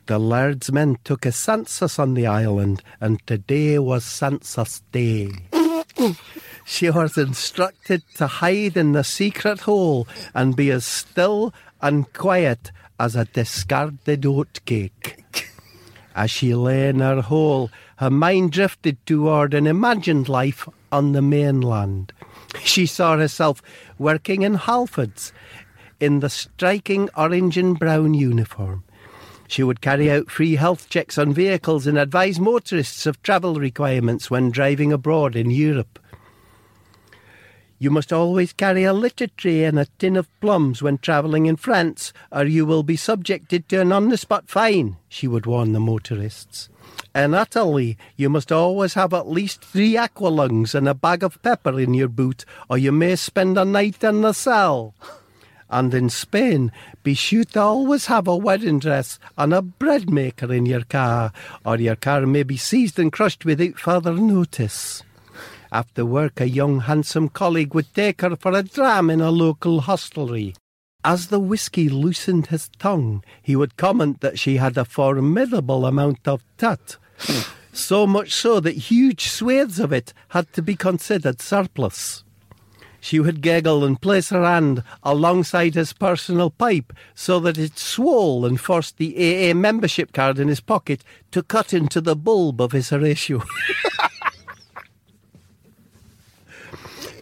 the 0.07 0.19
laird's 0.19 0.71
men 0.71 0.97
took 1.03 1.25
a 1.25 1.31
census 1.31 1.97
on 1.97 2.13
the 2.13 2.27
island, 2.27 2.83
and 2.99 3.25
today 3.25 3.79
was 3.79 4.05
census 4.05 4.81
day. 4.91 5.31
she 6.65 6.89
was 6.89 7.17
instructed 7.17 8.03
to 8.15 8.27
hide 8.27 8.77
in 8.77 8.91
the 8.91 9.03
secret 9.03 9.61
hole 9.61 10.07
and 10.33 10.55
be 10.55 10.71
as 10.71 10.85
still 10.85 11.53
and 11.81 12.11
quiet 12.13 12.71
as 12.99 13.15
a 13.15 13.25
discarded 13.25 14.21
oatcake. 14.21 15.21
As 16.15 16.31
she 16.31 16.55
lay 16.55 16.89
in 16.89 16.99
her 16.99 17.21
hole, 17.21 17.69
her 17.97 18.09
mind 18.09 18.51
drifted 18.53 19.03
toward 19.05 19.53
an 19.53 19.67
imagined 19.67 20.29
life 20.29 20.67
on 20.91 21.11
the 21.11 21.21
mainland. 21.21 22.13
She 22.63 22.85
saw 22.85 23.17
herself 23.17 23.61
working 23.97 24.41
in 24.41 24.55
Halfords 24.57 25.31
in 25.99 26.19
the 26.19 26.29
striking 26.29 27.09
orange 27.15 27.57
and 27.57 27.77
brown 27.77 28.13
uniform. 28.13 28.83
She 29.47 29.63
would 29.63 29.81
carry 29.81 30.09
out 30.09 30.31
free 30.31 30.55
health 30.55 30.89
checks 30.89 31.17
on 31.17 31.33
vehicles 31.33 31.85
and 31.85 31.97
advise 31.97 32.39
motorists 32.39 33.05
of 33.05 33.21
travel 33.21 33.55
requirements 33.55 34.29
when 34.29 34.49
driving 34.51 34.91
abroad 34.91 35.35
in 35.35 35.51
Europe. 35.51 35.99
You 37.77 37.91
must 37.91 38.13
always 38.13 38.53
carry 38.53 38.83
a 38.85 38.93
litter 38.93 39.27
tray 39.27 39.65
and 39.65 39.77
a 39.77 39.87
tin 39.99 40.15
of 40.15 40.29
plums 40.39 40.81
when 40.81 40.97
travelling 40.97 41.45
in 41.45 41.57
France, 41.57 42.13
or 42.31 42.45
you 42.45 42.65
will 42.65 42.83
be 42.83 42.95
subjected 42.95 43.67
to 43.69 43.81
an 43.81 43.91
on 43.91 44.09
the 44.09 44.17
spot 44.17 44.49
fine, 44.49 44.97
she 45.09 45.27
would 45.27 45.45
warn 45.45 45.73
the 45.73 45.79
motorists. 45.79 46.69
In 47.15 47.33
Italy, 47.33 47.97
you 48.17 48.29
must 48.29 48.51
always 48.51 48.95
have 48.95 49.13
at 49.13 49.29
least 49.29 49.63
three 49.63 49.93
aqualungs 49.93 50.75
and 50.75 50.85
a 50.85 50.93
bag 50.93 51.23
of 51.23 51.41
pepper 51.41 51.79
in 51.79 51.93
your 51.93 52.09
boot, 52.09 52.43
or 52.69 52.77
you 52.77 52.91
may 52.91 53.15
spend 53.15 53.57
a 53.57 53.63
night 53.63 54.03
in 54.03 54.19
the 54.19 54.33
cell. 54.33 54.93
And 55.69 55.93
in 55.93 56.09
Spain, 56.09 56.73
be 57.03 57.13
sure 57.13 57.45
to 57.45 57.61
always 57.61 58.07
have 58.07 58.27
a 58.27 58.35
wedding 58.35 58.79
dress 58.79 59.17
and 59.37 59.53
a 59.53 59.61
bread 59.61 60.09
maker 60.09 60.51
in 60.51 60.65
your 60.65 60.83
car, 60.83 61.31
or 61.65 61.77
your 61.77 61.95
car 61.95 62.25
may 62.25 62.43
be 62.43 62.57
seized 62.57 62.99
and 62.99 63.13
crushed 63.13 63.45
without 63.45 63.79
further 63.79 64.13
notice. 64.13 65.01
After 65.71 66.05
work, 66.05 66.41
a 66.41 66.49
young 66.49 66.81
handsome 66.81 67.29
colleague 67.29 67.73
would 67.73 67.93
take 67.93 68.23
her 68.23 68.35
for 68.35 68.51
a 68.51 68.61
dram 68.61 69.09
in 69.09 69.21
a 69.21 69.31
local 69.31 69.79
hostelry. 69.79 70.53
As 71.05 71.27
the 71.27 71.39
whisky 71.39 71.87
loosened 71.87 72.47
his 72.47 72.69
tongue, 72.77 73.23
he 73.41 73.55
would 73.55 73.77
comment 73.77 74.19
that 74.19 74.37
she 74.37 74.57
had 74.57 74.77
a 74.77 74.83
formidable 74.83 75.85
amount 75.85 76.27
of 76.27 76.43
tut. 76.57 76.97
So 77.73 78.07
much 78.07 78.33
so 78.33 78.59
that 78.59 78.75
huge 78.75 79.27
swathes 79.27 79.79
of 79.79 79.91
it 79.91 80.13
had 80.29 80.51
to 80.53 80.61
be 80.61 80.75
considered 80.75 81.41
surplus. 81.41 82.23
She 82.99 83.19
would 83.19 83.41
giggle 83.41 83.83
and 83.85 84.01
place 84.01 84.29
her 84.29 84.43
hand 84.43 84.81
alongside 85.03 85.75
his 85.75 85.93
personal 85.93 86.49
pipe 86.49 86.91
so 87.13 87.39
that 87.41 87.57
it 87.57 87.77
swole 87.77 88.45
and 88.45 88.59
forced 88.59 88.97
the 88.97 89.15
AA 89.15 89.53
membership 89.53 90.11
card 90.11 90.39
in 90.39 90.47
his 90.47 90.59
pocket 90.59 91.03
to 91.31 91.43
cut 91.43 91.71
into 91.73 92.01
the 92.01 92.15
bulb 92.15 92.59
of 92.59 92.71
his 92.71 92.89
Horatio. 92.89 93.43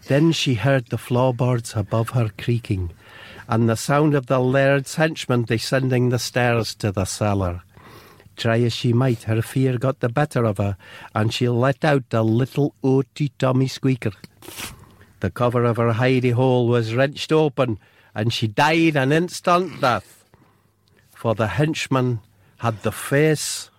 Then 0.07 0.33
she 0.33 0.55
heard 0.55 0.87
the 0.87 0.97
floorboards 0.97 1.75
above 1.75 2.09
her 2.09 2.29
creaking, 2.37 2.91
and 3.47 3.69
the 3.69 3.77
sound 3.77 4.15
of 4.15 4.25
the 4.27 4.39
laird's 4.39 4.95
henchmen 4.95 5.43
descending 5.43 6.09
the 6.09 6.19
stairs 6.19 6.75
to 6.75 6.91
the 6.91 7.05
cellar. 7.05 7.63
Try 8.35 8.61
as 8.61 8.73
she 8.73 8.93
might, 8.93 9.23
her 9.23 9.41
fear 9.41 9.77
got 9.77 9.99
the 9.99 10.09
better 10.09 10.43
of 10.45 10.57
her, 10.57 10.77
and 11.13 11.33
she 11.33 11.47
let 11.47 11.85
out 11.85 12.05
a 12.11 12.23
little 12.23 12.75
oaty 12.83 13.31
Tommy 13.37 13.67
squeaker. 13.67 14.11
The 15.19 15.31
cover 15.31 15.63
of 15.63 15.77
her 15.77 15.93
hidey 15.93 16.33
hole 16.33 16.67
was 16.67 16.95
wrenched 16.95 17.31
open, 17.31 17.79
and 18.15 18.33
she 18.33 18.47
died 18.47 18.97
an 18.97 19.11
instant 19.11 19.79
death. 19.79 20.25
For 21.11 21.35
the 21.35 21.47
henchman 21.47 22.19
had 22.57 22.81
the 22.83 22.91
face 22.91 23.69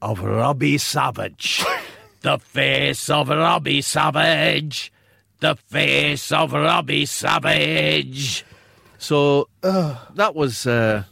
of 0.00 0.22
Robbie 0.22 0.78
Savage. 0.78 1.64
the 2.20 2.38
face 2.38 3.10
of 3.10 3.28
Robbie 3.28 3.82
Savage. 3.82 4.92
The 5.40 5.56
face 5.56 6.30
of 6.30 6.52
Robbie 6.52 7.06
Savage. 7.06 8.44
So 8.98 9.48
that 9.62 10.34
was 10.34 10.66
uh, 10.66 11.04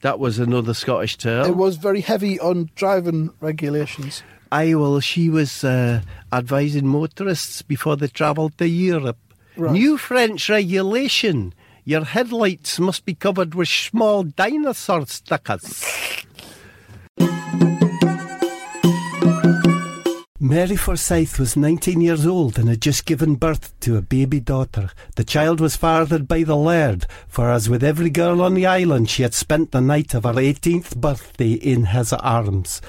that 0.00 0.18
was 0.18 0.38
another 0.38 0.74
Scottish 0.74 1.16
tale. 1.16 1.44
It 1.46 1.56
was 1.56 1.76
very 1.76 2.00
heavy 2.00 2.38
on 2.38 2.70
driving 2.74 3.30
regulations. 3.40 4.22
Aye, 4.52 4.74
well, 4.74 5.00
she 5.00 5.28
was 5.28 5.64
uh, 5.64 6.02
advising 6.32 6.86
motorists 6.86 7.62
before 7.62 7.96
they 7.96 8.08
travelled 8.08 8.56
to 8.58 8.68
Europe. 8.68 9.18
Right. 9.56 9.72
New 9.72 9.96
French 9.96 10.48
regulation. 10.48 11.54
Your 11.84 12.04
headlights 12.04 12.78
must 12.78 13.04
be 13.04 13.14
covered 13.14 13.54
with 13.54 13.68
small 13.68 14.24
dinosaur 14.24 15.06
stickers. 15.06 15.84
Mary 20.48 20.76
Forsyth 20.76 21.40
was 21.40 21.56
19 21.56 22.00
years 22.00 22.24
old 22.24 22.56
and 22.56 22.68
had 22.68 22.80
just 22.80 23.04
given 23.04 23.34
birth 23.34 23.78
to 23.80 23.96
a 23.96 24.00
baby 24.00 24.38
daughter. 24.38 24.90
The 25.16 25.24
child 25.24 25.58
was 25.58 25.74
fathered 25.74 26.28
by 26.28 26.44
the 26.44 26.54
laird, 26.54 27.06
for 27.26 27.50
as 27.50 27.68
with 27.68 27.82
every 27.82 28.10
girl 28.10 28.40
on 28.40 28.54
the 28.54 28.64
island, 28.64 29.10
she 29.10 29.24
had 29.24 29.34
spent 29.34 29.72
the 29.72 29.80
night 29.80 30.14
of 30.14 30.22
her 30.22 30.34
18th 30.34 30.98
birthday 30.98 31.54
in 31.54 31.86
his 31.86 32.12
arms. 32.12 32.80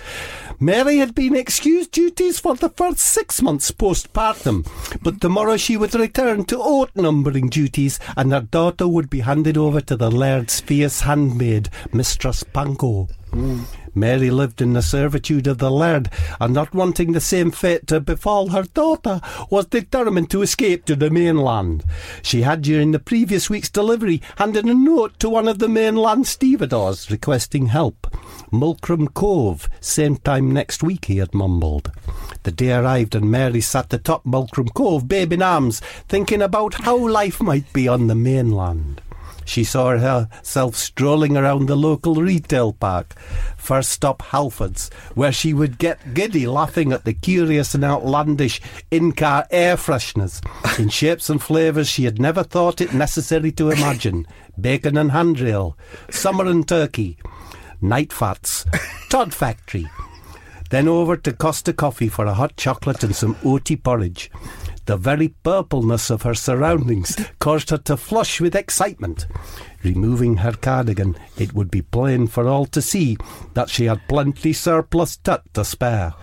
Mary 0.60 0.98
had 0.98 1.16
been 1.16 1.36
excused 1.36 1.94
duties 1.94 2.40
for 2.40 2.56
the 2.56 2.70
first 2.70 3.00
six 3.00 3.42
months 3.42 3.72
postpartum, 3.72 4.64
but 5.02 5.20
tomorrow 5.20 5.58
she 5.58 5.78
would 5.78 5.96
return 5.96 6.46
to 6.46 6.62
oat 6.62 6.92
numbering 6.96 7.50
duties 7.50 8.00
and 8.16 8.32
her 8.32 8.42
daughter 8.42 8.88
would 8.88 9.10
be 9.10 9.22
handed 9.22 9.58
over 9.58 9.82
to 9.82 9.96
the 9.96 10.12
laird's 10.12 10.60
fierce 10.60 11.02
handmaid, 11.02 11.70
Mistress 11.92 12.44
Panko. 12.44 13.10
Mm. 13.32 13.66
Mary 13.98 14.30
lived 14.30 14.62
in 14.62 14.74
the 14.74 14.82
servitude 14.82 15.48
of 15.48 15.58
the 15.58 15.72
laird, 15.72 16.10
and 16.40 16.54
not 16.54 16.74
wanting 16.74 17.12
the 17.12 17.20
same 17.20 17.52
fate 17.52 17.88
to 17.88 18.00
befall 18.00 18.50
her 18.50 18.64
daughter, 18.64 19.20
was 19.50 19.66
determined 19.66 20.30
to 20.30 20.42
escape 20.42 20.86
to 20.86 20.96
the 20.96 21.10
mainland. 21.10 21.84
She 22.22 22.44
had, 22.44 22.62
during 22.62 22.92
the 22.92 23.00
previous 23.00 23.50
week's 23.50 23.70
delivery, 23.70 24.22
handed 24.38 24.66
a 24.66 24.74
note 24.74 25.20
to 25.20 25.30
one 25.30 25.48
of 25.48 25.60
the 25.60 25.68
mainland 25.68 26.28
stevedores 26.28 27.10
requesting 27.10 27.68
help. 27.68 28.08
Mulcrum 28.52 29.14
Cove, 29.14 29.68
same 29.82 30.18
time 30.18 30.52
next 30.52 30.84
week, 30.84 31.06
he 31.06 31.18
had 31.18 31.34
mumbled. 31.34 31.92
The 32.44 32.52
day 32.52 32.72
arrived 32.72 33.16
and 33.16 33.30
Mary 33.30 33.62
sat 33.62 33.92
atop 33.94 34.24
Mulcrum 34.24 34.74
Cove, 34.74 35.08
babe 35.08 35.34
in 35.34 35.42
arms, 35.42 35.80
thinking 36.08 36.42
about 36.42 36.76
how 36.76 36.96
life 36.96 37.42
might 37.42 37.72
be 37.74 37.88
on 37.88 38.08
the 38.08 38.16
mainland. 38.16 39.02
She 39.48 39.64
saw 39.64 39.98
herself 39.98 40.76
strolling 40.76 41.38
around 41.38 41.68
the 41.68 41.78
local 41.78 42.16
retail 42.16 42.74
park. 42.74 43.16
First 43.56 43.92
stop 43.92 44.22
Halfords, 44.22 44.94
where 45.16 45.32
she 45.32 45.54
would 45.54 45.78
get 45.78 46.14
giddy 46.14 46.46
laughing 46.46 46.92
at 46.92 47.06
the 47.06 47.14
curious 47.14 47.74
and 47.74 47.84
outlandish 47.84 48.60
in-car 48.92 49.48
air 49.50 49.78
fresheners 49.78 50.42
in 50.80 50.90
shapes 50.90 51.30
and 51.30 51.42
flavours 51.42 51.88
she 51.88 52.04
had 52.04 52.20
never 52.20 52.44
thought 52.44 52.82
it 52.82 52.94
necessary 52.94 53.54
to 53.54 53.70
imagine. 53.70 54.28
Bacon 54.60 54.98
and 54.98 55.12
handrail, 55.12 55.78
summer 56.10 56.46
and 56.46 56.68
turkey, 56.68 57.18
night 57.80 58.12
fats, 58.12 58.66
Todd 59.10 59.34
Factory. 59.34 59.88
Then 60.70 60.88
over 60.88 61.16
to 61.18 61.34
Costa 61.34 61.74
Coffee 61.74 62.10
for 62.10 62.26
a 62.26 62.34
hot 62.34 62.58
chocolate 62.58 63.04
and 63.04 63.16
some 63.16 63.36
oaty 63.36 63.82
porridge. 63.82 64.30
The 64.86 64.98
very 64.98 65.30
purpleness 65.44 66.10
of 66.10 66.22
her 66.22 66.34
surroundings 66.34 67.18
caused 67.40 67.72
her 67.72 67.78
to 67.80 67.98
flush 67.98 68.40
with 68.40 68.56
excitement. 68.56 69.28
Removing 69.84 70.38
her 70.38 70.54
cardigan, 70.54 71.18
it 71.38 71.54
would 71.54 71.70
be 71.70 71.82
plain 71.82 72.28
for 72.28 72.48
all 72.48 72.66
to 72.68 72.82
see 72.82 73.18
that 73.54 73.70
she 73.70 73.86
had 73.86 74.08
plenty 74.08 74.54
surplus 74.54 75.18
tut 75.18 75.44
to 75.56 75.66
spare, 75.66 76.14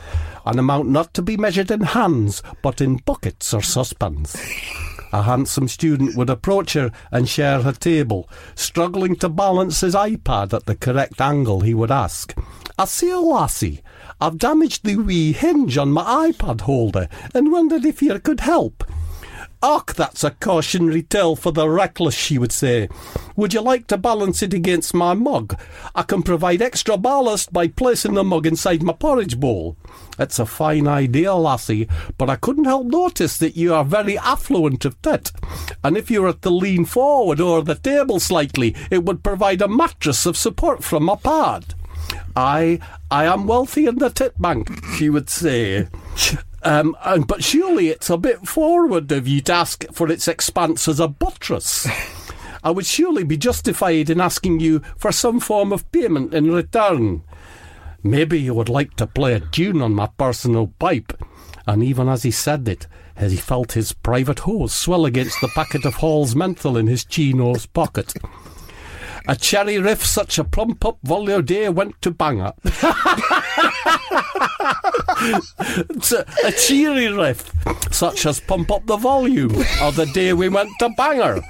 an 0.47 0.59
amount 0.59 0.89
not 0.89 1.13
to 1.13 1.21
be 1.23 1.37
measured 1.37 1.71
in 1.71 1.83
hands, 1.83 2.43
but 2.63 2.81
in 2.81 2.97
buckets 2.97 3.53
or 3.53 3.61
saucepans. 3.61 4.35
A 5.13 5.23
handsome 5.23 5.69
student 5.69 6.17
would 6.17 6.31
approach 6.31 6.73
her 6.73 6.91
and 7.13 7.29
share 7.29 7.63
her 7.63 7.73
table. 7.73 8.29
Struggling 8.55 9.15
to 9.17 9.29
balance 9.29 9.83
his 9.83 9.95
iPad 9.95 10.53
at 10.53 10.65
the 10.65 10.75
correct 10.75 11.21
angle, 11.21 11.61
he 11.61 11.75
would 11.75 11.91
ask, 11.91 12.35
I 12.79 12.87
see 12.87 13.11
a 13.11 13.19
lassie. 13.21 13.83
I've 14.21 14.39
damaged 14.39 14.85
the 14.85 14.97
wee 14.97 15.33
hinge 15.33 15.77
on 15.77 15.93
my 15.93 16.31
iPad 16.31 16.63
holder 16.63 17.09
and 17.35 17.53
wondered 17.53 17.85
if 17.85 18.03
you 18.03 18.19
could 18.21 18.41
help. 18.41 18.85
Och, 19.65 19.95
that's 19.95 20.23
a 20.23 20.31
cautionary 20.31 21.01
tale 21.01 21.35
for 21.35 21.51
the 21.51 21.67
reckless, 21.67 22.15
she 22.15 22.37
would 22.37 22.53
say. 22.53 22.87
Would 23.35 23.55
you 23.55 23.63
like 23.63 23.87
to 23.87 23.97
balance 23.97 24.43
it 24.43 24.53
against 24.53 24.93
my 24.93 25.15
mug? 25.15 25.59
I 25.95 26.03
can 26.03 26.23
provide 26.23 26.61
extra 26.61 26.99
ballast 26.99 27.51
by 27.51 27.69
placing 27.69 28.13
the 28.13 28.23
mug 28.23 28.47
inside 28.47 28.83
my 28.83 28.93
porridge 28.93 29.41
bowl. 29.41 29.79
It's 30.19 30.39
a 30.39 30.45
fine 30.45 30.87
idea, 30.87 31.35
lassie, 31.35 31.89
but 32.19 32.29
I 32.29 32.37
couldn't 32.37 32.67
help 32.67 32.89
notice 32.89 33.39
that 33.39 33.57
you 33.57 33.73
are 33.73 33.85
very 33.85 34.19
affluent 34.19 34.85
of 34.85 35.01
tit. 35.01 35.33
And 35.83 35.97
if 35.97 36.11
you 36.11 36.21
were 36.21 36.35
to 36.35 36.51
lean 36.51 36.85
forward 36.85 37.41
over 37.41 37.63
the 37.63 37.81
table 37.81 38.21
slightly, 38.21 38.77
it 38.91 39.05
would 39.05 39.23
provide 39.23 39.63
a 39.63 39.69
mattress 39.69 40.27
of 40.27 40.37
support 40.37 40.85
from 40.85 41.05
my 41.05 41.17
pad. 41.17 41.75
I, 42.37 42.81
I 43.11 43.25
am 43.27 43.47
wealthy 43.47 43.87
in 43.87 43.99
the 43.99 44.11
tit 44.11 44.41
bank, 44.41 44.69
she 44.97 45.09
would 45.09 45.31
say. 45.31 45.89
Um, 46.63 46.97
and, 47.05 47.27
but 47.27 47.45
surely 47.45 47.89
it's 47.89 48.11
a 48.11 48.17
bit 48.17 48.49
forward 48.49 49.13
of 49.13 49.29
you 49.29 49.41
to 49.43 49.53
ask 49.53 49.85
for 49.93 50.11
its 50.11 50.27
expanse 50.27 50.89
as 50.89 50.99
a 50.99 51.09
buttress. 51.09 51.87
I 52.63 52.71
would 52.71 52.87
surely 52.87 53.25
be 53.25 53.37
justified 53.37 54.09
in 54.09 54.21
asking 54.21 54.61
you 54.61 54.81
for 54.97 55.13
some 55.13 55.39
form 55.39 55.73
of 55.73 55.91
payment 55.93 56.33
in 56.33 56.51
return. 56.51 57.23
Maybe 58.03 58.41
you 58.41 58.55
would 58.55 58.71
like 58.71 58.97
to 58.97 59.07
play 59.07 59.35
a 59.35 59.41
tune 59.41 59.83
on 59.83 59.95
my 59.95 60.07
personal 60.07 60.69
pipe. 60.79 61.13
And 61.67 61.83
even 61.83 62.09
as 62.09 62.23
he 62.23 62.31
said 62.31 62.67
it, 62.69 62.87
as 63.17 63.33
he 63.33 63.39
felt 63.39 63.73
his 63.73 63.93
private 63.93 64.41
hose 64.41 64.75
swell 64.75 65.07
against 65.07 65.41
the 65.41 65.49
packet 65.55 65.85
of 65.85 65.95
Hall's 65.95 66.35
menthol 66.35 66.77
in 66.77 66.87
his 66.87 67.05
chinos 67.05 67.67
pocket. 67.67 68.15
A 69.27 69.35
cherry 69.35 69.79
riff 69.79 70.05
such 70.05 70.39
a 70.39 70.45
plump 70.45 70.85
up 70.85 70.99
volio 71.05 71.45
day 71.45 71.69
went 71.71 72.01
to 72.03 72.11
Bangor. 72.11 72.53
A, 76.13 76.25
a 76.45 76.53
cheery 76.53 77.09
riff 77.09 77.51
such 77.91 78.27
as 78.27 78.41
pump 78.41 78.71
up 78.71 78.85
the 78.87 78.99
volume 78.99 79.55
of 79.81 79.97
the 79.97 80.07
day 80.13 80.33
we 80.35 80.49
went 80.51 80.71
to 80.79 80.91
Bangor. 80.91 81.41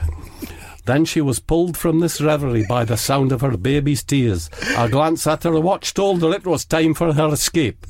Then 0.84 1.04
she 1.04 1.20
was 1.20 1.40
pulled 1.40 1.76
from 1.76 2.00
this 2.00 2.20
reverie 2.20 2.66
by 2.68 2.84
the 2.84 2.96
sound 2.96 3.32
of 3.32 3.40
her 3.40 3.56
baby's 3.56 4.02
tears. 4.02 4.50
A 4.76 4.88
glance 4.88 5.26
at 5.26 5.42
her 5.42 5.58
watch 5.58 5.94
told 5.94 6.22
her 6.22 6.32
it 6.32 6.46
was 6.46 6.64
time 6.64 6.94
for 6.94 7.12
her 7.12 7.32
escape. 7.32 7.86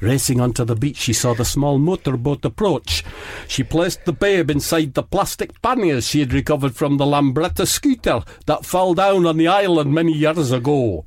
Racing 0.00 0.40
onto 0.40 0.64
the 0.64 0.74
beach, 0.74 0.96
she 0.96 1.12
saw 1.12 1.32
the 1.32 1.44
small 1.44 1.78
motorboat 1.78 2.44
approach. 2.44 3.04
She 3.48 3.62
placed 3.62 4.04
the 4.04 4.12
babe 4.12 4.50
inside 4.50 4.94
the 4.94 5.02
plastic 5.02 5.60
panniers 5.62 6.06
she 6.06 6.20
had 6.20 6.32
recovered 6.32 6.74
from 6.74 6.96
the 6.96 7.04
Lambretta 7.04 7.66
scooter 7.66 8.22
that 8.46 8.66
fell 8.66 8.94
down 8.94 9.26
on 9.26 9.36
the 9.36 9.48
island 9.48 9.92
many 9.92 10.12
years 10.12 10.50
ago. 10.50 11.04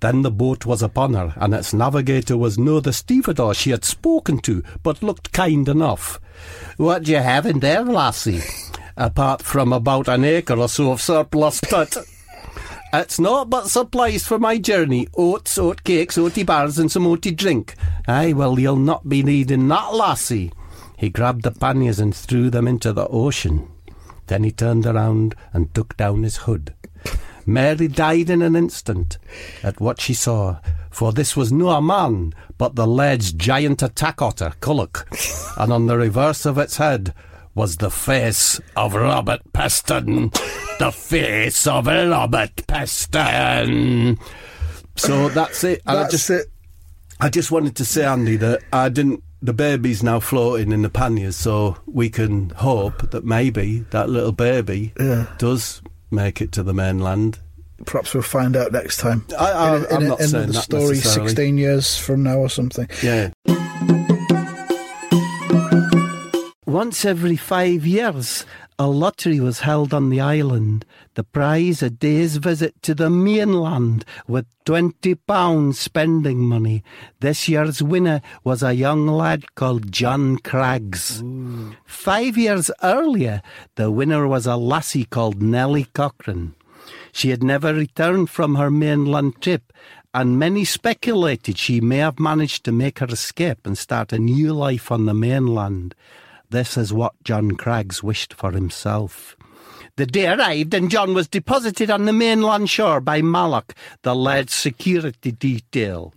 Then 0.00 0.22
the 0.22 0.30
boat 0.30 0.64
was 0.64 0.82
upon 0.82 1.14
her, 1.14 1.34
and 1.36 1.52
its 1.52 1.74
navigator 1.74 2.36
was 2.36 2.58
no 2.58 2.80
the 2.80 2.92
stevedore 2.92 3.54
she 3.54 3.70
had 3.70 3.84
spoken 3.84 4.38
to, 4.38 4.62
but 4.82 5.02
looked 5.02 5.32
kind 5.32 5.68
enough. 5.68 6.18
What 6.78 7.04
do 7.04 7.12
you 7.12 7.18
have 7.18 7.44
in 7.44 7.60
there, 7.60 7.84
lassie? 7.84 8.40
Apart 8.96 9.42
from 9.42 9.72
about 9.72 10.08
an 10.08 10.24
acre 10.24 10.58
or 10.58 10.68
so 10.68 10.92
of 10.92 11.02
surplus 11.02 11.60
tut. 11.60 11.96
It's 12.92 13.20
not 13.20 13.50
but 13.50 13.68
supplies 13.68 14.26
for 14.26 14.38
my 14.38 14.58
journey. 14.58 15.06
Oats, 15.16 15.58
oat 15.58 15.84
cakes, 15.84 16.16
oaty 16.16 16.44
bars, 16.44 16.78
and 16.78 16.90
some 16.90 17.04
oaty 17.04 17.36
drink. 17.36 17.74
Aye, 18.08 18.32
well, 18.32 18.58
you'll 18.58 18.76
not 18.76 19.08
be 19.08 19.22
needing 19.22 19.68
that, 19.68 19.94
lassie. 19.94 20.52
He 21.00 21.08
grabbed 21.08 21.44
the 21.44 21.50
panniers 21.50 21.98
and 21.98 22.14
threw 22.14 22.50
them 22.50 22.68
into 22.68 22.92
the 22.92 23.08
ocean. 23.08 23.70
Then 24.26 24.44
he 24.44 24.50
turned 24.52 24.84
around 24.84 25.34
and 25.54 25.74
took 25.74 25.96
down 25.96 26.24
his 26.24 26.36
hood. 26.36 26.74
Mary 27.46 27.88
died 27.88 28.28
in 28.28 28.42
an 28.42 28.54
instant 28.54 29.16
at 29.62 29.80
what 29.80 29.98
she 29.98 30.12
saw, 30.12 30.60
for 30.90 31.10
this 31.10 31.34
was 31.34 31.50
no 31.50 31.70
a 31.70 31.80
man, 31.80 32.34
but 32.58 32.76
the 32.76 32.86
ledge's 32.86 33.32
giant 33.32 33.82
attack 33.82 34.20
otter, 34.20 34.52
Culloch, 34.60 35.06
and 35.56 35.72
on 35.72 35.86
the 35.86 35.96
reverse 35.96 36.44
of 36.44 36.58
its 36.58 36.76
head 36.76 37.14
was 37.54 37.78
the 37.78 37.90
face 37.90 38.60
of 38.76 38.94
Robert 38.94 39.40
Peston. 39.54 40.30
The 40.78 40.92
face 40.92 41.66
of 41.66 41.86
Robert 41.86 42.56
Peston. 42.68 44.20
So 44.96 45.30
that's 45.30 45.64
it. 45.64 45.80
And 45.86 45.98
I 45.98 46.02
That's 46.02 46.12
just, 46.12 46.30
it. 46.30 46.46
I 47.18 47.30
just 47.30 47.50
wanted 47.50 47.74
to 47.76 47.86
say, 47.86 48.04
Andy, 48.04 48.36
that 48.36 48.60
I 48.70 48.90
didn't. 48.90 49.24
The 49.42 49.52
baby's 49.54 50.02
now 50.02 50.20
floating 50.20 50.70
in 50.70 50.82
the 50.82 50.90
panniers, 50.90 51.34
so 51.36 51.78
we 51.86 52.10
can 52.10 52.50
hope 52.50 53.10
that 53.10 53.24
maybe 53.24 53.86
that 53.90 54.10
little 54.10 54.32
baby 54.32 54.92
Yeah. 55.00 55.26
does 55.38 55.80
make 56.10 56.42
it 56.42 56.52
to 56.52 56.62
the 56.62 56.74
mainland. 56.74 57.38
Perhaps 57.86 58.12
we'll 58.12 58.22
find 58.22 58.54
out 58.54 58.72
next 58.72 58.98
time. 58.98 59.24
I- 59.38 59.50
I- 59.52 59.76
in, 59.76 59.86
I'm 59.90 60.02
in, 60.02 60.08
not 60.08 60.20
in 60.20 60.28
saying 60.28 60.46
the 60.48 60.52
that 60.52 60.62
story 60.64 60.96
16 60.96 61.56
years 61.56 61.96
from 61.96 62.22
now 62.22 62.36
or 62.36 62.50
something. 62.50 62.86
Yeah. 63.02 63.30
Once 66.66 67.04
every 67.04 67.36
five 67.36 67.84
years, 67.86 68.44
a 68.80 68.86
lottery 68.86 69.38
was 69.38 69.60
held 69.60 69.92
on 69.92 70.08
the 70.08 70.22
island. 70.22 70.86
The 71.12 71.22
prize 71.22 71.82
a 71.82 71.90
day's 71.90 72.38
visit 72.38 72.80
to 72.80 72.94
the 72.94 73.10
mainland 73.10 74.06
with 74.26 74.46
twenty 74.64 75.14
pounds 75.14 75.78
spending 75.78 76.38
money. 76.38 76.82
This 77.20 77.46
year's 77.46 77.82
winner 77.82 78.22
was 78.42 78.62
a 78.62 78.72
young 78.72 79.06
lad 79.06 79.54
called 79.54 79.92
John 79.92 80.38
Craggs. 80.38 81.22
Five 81.84 82.38
years 82.38 82.70
earlier, 82.82 83.42
the 83.74 83.90
winner 83.90 84.26
was 84.26 84.46
a 84.46 84.56
lassie 84.56 85.04
called 85.04 85.42
Nellie 85.42 85.88
Cochrane. 85.92 86.54
She 87.12 87.28
had 87.28 87.42
never 87.42 87.74
returned 87.74 88.30
from 88.30 88.54
her 88.54 88.70
mainland 88.70 89.42
trip, 89.42 89.74
and 90.14 90.38
many 90.38 90.64
speculated 90.64 91.58
she 91.58 91.82
may 91.82 91.98
have 91.98 92.18
managed 92.18 92.64
to 92.64 92.72
make 92.72 93.00
her 93.00 93.08
escape 93.08 93.66
and 93.66 93.76
start 93.76 94.14
a 94.14 94.18
new 94.18 94.54
life 94.54 94.90
on 94.90 95.04
the 95.04 95.12
mainland. 95.12 95.94
This 96.50 96.76
is 96.76 96.92
what 96.92 97.12
John 97.22 97.52
Craggs 97.52 98.02
wished 98.02 98.34
for 98.34 98.50
himself. 98.50 99.36
The 99.96 100.06
day 100.06 100.26
arrived, 100.26 100.74
and 100.74 100.90
John 100.90 101.14
was 101.14 101.28
deposited 101.28 101.90
on 101.90 102.06
the 102.06 102.12
mainland 102.12 102.68
shore 102.68 103.00
by 103.00 103.22
Malloch, 103.22 103.72
the 104.02 104.16
laird's 104.16 104.54
security 104.54 105.30
detail. 105.30 106.12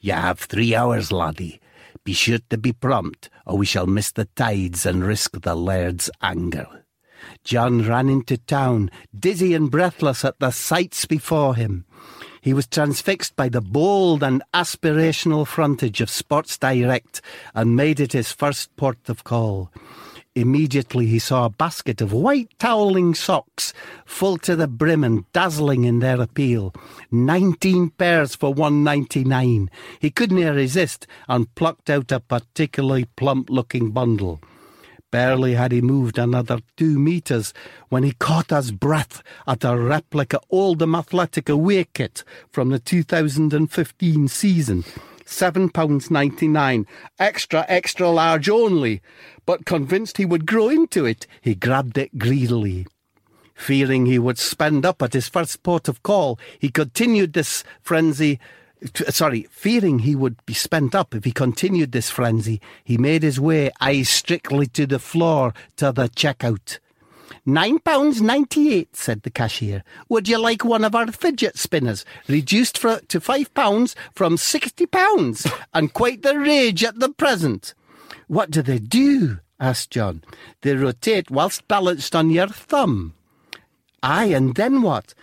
You 0.00 0.12
have 0.12 0.38
three 0.38 0.74
hours, 0.74 1.10
laddie. 1.10 1.60
Be 2.04 2.12
sure 2.12 2.38
to 2.50 2.58
be 2.58 2.72
prompt, 2.72 3.28
or 3.44 3.58
we 3.58 3.66
shall 3.66 3.86
miss 3.86 4.12
the 4.12 4.26
tides 4.36 4.86
and 4.86 5.04
risk 5.04 5.40
the 5.40 5.56
laird's 5.56 6.10
anger. 6.22 6.84
John 7.42 7.82
ran 7.82 8.08
into 8.08 8.38
town, 8.38 8.90
dizzy 9.18 9.54
and 9.54 9.70
breathless 9.70 10.24
at 10.24 10.38
the 10.38 10.50
sights 10.50 11.06
before 11.06 11.56
him. 11.56 11.84
He 12.40 12.54
was 12.54 12.66
transfixed 12.66 13.36
by 13.36 13.48
the 13.48 13.60
bold 13.60 14.22
and 14.22 14.42
aspirational 14.54 15.46
frontage 15.46 16.00
of 16.00 16.08
Sports 16.08 16.56
Direct 16.56 17.20
and 17.54 17.76
made 17.76 18.00
it 18.00 18.12
his 18.12 18.32
first 18.32 18.74
port 18.76 19.08
of 19.08 19.24
call. 19.24 19.70
Immediately 20.36 21.06
he 21.06 21.18
saw 21.18 21.46
a 21.46 21.50
basket 21.50 22.00
of 22.00 22.12
white 22.12 22.56
toweling 22.58 23.14
socks, 23.14 23.72
full 24.06 24.38
to 24.38 24.54
the 24.54 24.68
brim 24.68 25.02
and 25.02 25.30
dazzling 25.32 25.84
in 25.84 25.98
their 25.98 26.20
appeal. 26.20 26.72
Nineteen 27.10 27.90
pairs 27.90 28.36
for 28.36 28.54
one 28.54 28.84
ninety 28.84 29.24
nine. 29.24 29.68
He 29.98 30.10
couldn't 30.10 30.38
resist 30.38 31.06
and 31.28 31.52
plucked 31.56 31.90
out 31.90 32.12
a 32.12 32.20
particularly 32.20 33.06
plump 33.16 33.50
looking 33.50 33.90
bundle. 33.90 34.40
Barely 35.10 35.54
had 35.54 35.72
he 35.72 35.80
moved 35.80 36.18
another 36.18 36.60
two 36.76 36.98
metres 36.98 37.52
when 37.88 38.04
he 38.04 38.12
caught 38.12 38.50
his 38.50 38.70
breath 38.70 39.22
at 39.46 39.64
a 39.64 39.76
replica 39.76 40.38
Oldham 40.50 40.94
Athletic 40.94 41.48
away 41.48 41.84
kit 41.92 42.22
from 42.50 42.68
the 42.68 42.78
2015 42.78 44.28
season. 44.28 44.84
£7.99. 45.24 46.86
Extra, 47.18 47.64
extra 47.68 48.08
large 48.08 48.48
only. 48.48 49.00
But 49.46 49.64
convinced 49.64 50.16
he 50.16 50.24
would 50.24 50.46
grow 50.46 50.68
into 50.68 51.06
it, 51.06 51.26
he 51.40 51.54
grabbed 51.54 51.98
it 51.98 52.18
greedily. 52.18 52.86
Fearing 53.54 54.06
he 54.06 54.18
would 54.18 54.38
spend 54.38 54.86
up 54.86 55.02
at 55.02 55.12
his 55.12 55.28
first 55.28 55.62
port 55.62 55.88
of 55.88 56.02
call, 56.02 56.38
he 56.58 56.70
continued 56.70 57.32
this 57.32 57.62
frenzy. 57.82 58.40
Sorry, 59.08 59.46
fearing 59.50 60.00
he 60.00 60.14
would 60.14 60.44
be 60.46 60.54
spent 60.54 60.94
up 60.94 61.14
if 61.14 61.24
he 61.24 61.32
continued 61.32 61.92
this 61.92 62.08
frenzy, 62.08 62.60
he 62.82 62.96
made 62.96 63.22
his 63.22 63.38
way, 63.38 63.70
eyes 63.80 64.08
strictly 64.08 64.66
to 64.68 64.86
the 64.86 64.98
floor, 64.98 65.52
to 65.76 65.92
the 65.92 66.08
checkout. 66.08 66.78
Nine 67.44 67.78
pounds 67.78 68.20
ninety-eight, 68.20 68.96
said 68.96 69.22
the 69.22 69.30
cashier. 69.30 69.82
Would 70.08 70.28
you 70.28 70.38
like 70.38 70.64
one 70.64 70.84
of 70.84 70.94
our 70.94 71.10
fidget 71.12 71.58
spinners, 71.58 72.04
reduced 72.28 72.78
for, 72.78 73.00
to 73.00 73.20
five 73.20 73.52
pounds 73.54 73.96
from 74.14 74.36
sixty 74.36 74.86
pounds, 74.86 75.46
and 75.74 75.92
quite 75.92 76.22
the 76.22 76.38
rage 76.38 76.82
at 76.84 76.98
the 76.98 77.10
present? 77.10 77.74
What 78.28 78.50
do 78.50 78.62
they 78.62 78.78
do? 78.78 79.40
asked 79.58 79.90
John. 79.90 80.22
They 80.62 80.74
rotate 80.74 81.30
whilst 81.30 81.68
balanced 81.68 82.16
on 82.16 82.30
your 82.30 82.48
thumb. 82.48 83.14
Aye, 84.02 84.26
and 84.26 84.54
then 84.54 84.82
what? 84.82 85.14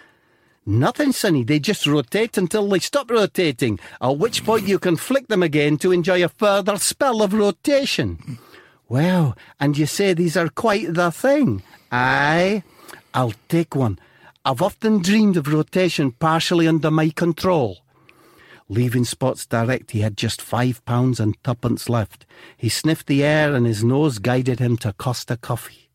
Nothing, 0.70 1.14
Sonny. 1.14 1.46
They 1.46 1.60
just 1.60 1.88
rotate 1.88 2.38
until 2.38 2.68
they 2.68 2.80
stop 2.80 3.10
rotating, 3.10 3.80
at 4.02 4.18
which 4.18 4.44
point 4.44 4.68
you 4.68 4.80
can 4.80 4.98
flick 4.98 5.30
them 5.30 5.42
again 5.42 5.78
to 5.78 5.94
enjoy 5.94 6.22
a 6.22 6.28
further 6.28 6.76
spell 6.76 7.22
of 7.22 7.34
rotation. 7.34 8.38
Well, 8.90 9.38
and 9.62 9.78
you 9.78 9.86
say 9.86 10.14
these 10.14 10.36
are 10.36 10.50
quite 10.50 10.94
the 10.94 11.10
thing. 11.10 11.64
Aye, 11.90 12.64
I'll 13.14 13.34
take 13.48 13.76
one. 13.76 13.98
I've 14.44 14.62
often 14.62 15.02
dreamed 15.02 15.38
of 15.38 15.48
rotation 15.48 16.12
partially 16.12 16.68
under 16.68 16.92
my 16.92 17.12
control. 17.12 17.78
Leaving 18.68 19.06
Spots 19.06 19.46
Direct, 19.46 19.92
he 19.92 20.02
had 20.02 20.18
just 20.18 20.42
five 20.42 20.84
pounds 20.84 21.22
and 21.22 21.42
twopence 21.46 21.88
left. 21.88 22.26
He 22.58 22.68
sniffed 22.68 23.08
the 23.08 23.24
air 23.24 23.56
and 23.56 23.66
his 23.66 23.86
nose 23.86 24.20
guided 24.20 24.60
him 24.60 24.76
to 24.80 24.92
Costa 24.92 25.38
Coffee. 25.38 25.90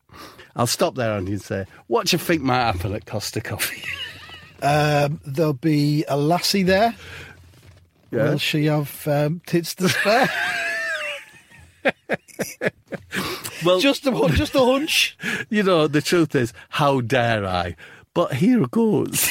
I'll 0.55 0.65
stop 0.65 0.95
there 0.95 1.15
and 1.15 1.29
you'd 1.29 1.43
say, 1.43 1.67
what 1.85 2.07
do 2.07 2.15
you 2.15 2.17
think 2.17 2.41
might 2.41 2.65
happen 2.73 2.95
at 2.95 3.05
Costa 3.05 3.39
Coffee? 3.39 3.83
Um, 4.63 5.19
there'll 5.25 5.53
be 5.53 6.05
a 6.07 6.15
lassie 6.15 6.63
there. 6.63 6.95
Yeah. 8.11 8.29
Will 8.29 8.37
she 8.37 8.65
have 8.65 9.05
um, 9.07 9.41
tits 9.45 9.75
to 9.75 9.89
spare? 9.89 10.29
well, 13.65 13.79
just 13.81 14.07
a 14.07 14.31
just 14.33 14.55
a 14.55 14.59
hunch. 14.59 15.17
you 15.49 15.63
know, 15.63 15.87
the 15.87 16.01
truth 16.01 16.33
is, 16.33 16.53
how 16.69 17.01
dare 17.01 17.45
I? 17.45 17.75
But 18.13 18.35
here 18.35 18.65
goes. 18.67 19.29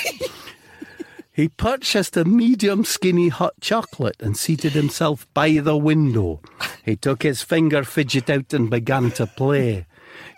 he 1.33 1.49
purchased 1.49 2.17
a 2.17 2.27
medium 2.27 2.85
skinny 2.85 3.29
hot 3.29 3.55
chocolate 3.61 4.21
and 4.21 4.37
seated 4.37 4.73
himself 4.73 5.27
by 5.33 5.53
the 5.53 5.77
window. 5.77 6.41
He 6.85 6.97
took 6.97 7.23
his 7.23 7.41
finger 7.41 7.85
fidget 7.85 8.29
out 8.29 8.53
and 8.53 8.69
began 8.69 9.13
to 9.13 9.27
play. 9.27 9.87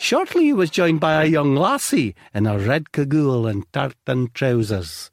Shortly 0.05 0.42
he 0.42 0.52
was 0.52 0.68
joined 0.68 1.00
by 1.00 1.22
a 1.22 1.26
young 1.26 1.57
lassie 1.57 2.14
in 2.34 2.46
a 2.46 2.59
red 2.59 2.92
cagoule 2.92 3.46
and 3.46 3.64
tartan 3.72 4.28
trousers. 4.34 5.11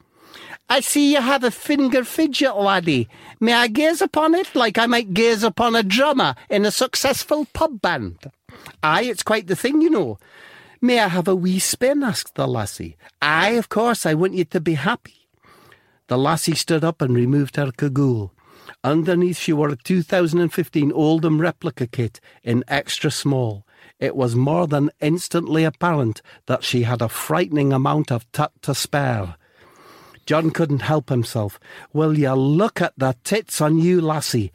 I 0.68 0.82
see 0.82 1.14
you 1.14 1.22
have 1.22 1.46
a 1.46 1.50
finger 1.50 2.04
fidget, 2.04 2.58
laddie. 2.58 3.08
May 3.40 3.54
I 3.54 3.70
gaze 3.70 4.02
upon 4.02 4.36
it 4.36 4.54
like 4.54 4.78
I 4.78 4.88
might 4.88 5.14
gaze 5.14 5.44
upon 5.44 5.76
a 5.76 5.82
drummer 5.82 6.36
in 6.50 6.66
a 6.66 6.72
successful 6.72 7.48
pub 7.54 7.82
band? 7.82 8.18
Aye, 8.84 9.04
it's 9.04 9.24
quite 9.24 9.48
the 9.48 9.56
thing, 9.56 9.82
you 9.82 9.90
know. 9.90 10.20
May 10.82 11.00
I 11.00 11.08
have 11.08 11.30
a 11.30 11.38
wee 11.38 11.60
spin? 11.60 12.04
asked 12.04 12.36
the 12.36 12.46
lassie. 12.46 12.98
Aye, 13.22 13.52
of 13.52 13.70
course, 13.70 14.06
I 14.06 14.14
want 14.14 14.34
you 14.34 14.44
to 14.44 14.60
be 14.60 14.74
happy. 14.74 15.30
The 16.08 16.18
lassie 16.18 16.54
stood 16.54 16.84
up 16.84 17.02
and 17.02 17.16
removed 17.16 17.56
her 17.56 17.72
cagoule. 17.72 18.34
Underneath 18.84 19.38
she 19.38 19.54
wore 19.54 19.70
a 19.70 19.78
2015 19.78 20.92
Oldham 20.92 21.40
replica 21.40 21.88
kit 21.88 22.20
in 22.44 22.66
extra 22.68 23.10
small. 23.10 23.66
It 24.02 24.16
was 24.16 24.36
more 24.36 24.66
than 24.66 24.90
instantly 25.00 25.64
apparent 25.64 26.24
that 26.48 26.64
she 26.64 26.84
had 26.84 27.04
a 27.04 27.08
frightening 27.08 27.72
amount 27.72 28.12
of 28.12 28.30
tut 28.32 28.52
to 28.64 28.74
spare. 28.74 29.36
John 30.26 30.50
couldn't 30.50 30.82
help 30.82 31.10
himself. 31.10 31.60
Will 31.94 32.18
you 32.18 32.34
look 32.34 32.82
at 32.82 32.94
the 32.98 33.16
tits 33.24 33.62
on 33.62 33.78
you, 33.78 34.02
lassie? 34.02 34.52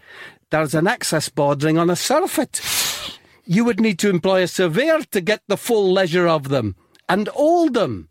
There's 0.50 0.74
an 0.74 0.88
excess 0.88 1.28
bordering 1.28 1.78
on 1.78 1.90
a 1.90 1.96
surfeit. 1.96 2.60
You 3.44 3.64
would 3.64 3.78
need 3.78 4.00
to 4.00 4.10
employ 4.10 4.42
a 4.42 4.48
surveyor 4.48 5.02
to 5.12 5.20
get 5.20 5.42
the 5.46 5.56
full 5.56 5.92
leisure 5.92 6.26
of 6.26 6.48
them. 6.48 6.74
And 7.08 7.28
hold 7.28 7.74
them. 7.74 8.08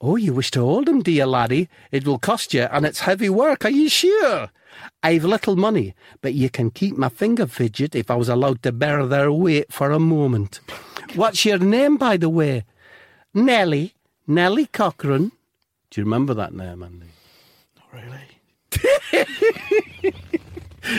Oh, 0.00 0.14
you 0.14 0.32
wish 0.32 0.52
to 0.52 0.60
hold 0.60 0.86
them, 0.86 1.02
you, 1.04 1.26
laddie? 1.26 1.68
It 1.90 2.06
will 2.06 2.20
cost 2.20 2.54
you, 2.54 2.62
and 2.62 2.86
it's 2.86 3.00
heavy 3.00 3.28
work, 3.28 3.64
are 3.64 3.70
you 3.70 3.88
sure? 3.88 4.50
I've 5.02 5.24
little 5.24 5.56
money, 5.56 5.94
but 6.20 6.34
you 6.34 6.50
can 6.50 6.70
keep 6.70 6.96
my 6.96 7.08
finger 7.08 7.46
fidget 7.46 7.94
if 7.94 8.10
I 8.10 8.14
was 8.16 8.28
allowed 8.28 8.62
to 8.62 8.72
bear 8.72 9.06
their 9.06 9.32
weight 9.32 9.72
for 9.72 9.90
a 9.90 9.98
moment. 9.98 10.60
What's 11.14 11.44
your 11.44 11.58
name, 11.58 11.96
by 11.96 12.16
the 12.16 12.28
way? 12.28 12.64
Nellie. 13.34 13.94
Nellie 14.26 14.66
Cochrane. 14.66 15.32
Do 15.90 16.00
you 16.00 16.04
remember 16.04 16.34
that 16.34 16.52
name, 16.52 16.82
Andy? 16.82 17.06
Not 17.76 18.02
really? 18.02 20.12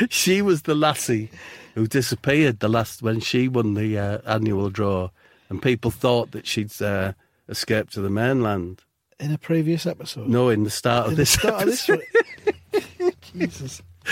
She 0.10 0.42
was 0.44 0.64
the 0.64 0.76
lassie 0.76 1.32
who 1.74 1.88
disappeared 1.88 2.60
the 2.60 2.70
last 2.70 3.02
when 3.02 3.20
she 3.22 3.48
won 3.48 3.74
the 3.74 3.98
uh, 3.98 4.20
annual 4.26 4.70
draw, 4.70 5.10
and 5.50 5.60
people 5.62 5.90
thought 5.90 6.30
that 6.32 6.46
she'd 6.46 6.80
uh, 6.82 7.14
escaped 7.48 7.94
to 7.94 8.02
the 8.02 8.10
mainland. 8.12 8.84
In 9.20 9.32
a 9.32 9.38
previous 9.40 9.88
episode. 9.88 10.28
No, 10.28 10.50
in 10.50 10.64
the 10.64 10.70
start 10.70 11.08
of 11.08 11.14
In 11.14 11.18
this. 11.18 11.32
start 11.32 11.64
of 11.64 11.68
this. 11.70 11.90
Jesus. 13.34 13.82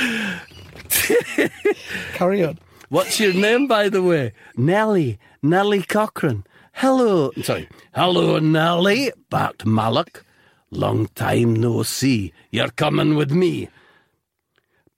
Carry 2.13 2.43
on. 2.43 2.59
What's 2.89 3.19
your 3.19 3.33
name, 3.33 3.67
by 3.67 3.89
the 3.89 4.01
way? 4.01 4.33
Nellie. 4.55 5.19
Nellie 5.41 5.83
Cochrane. 5.83 6.45
Hello. 6.73 7.31
Sorry. 7.41 7.67
Hello, 7.93 8.39
Nellie. 8.39 9.11
Barked 9.29 9.65
Malloch. 9.65 10.23
Long 10.71 11.07
time 11.15 11.55
no 11.55 11.83
see. 11.83 12.33
You're 12.51 12.69
coming 12.69 13.15
with 13.15 13.31
me. 13.31 13.69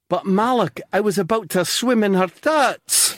But 0.10 0.26
Malloch, 0.26 0.82
I 0.92 1.00
was 1.00 1.18
about 1.18 1.50
to 1.50 1.64
swim 1.66 2.04
in 2.04 2.16
her 2.16 2.28
tits. 2.28 3.16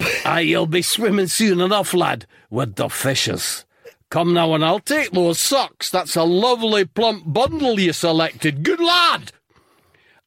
Aye, 0.00 0.22
ah, 0.24 0.38
you'll 0.38 0.66
be 0.66 0.82
swimming 0.82 1.26
soon 1.26 1.60
enough, 1.60 1.92
lad, 1.92 2.26
with 2.48 2.76
the 2.76 2.88
fishes. 2.88 3.66
Come 4.10 4.32
now 4.32 4.54
and 4.54 4.64
I'll 4.64 4.80
take 4.80 5.12
those 5.12 5.38
socks. 5.38 5.90
That's 5.90 6.16
a 6.16 6.24
lovely 6.24 6.84
plump 6.84 7.24
bundle 7.26 7.78
you 7.78 7.92
selected. 7.92 8.64
Good 8.64 8.80
lad! 8.80 9.32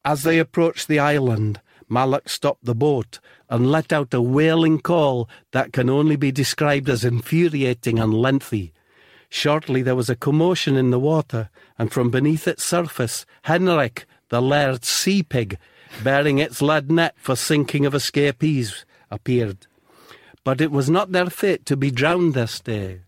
As 0.04 0.22
they 0.22 0.38
approached 0.38 0.86
the 0.86 0.98
island, 0.98 1.60
Malloch 1.88 2.28
stopped 2.28 2.64
the 2.64 2.74
boat 2.74 3.20
and 3.48 3.70
let 3.70 3.90
out 3.90 4.12
a 4.12 4.20
wailing 4.20 4.78
call 4.78 5.28
that 5.52 5.72
can 5.72 5.88
only 5.88 6.16
be 6.16 6.30
described 6.30 6.90
as 6.90 7.04
infuriating 7.04 7.98
and 7.98 8.12
lengthy. 8.12 8.72
Shortly 9.30 9.80
there 9.80 9.96
was 9.96 10.10
a 10.10 10.16
commotion 10.16 10.76
in 10.76 10.90
the 10.90 11.00
water, 11.00 11.48
and 11.78 11.90
from 11.90 12.10
beneath 12.10 12.46
its 12.46 12.62
surface, 12.62 13.24
Henrik, 13.42 14.04
the 14.28 14.42
laird's 14.42 14.88
sea 14.88 15.22
pig, 15.22 15.58
bearing 16.02 16.38
its 16.38 16.60
lead 16.60 16.90
net 16.90 17.14
for 17.16 17.34
sinking 17.34 17.86
of 17.86 17.94
escapees, 17.94 18.84
appeared. 19.10 19.66
But 20.44 20.60
it 20.60 20.70
was 20.70 20.90
not 20.90 21.12
their 21.12 21.30
fate 21.30 21.64
to 21.66 21.76
be 21.76 21.90
drowned 21.90 22.34
this 22.34 22.60
day, 22.60 23.00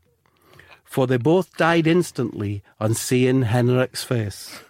for 0.82 1.07
they 1.07 1.18
both 1.18 1.57
died 1.59 1.86
instantly 1.86 2.62
on 2.80 2.94
seeing 2.94 3.42
Henrik's 3.42 4.03
face 4.03 4.62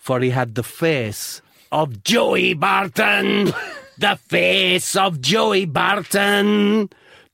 for 0.00 0.18
he 0.20 0.30
had 0.30 0.54
the 0.56 0.62
face 0.62 1.40
of 1.70 2.02
Joey 2.02 2.54
Barton. 2.54 3.52
the 3.98 4.16
face 4.28 4.96
of 4.96 5.20
Joey 5.20 5.66
Barton. 5.66 6.88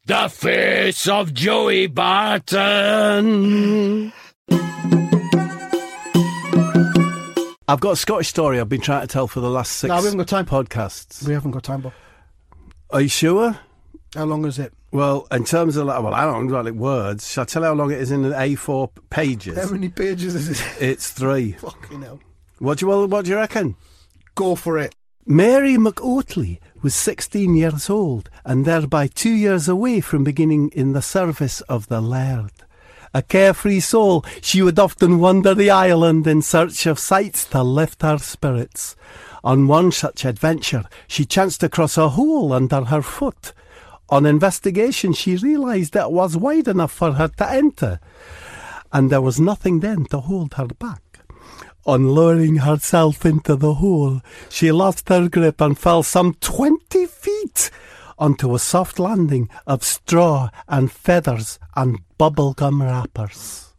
The 0.04 0.28
face 0.28 1.08
of 1.08 1.32
Joey 1.32 1.86
Barton. 1.86 3.32
I've 7.68 7.80
got 7.80 7.90
a 7.92 7.96
Scottish 7.96 8.28
story 8.28 8.60
I've 8.60 8.68
been 8.68 8.80
trying 8.80 9.00
to 9.00 9.06
tell 9.08 9.26
for 9.26 9.40
the 9.40 9.50
last 9.50 9.72
six 9.72 9.88
No, 9.88 9.96
we 9.98 10.04
haven't 10.04 10.18
got 10.18 10.28
time. 10.28 10.46
podcasts. 10.46 11.26
We 11.26 11.32
haven't 11.34 11.50
got 11.50 11.64
time, 11.64 11.80
Bob. 11.80 11.92
Are 12.90 13.00
you 13.00 13.08
sure? 13.08 13.58
How 14.14 14.24
long 14.24 14.44
is 14.46 14.60
it? 14.60 14.72
Well, 14.92 15.26
in 15.32 15.44
terms 15.44 15.76
of, 15.76 15.86
like, 15.86 16.00
well, 16.00 16.14
I 16.14 16.24
don't 16.24 16.46
know, 16.46 16.60
like 16.62 16.74
words. 16.74 17.28
Shall 17.28 17.42
I 17.42 17.44
tell 17.46 17.62
you 17.62 17.66
how 17.68 17.74
long 17.74 17.90
it 17.90 18.00
is 18.00 18.12
in 18.12 18.22
the 18.22 18.30
A4 18.30 18.88
pages? 19.10 19.58
How 19.58 19.68
many 19.70 19.88
pages 19.88 20.34
is 20.36 20.60
it? 20.60 20.64
It's 20.80 21.10
three. 21.10 21.52
Fucking 21.58 22.02
hell. 22.02 22.20
What 22.59 22.78
do 22.78 22.86
you, 22.86 23.07
what 23.07 23.24
do 23.24 23.30
you 23.30 23.36
reckon? 23.36 23.76
Go 24.34 24.54
for 24.54 24.78
it. 24.78 24.94
Mary 25.26 25.74
McOatley 25.74 26.59
was 26.82 26.94
16 26.94 27.54
years 27.54 27.90
old 27.90 28.30
and 28.44 28.64
thereby 28.64 29.09
two 29.09 29.32
years 29.32 29.68
away 29.68 30.00
from 30.00 30.24
beginning 30.24 30.70
in 30.70 30.92
the 30.92 31.02
service 31.02 31.61
of 31.62 31.88
the 31.88 32.00
Laird. 32.00 32.52
A 33.12 33.22
carefree 33.22 33.80
soul, 33.80 34.24
she 34.40 34.62
would 34.62 34.78
often 34.78 35.18
wander 35.18 35.54
the 35.54 35.70
island 35.70 36.26
in 36.26 36.42
search 36.42 36.86
of 36.86 36.98
sights 36.98 37.44
to 37.46 37.62
lift 37.62 38.02
her 38.02 38.18
spirits. 38.18 38.96
On 39.42 39.66
one 39.66 39.92
such 39.92 40.24
adventure, 40.24 40.84
she 41.09 41.24
chanced 41.24 41.62
across 41.62 41.98
a 41.98 42.11
hole 42.11 42.52
under 42.52 42.84
her 42.84 43.02
foot. 43.02 43.52
On 44.09 44.24
investigation, 44.24 45.12
she 45.12 45.36
realised 45.36 45.96
it 45.96 46.11
was 46.11 46.36
wide 46.36 46.68
enough 46.68 46.92
for 46.92 47.12
her 47.12 47.28
to 47.28 47.50
enter, 47.50 48.00
and 48.92 49.11
there 49.11 49.20
was 49.20 49.40
nothing 49.40 49.80
then 49.80 50.04
to 50.07 50.20
hold 50.20 50.54
her 50.54 50.68
back. 50.68 51.05
On 51.87 52.09
lowering 52.09 52.57
herself 52.57 53.24
into 53.24 53.55
the 53.55 53.74
hole, 53.74 54.20
she 54.49 54.72
lost 54.72 55.09
her 55.09 55.28
grip 55.28 55.61
and 55.61 55.78
fell 55.78 56.03
some 56.03 56.34
twenty 56.34 57.07
feet 57.07 57.70
onto 58.18 58.57
a 58.57 58.59
soft 58.59 58.99
landing 58.99 59.49
of 59.68 59.84
straw 59.84 60.51
and 60.66 60.91
feathers 60.91 61.61
and 61.76 62.01
bubblegum 62.18 62.82
wrappers. 62.82 63.72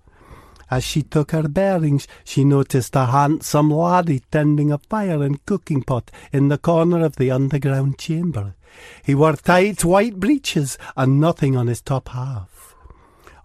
As 0.72 0.86
she 0.86 1.01
took 1.01 1.32
her 1.32 1.49
bearings, 1.49 2.08
she 2.24 2.45
noticed 2.45 2.95
a 2.95 3.08
handsome 3.08 3.72
laddie 3.72 4.24
tending 4.32 4.72
a 4.72 4.78
fire 4.78 5.22
and 5.22 5.45
cooking 5.45 5.84
pot 5.84 6.10
in 6.32 6.47
the 6.47 6.58
corner 6.58 7.03
of 7.03 7.18
the 7.18 7.32
underground 7.32 7.97
chamber. 7.97 8.55
He 9.03 9.16
wore 9.16 9.36
tight 9.36 9.84
white 9.84 10.18
breeches 10.18 10.78
and 10.95 11.20
nothing 11.20 11.58
on 11.58 11.68
his 11.68 11.82
top 11.82 12.08
half. 12.10 12.57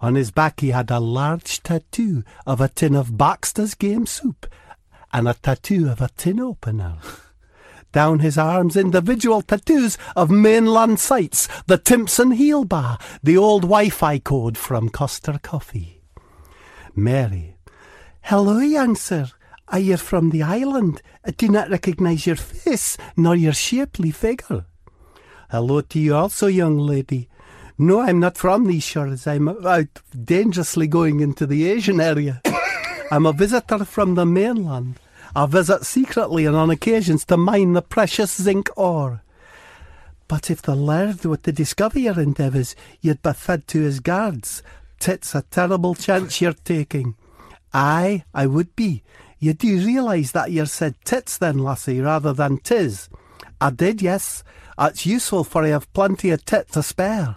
On 0.02 0.16
his 0.16 0.32
back 0.32 0.60
he 0.60 0.70
had 0.70 0.90
a 0.90 0.98
large 0.98 1.62
tattoo 1.62 2.24
of 2.44 2.60
a 2.60 2.68
tin 2.68 2.96
of 2.96 3.16
Baxter's 3.16 3.74
game 3.74 4.04
soup 4.04 4.46
and 5.12 5.28
a 5.28 5.34
tattoo 5.34 5.88
of 5.88 6.00
a 6.00 6.10
tin 6.16 6.40
opener. 6.40 6.96
Down 7.92 8.18
his 8.18 8.36
arms, 8.36 8.76
individual 8.76 9.42
tattoos 9.42 9.96
of 10.16 10.30
mainland 10.30 10.98
sites, 10.98 11.46
the 11.66 11.78
Timpson 11.78 12.32
heel 12.32 12.64
bar, 12.64 12.98
the 13.22 13.36
old 13.36 13.62
Wi-Fi 13.62 14.18
code 14.18 14.58
from 14.58 14.88
Costa 14.88 15.38
Coffee. 15.40 16.02
Mary. 16.96 17.56
Hello, 18.22 18.58
young 18.58 18.96
sir. 18.96 19.28
Are 19.68 19.78
you 19.78 19.98
from 19.98 20.30
the 20.30 20.42
island? 20.42 21.00
I 21.24 21.30
do 21.30 21.48
not 21.48 21.70
recognise 21.70 22.26
your 22.26 22.36
face 22.36 22.96
nor 23.16 23.36
your 23.36 23.52
shapely 23.52 24.10
figure. 24.10 24.64
Hello 25.50 25.80
to 25.82 25.98
you 25.98 26.14
also, 26.14 26.46
young 26.48 26.78
lady. 26.78 27.28
No, 27.82 27.98
I'm 27.98 28.20
not 28.20 28.38
from 28.38 28.68
these 28.68 28.84
shores. 28.84 29.26
I'm 29.26 29.48
out 29.48 30.00
dangerously 30.24 30.86
going 30.86 31.18
into 31.18 31.46
the 31.48 31.68
Asian 31.68 32.00
area. 32.00 32.40
I'm 33.10 33.26
a 33.26 33.32
visitor 33.32 33.84
from 33.84 34.14
the 34.14 34.24
mainland. 34.24 35.00
I 35.34 35.46
visit 35.46 35.84
secretly 35.84 36.46
and 36.46 36.54
on 36.54 36.70
occasions 36.70 37.24
to 37.24 37.36
mine 37.36 37.72
the 37.72 37.82
precious 37.82 38.40
zinc 38.40 38.70
ore. 38.76 39.24
But 40.28 40.48
if 40.48 40.62
the 40.62 40.76
laird 40.76 41.24
were 41.24 41.38
to 41.38 41.50
discover 41.50 41.98
your 41.98 42.20
endeavours, 42.20 42.76
you'd 43.00 43.20
be 43.20 43.32
fed 43.32 43.66
to 43.68 43.80
his 43.80 43.98
guards. 43.98 44.62
Tit's 45.00 45.34
a 45.34 45.42
terrible 45.42 45.96
chance 45.96 46.40
you're 46.40 46.52
taking. 46.52 47.16
Aye, 47.74 48.22
I 48.32 48.46
would 48.46 48.76
be. 48.76 49.02
You 49.40 49.54
do 49.54 49.84
realise 49.84 50.30
that 50.30 50.52
you're 50.52 50.66
said 50.66 50.94
tits 51.04 51.36
then, 51.36 51.58
lassie, 51.58 52.00
rather 52.00 52.32
than 52.32 52.58
tis. 52.58 53.08
I 53.60 53.70
did, 53.70 54.00
yes. 54.00 54.44
It's 54.78 55.04
useful 55.04 55.42
for 55.42 55.64
I 55.64 55.70
have 55.70 55.92
plenty 55.92 56.30
of 56.30 56.44
tit 56.44 56.70
to 56.72 56.82
spare. 56.84 57.34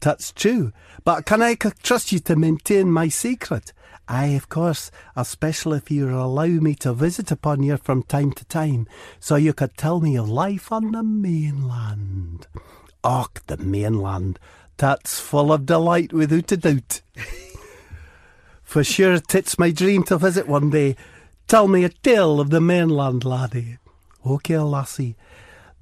That's 0.00 0.32
true. 0.32 0.72
But 1.04 1.26
can 1.26 1.42
I 1.42 1.54
trust 1.54 2.12
you 2.12 2.18
to 2.20 2.36
maintain 2.36 2.90
my 2.90 3.08
secret? 3.08 3.72
Aye, 4.08 4.36
of 4.36 4.48
course, 4.48 4.92
especially 5.16 5.78
if 5.78 5.90
you 5.90 6.08
allow 6.08 6.46
me 6.46 6.76
to 6.76 6.92
visit 6.92 7.32
upon 7.32 7.64
you 7.64 7.76
from 7.76 8.04
time 8.04 8.30
to 8.32 8.44
time, 8.44 8.86
so 9.18 9.34
you 9.34 9.52
could 9.52 9.76
tell 9.76 10.00
me 10.00 10.16
of 10.16 10.28
life 10.28 10.70
on 10.70 10.92
the 10.92 11.02
mainland. 11.02 12.46
Och, 13.02 13.40
the 13.48 13.56
mainland. 13.56 14.38
That's 14.76 15.18
full 15.18 15.52
of 15.52 15.66
delight 15.66 16.12
without 16.12 16.52
a 16.52 16.56
doubt. 16.56 17.00
For 18.62 18.84
sure, 18.84 19.18
it's 19.32 19.58
my 19.58 19.70
dream 19.70 20.04
to 20.04 20.18
visit 20.18 20.46
one 20.46 20.70
day. 20.70 20.96
Tell 21.48 21.66
me 21.66 21.84
a 21.84 21.88
tale 21.88 22.40
of 22.40 22.50
the 22.50 22.60
mainland, 22.60 23.24
laddie. 23.24 23.78
OK, 24.24 24.56
lassie. 24.58 25.16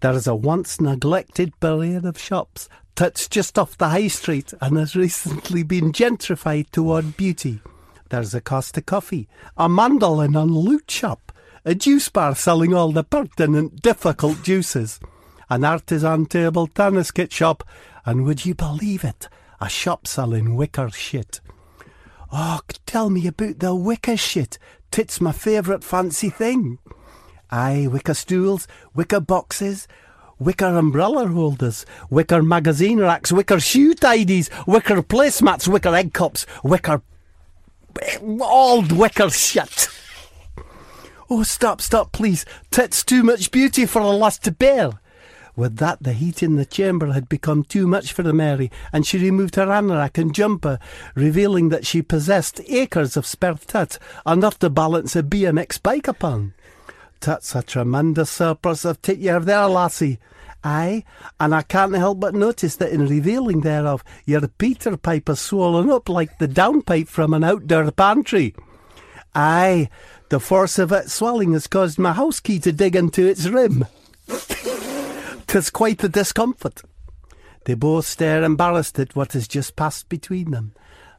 There's 0.00 0.26
a 0.26 0.34
once 0.34 0.80
neglected 0.80 1.58
parade 1.60 2.04
of 2.04 2.18
shops 2.18 2.68
that's 2.97 3.28
just 3.28 3.59
off 3.59 3.76
the 3.76 3.88
high 3.88 4.09
street 4.09 4.55
and 4.61 4.76
has 4.76 4.95
recently 4.95 5.62
been 5.62 5.92
gentrified 5.92 6.70
toward 6.70 7.16
beauty. 7.16 7.61
There's 8.11 8.34
a 8.34 8.40
Costa 8.40 8.82
Coffee, 8.82 9.28
a 9.57 9.68
mandolin 9.68 10.36
and 10.36 10.51
loot 10.51 10.90
shop, 10.90 11.32
a 11.64 11.74
juice 11.74 12.09
bar 12.09 12.34
selling 12.34 12.72
all 12.72 12.92
the 12.92 13.03
pertinent 13.03 13.82
difficult 13.82 14.42
juices, 14.42 15.01
an 15.49 15.64
artisan 15.64 16.26
table 16.26 16.66
tennis 16.66 17.11
kit 17.11 17.32
shop, 17.32 17.64
and 18.07 18.24
would 18.24 18.45
you 18.47 18.55
believe 18.55 19.03
it, 19.03 19.28
a 19.61 19.68
shop 19.68 20.07
selling 20.07 20.55
wicker 20.55 20.90
shit. 20.90 21.40
Oh, 22.30 22.61
tell 22.86 23.11
me 23.11 23.26
about 23.26 23.61
the 23.61 23.74
wicker 23.74 24.16
shit. 24.16 24.59
Tit's 24.90 25.20
my 25.20 25.32
favourite 25.32 25.82
fancy 25.82 26.30
thing. 26.30 26.78
Aye, 27.51 27.88
wicker 27.90 28.14
stools, 28.14 28.66
wicker 28.95 29.20
boxes, 29.20 29.88
wicker 30.39 30.66
umbrella 30.76 31.26
holders, 31.26 31.87
wicker 32.11 32.43
magazine 32.43 33.01
racks, 33.01 33.32
wicker 33.32 33.61
shoe 33.61 33.95
tidies, 33.95 34.51
wicker 34.66 35.03
placemats, 35.03 35.68
wicker 35.68 35.95
egg 35.95 36.12
cups, 36.12 36.47
wicker. 36.62 37.03
all 38.41 38.82
wicker 38.82 39.30
shit. 39.30 39.89
Oh, 41.30 41.43
stop, 41.43 41.80
stop, 41.80 42.12
please. 42.12 42.45
Tit's 42.70 43.03
too 43.03 43.22
much 43.22 43.51
beauty 43.51 43.87
for 43.87 44.01
a 44.03 44.11
lass 44.11 44.39
to 44.41 44.53
bear. 44.53 44.91
With 45.57 45.76
that, 45.76 46.03
the 46.03 46.12
heat 46.12 46.43
in 46.43 46.57
the 46.57 46.66
chamber 46.66 47.12
had 47.12 47.28
become 47.28 47.62
too 47.62 47.87
much 47.87 48.12
for 48.12 48.22
the 48.22 48.32
Mary, 48.32 48.70
and 48.93 49.07
she 49.07 49.18
removed 49.18 49.55
her 49.55 49.66
anorak 49.66 50.18
and 50.18 50.35
jumper, 50.35 50.80
revealing 51.14 51.68
that 51.68 51.87
she 51.87 52.03
possessed 52.03 52.61
acres 52.68 53.16
of 53.16 53.24
spare 53.24 53.55
tit, 53.55 53.99
enough 54.26 54.59
to 54.59 54.68
balance 54.68 55.14
a 55.14 55.22
BMX 55.22 55.80
bike 55.80 56.09
upon. 56.09 56.55
That's 57.20 57.54
a 57.54 57.62
tremendous 57.62 58.30
surplus 58.30 58.84
of 58.84 59.00
tit 59.00 59.18
you're 59.18 59.40
there, 59.40 59.66
lassie. 59.66 60.18
Aye, 60.62 61.04
and 61.38 61.54
I 61.54 61.60
can't 61.62 61.94
help 61.94 62.20
but 62.20 62.34
notice 62.34 62.76
that 62.76 62.90
in 62.90 63.06
revealing 63.06 63.60
thereof, 63.60 64.02
your 64.24 64.48
Peter 64.48 64.96
pipe 64.96 65.28
is 65.28 65.38
swollen 65.38 65.90
up 65.90 66.08
like 66.08 66.38
the 66.38 66.48
downpipe 66.48 67.08
from 67.08 67.34
an 67.34 67.44
outdoor 67.44 67.90
pantry. 67.90 68.54
Aye, 69.34 69.90
the 70.30 70.40
force 70.40 70.78
of 70.78 70.90
its 70.90 71.12
swelling 71.12 71.52
has 71.52 71.66
caused 71.66 71.98
my 71.98 72.12
house 72.12 72.40
key 72.40 72.58
to 72.60 72.72
dig 72.72 72.96
into 72.96 73.26
its 73.26 73.46
rim. 73.46 73.84
'Tis 75.46 75.70
quite 75.70 76.02
a 76.02 76.08
discomfort. 76.08 76.82
They 77.66 77.74
both 77.74 78.06
stare 78.06 78.42
embarrassed 78.42 78.98
at 78.98 79.14
what 79.14 79.32
has 79.34 79.46
just 79.46 79.76
passed 79.76 80.08
between 80.08 80.50
them. 80.50 80.74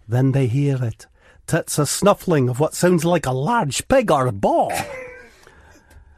Then 0.07 0.31
they 0.31 0.47
hear 0.47 0.83
it. 0.83 1.05
Tits 1.47 1.77
a 1.77 1.85
snuffling 1.85 2.49
of 2.49 2.59
what 2.59 2.73
sounds 2.73 3.05
like 3.05 3.25
a 3.25 3.31
large 3.31 3.87
pig 3.87 4.11
or 4.11 4.25
a 4.27 4.31
boar. 4.31 4.71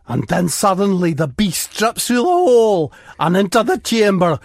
And 0.07 0.27
then 0.27 0.49
suddenly 0.49 1.13
the 1.13 1.27
beast 1.27 1.73
strips 1.73 2.07
through 2.07 2.17
the 2.17 2.23
hole 2.23 2.93
and 3.19 3.35
into 3.35 3.63
the 3.63 3.77
chamber. 3.77 4.39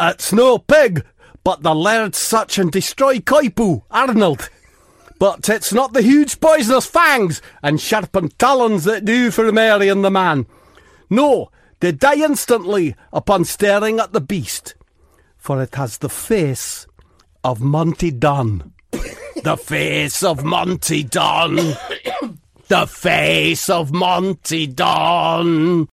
It's 0.00 0.32
no 0.32 0.58
pig, 0.58 1.04
but 1.44 1.62
the 1.62 1.74
laird's 1.74 2.18
such 2.18 2.58
and 2.58 2.72
destroy 2.72 3.18
coypu, 3.18 3.82
Arnold. 3.90 4.50
But 5.18 5.48
it's 5.48 5.72
not 5.72 5.92
the 5.92 6.02
huge 6.02 6.40
poisonous 6.40 6.86
fangs 6.86 7.40
and 7.62 7.80
sharpened 7.80 8.38
talons 8.38 8.84
that 8.84 9.04
do 9.04 9.30
for 9.30 9.50
Mary 9.52 9.88
and 9.88 10.04
the 10.04 10.10
man. 10.10 10.46
No, 11.08 11.50
they 11.80 11.92
die 11.92 12.16
instantly 12.16 12.96
upon 13.12 13.44
staring 13.44 14.00
at 14.00 14.12
the 14.12 14.20
beast, 14.20 14.74
for 15.36 15.62
it 15.62 15.74
has 15.76 15.98
the 15.98 16.08
face 16.08 16.86
of 17.44 17.60
Monty 17.60 18.10
Don. 18.10 18.72
the 19.42 19.56
face 19.56 20.22
of 20.22 20.44
Monty 20.44 21.04
Don. 21.04 21.56
The 22.68 22.86
face 22.86 23.68
of 23.68 23.92
Monty 23.92 24.66
Don. 24.66 25.88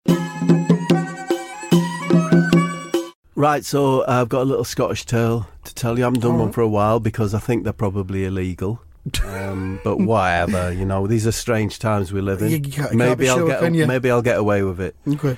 Right, 3.34 3.64
so 3.64 4.04
I've 4.06 4.28
got 4.28 4.42
a 4.42 4.44
little 4.44 4.64
Scottish 4.64 5.04
tale 5.04 5.48
to 5.64 5.74
tell 5.74 5.98
you. 5.98 6.04
I 6.04 6.06
haven't 6.06 6.20
done 6.20 6.38
one 6.38 6.52
for 6.52 6.60
a 6.60 6.68
while 6.68 7.00
because 7.00 7.34
I 7.34 7.38
think 7.40 7.64
they're 7.64 7.72
probably 7.72 8.24
illegal. 8.24 8.80
Um, 9.24 9.80
but 9.82 9.96
whatever, 10.00 10.70
you 10.72 10.84
know, 10.84 11.06
these 11.08 11.26
are 11.26 11.32
strange 11.32 11.78
times 11.80 12.12
we 12.12 12.20
live 12.20 12.40
in. 12.42 12.50
You 12.50 12.60
can't- 12.60 12.66
you 12.66 12.82
can't 12.82 12.94
maybe 12.94 13.24
be 13.24 13.28
I'll 13.28 13.38
sure, 13.38 13.48
get 13.48 13.60
can 13.60 13.74
you? 13.74 13.86
maybe 13.86 14.10
I'll 14.10 14.22
get 14.22 14.38
away 14.38 14.62
with 14.62 14.80
it. 14.80 14.94
Okay. 15.08 15.36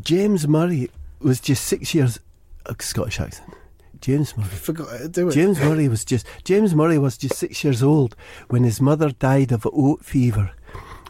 James 0.00 0.46
Murray 0.46 0.88
was 1.20 1.40
just 1.40 1.64
six 1.64 1.94
years. 1.94 2.20
Uh, 2.66 2.74
Scottish 2.78 3.18
accent. 3.18 3.54
James 4.00 4.36
Murray. 4.36 4.48
Forgot 4.48 4.90
how 4.90 4.98
to 4.98 5.08
do 5.08 5.28
it. 5.28 5.32
James 5.32 5.60
Murray 5.60 5.88
was 5.88 6.04
just 6.04 6.26
James 6.44 6.74
Murray 6.74 6.98
was 6.98 7.16
just 7.18 7.36
six 7.36 7.62
years 7.64 7.82
old 7.82 8.16
when 8.48 8.64
his 8.64 8.80
mother 8.80 9.10
died 9.10 9.52
of 9.52 9.66
oat 9.72 10.04
fever. 10.04 10.52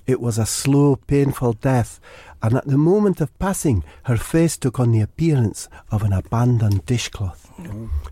It 0.07 0.21
was 0.21 0.39
a 0.39 0.47
slow, 0.47 0.97
painful 0.97 1.53
death, 1.53 2.01
and 2.43 2.55
at 2.55 2.67
the 2.67 2.79
moment 2.79 3.21
of 3.21 3.39
passing, 3.39 3.85
her 4.05 4.17
face 4.17 4.57
took 4.57 4.81
on 4.81 4.91
the 4.91 5.03
appearance 5.03 5.69
of 5.91 6.03
an 6.03 6.13
abandoned 6.13 6.85
dishcloth. 6.85 7.49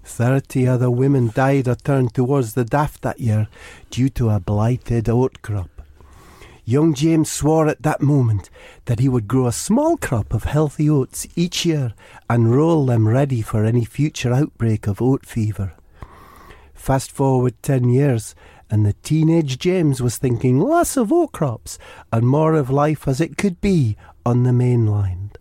Thirty 0.04 0.68
other 0.68 0.90
women 0.90 1.32
died 1.34 1.66
or 1.66 1.74
turned 1.74 2.14
towards 2.14 2.54
the 2.54 2.64
daft 2.64 3.02
that 3.02 3.18
year 3.18 3.48
due 3.90 4.10
to 4.10 4.30
a 4.30 4.38
blighted 4.38 5.08
oat 5.08 5.42
crop. 5.42 5.70
Young 6.68 6.92
James 6.92 7.30
swore 7.30 7.66
at 7.66 7.82
that 7.82 8.02
moment 8.02 8.50
that 8.84 9.00
he 9.00 9.08
would 9.08 9.26
grow 9.26 9.46
a 9.46 9.52
small 9.52 9.96
crop 9.96 10.34
of 10.34 10.44
healthy 10.44 10.90
oats 10.90 11.26
each 11.34 11.64
year 11.64 11.94
and 12.28 12.54
roll 12.54 12.84
them 12.84 13.08
ready 13.08 13.40
for 13.40 13.64
any 13.64 13.86
future 13.86 14.34
outbreak 14.34 14.86
of 14.86 15.00
oat 15.00 15.24
fever. 15.24 15.72
Fast 16.74 17.10
forward 17.10 17.54
ten 17.62 17.88
years, 17.88 18.34
and 18.68 18.84
the 18.84 18.92
teenage 19.02 19.58
James 19.58 20.02
was 20.02 20.18
thinking 20.18 20.60
less 20.60 20.98
of 20.98 21.10
oat 21.10 21.32
crops 21.32 21.78
and 22.12 22.28
more 22.28 22.52
of 22.52 22.68
life 22.68 23.08
as 23.08 23.18
it 23.18 23.38
could 23.38 23.62
be 23.62 23.96
on 24.26 24.42
the 24.42 24.52
mainland. 24.52 25.38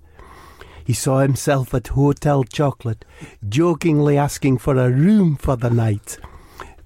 He 0.86 0.93
saw 0.93 1.19
himself 1.19 1.73
at 1.73 1.88
Hotel 1.88 2.45
Chocolate, 2.45 3.03
jokingly 3.49 4.17
asking 4.17 4.59
for 4.59 4.78
a 4.78 4.89
room 4.89 5.36
for 5.36 5.57
the 5.57 5.69
night. 5.69 6.19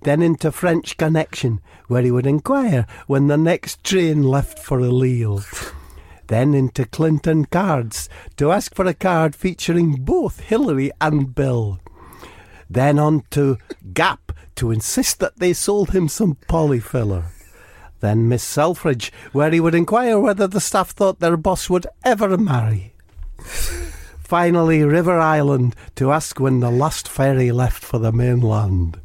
Then 0.01 0.23
into 0.23 0.51
French 0.51 0.97
Connection, 0.97 1.61
where 1.91 2.03
he 2.03 2.09
would 2.09 2.25
inquire 2.25 2.87
when 3.07 3.27
the 3.27 3.35
next 3.35 3.83
train 3.83 4.23
left 4.23 4.57
for 4.57 4.79
Lille. 4.79 5.43
Then 6.27 6.53
into 6.53 6.85
Clinton 6.85 7.43
Cards 7.43 8.07
to 8.37 8.53
ask 8.53 8.73
for 8.73 8.85
a 8.85 8.93
card 8.93 9.35
featuring 9.35 9.95
both 9.95 10.39
Hillary 10.39 10.91
and 11.01 11.35
Bill. 11.35 11.81
Then 12.69 12.97
on 12.97 13.23
to 13.31 13.57
Gap 13.93 14.31
to 14.55 14.71
insist 14.71 15.19
that 15.19 15.39
they 15.39 15.51
sold 15.51 15.89
him 15.89 16.07
some 16.07 16.37
polyfiller. 16.47 17.25
Then 17.99 18.29
Miss 18.29 18.43
Selfridge, 18.43 19.11
where 19.33 19.51
he 19.51 19.59
would 19.59 19.75
inquire 19.75 20.17
whether 20.17 20.47
the 20.47 20.61
staff 20.61 20.91
thought 20.91 21.19
their 21.19 21.35
boss 21.35 21.69
would 21.69 21.87
ever 22.05 22.37
marry. 22.37 22.93
Finally, 24.23 24.85
River 24.85 25.19
Island 25.19 25.75
to 25.95 26.13
ask 26.13 26.39
when 26.39 26.61
the 26.61 26.71
last 26.71 27.09
ferry 27.09 27.51
left 27.51 27.83
for 27.83 27.99
the 27.99 28.13
mainland. 28.13 29.01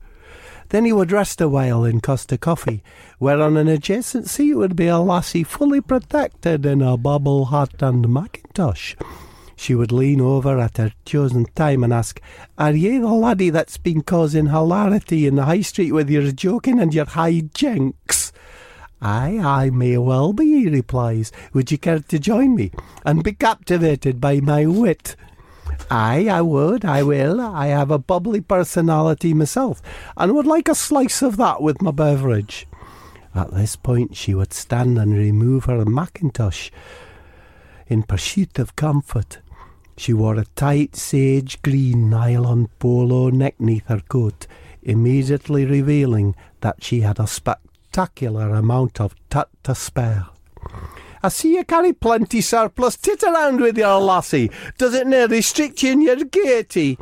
Then 0.71 0.85
he 0.85 0.93
would 0.93 1.12
rest 1.12 1.41
a 1.41 1.49
while 1.49 1.85
in 1.85 2.01
Costa 2.01 2.37
Coffee, 2.37 2.83
where 3.19 3.41
on 3.41 3.57
an 3.57 3.69
adjacent 3.69 4.29
seat 4.29 4.55
would 4.55 4.77
be 4.77 4.87
a 4.87 4.99
lassie 4.99 5.45
fully 5.45 5.81
protected 5.81 6.67
in 6.67 6.83
a 6.83 6.97
bubble 6.97 7.47
hat 7.47 7.81
and 7.81 8.09
mackintosh. 8.09 8.97
She 9.57 9.75
would 9.75 9.91
lean 9.91 10.21
over 10.21 10.59
at 10.59 10.77
her 10.77 10.93
chosen 11.07 11.47
time 11.55 11.83
and 11.83 11.93
ask, 11.93 12.21
Are 12.59 12.73
ye 12.73 12.99
the 12.99 13.09
laddie 13.09 13.51
that's 13.51 13.79
been 13.79 14.03
causing 14.03 14.47
hilarity 14.47 15.27
in 15.27 15.37
the 15.37 15.47
high 15.47 15.62
street 15.62 15.93
with 15.93 16.11
your 16.11 16.31
joking 16.31 16.79
and 16.79 16.93
your 16.93 17.07
high 17.07 17.41
jinks? 17.55 18.33
Aye, 19.01 19.39
I 19.43 19.71
may 19.71 19.97
well 19.99 20.33
be, 20.33 20.64
he 20.64 20.69
replies. 20.69 21.33
Would 21.53 21.71
you 21.71 21.79
care 21.79 22.01
to 22.01 22.19
join 22.19 22.55
me 22.55 22.71
and 23.05 23.23
be 23.23 23.33
captivated 23.33 24.21
by 24.21 24.41
my 24.41 24.67
wit? 24.67 25.17
Aye, 25.91 26.28
I 26.28 26.43
would, 26.43 26.84
I 26.84 27.03
will. 27.03 27.41
I 27.41 27.68
have 27.68 27.91
a 27.91 27.99
bubbly 27.99 28.41
personality 28.41 29.32
myself, 29.34 29.80
and 30.16 30.34
would 30.34 30.47
like 30.47 30.68
a 30.68 30.74
slice 30.74 31.22
of 31.22 31.37
that 31.37 31.62
with 31.62 31.80
my 31.80 31.93
beverage. 31.93 32.66
At 33.34 33.53
this 33.53 33.76
point, 33.76 34.16
she 34.16 34.34
would 34.34 34.53
stand 34.53 34.99
and 34.99 35.14
remove 35.14 35.66
her 35.66 35.84
mackintosh 35.84 36.70
in 37.87 38.03
pursuit 38.03 38.59
of 38.59 38.74
comfort. 38.74 39.39
She 39.97 40.12
wore 40.12 40.37
a 40.37 40.47
tight 40.57 40.97
sage 40.97 41.62
green 41.62 42.11
nylon 42.11 42.68
polo 42.78 43.30
neck 43.30 43.55
neath 43.61 43.87
her 43.87 44.01
coat, 44.09 44.47
immediately 44.82 45.64
revealing 45.64 46.34
that 46.62 46.82
she 46.82 47.03
had 47.03 47.20
a 47.20 47.26
spectacular 47.26 48.55
amount 48.55 49.01
of 49.01 49.14
tut 49.30 49.51
to 49.62 49.74
spare. 49.74 50.26
I 51.27 51.29
see 51.29 51.57
you 51.57 51.64
carry 51.64 51.93
plenty 51.93 52.41
surplus 52.41 52.97
tit 52.97 53.24
around 53.24 53.61
with 53.61 53.77
your 53.77 53.99
lassie. 53.99 54.49
Does 54.79 54.95
it 54.95 55.09
near 55.09 55.27
restrict 55.27 55.83
you 55.83 55.91
in 55.91 56.01
your 56.01 56.14
gaiety? 56.14 56.99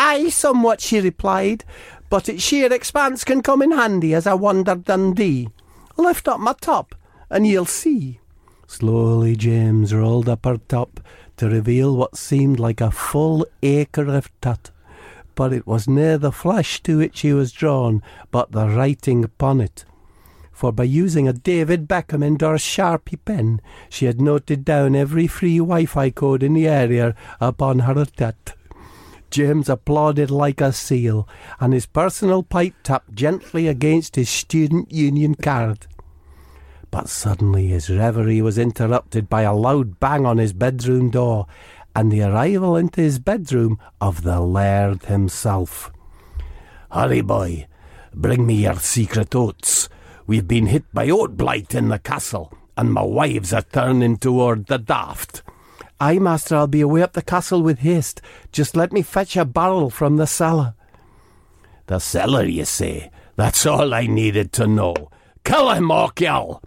Aye, 0.00 0.30
somewhat, 0.30 0.80
she 0.80 0.98
replied, 1.00 1.64
but 2.10 2.28
its 2.28 2.42
sheer 2.42 2.72
expanse 2.72 3.22
can 3.22 3.40
come 3.40 3.62
in 3.62 3.70
handy 3.70 4.14
as 4.14 4.26
I 4.26 4.34
wander 4.34 4.74
Dundee. 4.74 5.50
Lift 5.96 6.26
up 6.26 6.40
my 6.40 6.54
top, 6.60 6.96
and 7.30 7.46
you'll 7.46 7.66
see. 7.66 8.18
Slowly 8.66 9.36
James 9.36 9.94
rolled 9.94 10.28
up 10.28 10.44
her 10.44 10.56
top 10.56 10.98
to 11.36 11.48
reveal 11.48 11.94
what 11.94 12.16
seemed 12.16 12.58
like 12.58 12.80
a 12.80 12.90
full 12.90 13.46
acre 13.62 14.08
of 14.08 14.28
tut. 14.40 14.72
But 15.36 15.52
it 15.52 15.68
was 15.68 15.86
near 15.86 16.18
the 16.18 16.32
flesh 16.32 16.82
to 16.82 16.98
which 16.98 17.20
he 17.20 17.32
was 17.32 17.52
drawn, 17.52 18.02
but 18.32 18.50
the 18.50 18.66
writing 18.66 19.22
upon 19.22 19.60
it. 19.60 19.84
For 20.58 20.72
by 20.72 20.82
using 20.82 21.28
a 21.28 21.32
David 21.32 21.86
Beckham 21.86 22.20
endorsed 22.20 22.66
Sharpie 22.66 23.24
pen, 23.24 23.60
she 23.88 24.06
had 24.06 24.20
noted 24.20 24.64
down 24.64 24.96
every 24.96 25.28
free 25.28 25.58
Wi 25.58 25.86
Fi 25.86 26.10
code 26.10 26.42
in 26.42 26.54
the 26.54 26.66
area 26.66 27.14
upon 27.40 27.78
her 27.78 28.04
tut. 28.04 28.54
James 29.30 29.68
applauded 29.68 30.32
like 30.32 30.60
a 30.60 30.72
seal, 30.72 31.28
and 31.60 31.72
his 31.72 31.86
personal 31.86 32.42
pipe 32.42 32.74
tapped 32.82 33.14
gently 33.14 33.68
against 33.68 34.16
his 34.16 34.28
student 34.28 34.90
union 34.90 35.36
card. 35.36 35.86
But 36.90 37.08
suddenly 37.08 37.68
his 37.68 37.88
reverie 37.88 38.42
was 38.42 38.58
interrupted 38.58 39.28
by 39.28 39.42
a 39.42 39.54
loud 39.54 40.00
bang 40.00 40.26
on 40.26 40.38
his 40.38 40.52
bedroom 40.52 41.10
door, 41.10 41.46
and 41.94 42.10
the 42.10 42.22
arrival 42.22 42.74
into 42.74 43.00
his 43.00 43.20
bedroom 43.20 43.78
of 44.00 44.24
the 44.24 44.40
laird 44.40 45.04
himself. 45.04 45.92
Hurry, 46.90 47.20
boy, 47.20 47.68
bring 48.12 48.44
me 48.44 48.64
your 48.64 48.80
secret 48.80 49.36
oats. 49.36 49.88
We've 50.28 50.46
been 50.46 50.66
hit 50.66 50.84
by 50.92 51.08
oat 51.08 51.38
blight 51.38 51.74
in 51.74 51.88
the 51.88 51.98
castle, 51.98 52.52
and 52.76 52.92
my 52.92 53.00
wives 53.00 53.54
are 53.54 53.62
turning 53.62 54.18
toward 54.18 54.66
the 54.66 54.76
daft. 54.76 55.42
Aye, 55.98 56.18
master, 56.18 56.54
I'll 56.54 56.66
be 56.66 56.82
away 56.82 57.00
up 57.00 57.14
the 57.14 57.22
castle 57.22 57.62
with 57.62 57.78
haste. 57.78 58.20
Just 58.52 58.76
let 58.76 58.92
me 58.92 59.00
fetch 59.00 59.38
a 59.38 59.46
barrel 59.46 59.88
from 59.88 60.18
the 60.18 60.26
cellar. 60.26 60.74
The 61.86 61.98
cellar, 61.98 62.44
you 62.44 62.66
say? 62.66 63.10
That's 63.36 63.64
all 63.64 63.94
I 63.94 64.06
needed 64.06 64.52
to 64.52 64.66
know. 64.66 65.08
Kill 65.44 65.70
him, 65.70 65.88
Orkiel! 65.88 66.62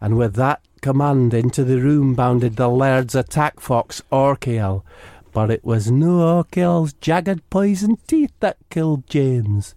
And 0.00 0.18
with 0.18 0.34
that 0.34 0.60
command 0.82 1.32
into 1.32 1.62
the 1.62 1.80
room 1.80 2.14
bounded 2.14 2.56
the 2.56 2.68
laird's 2.68 3.14
attack 3.14 3.60
fox, 3.60 4.02
Orkiel. 4.10 4.82
But 5.30 5.52
it 5.52 5.64
was 5.64 5.92
no 5.92 6.42
Orkiel's 6.42 6.94
jagged 6.94 7.48
poison 7.50 7.98
teeth 8.08 8.32
that 8.40 8.56
killed 8.68 9.06
James. 9.06 9.76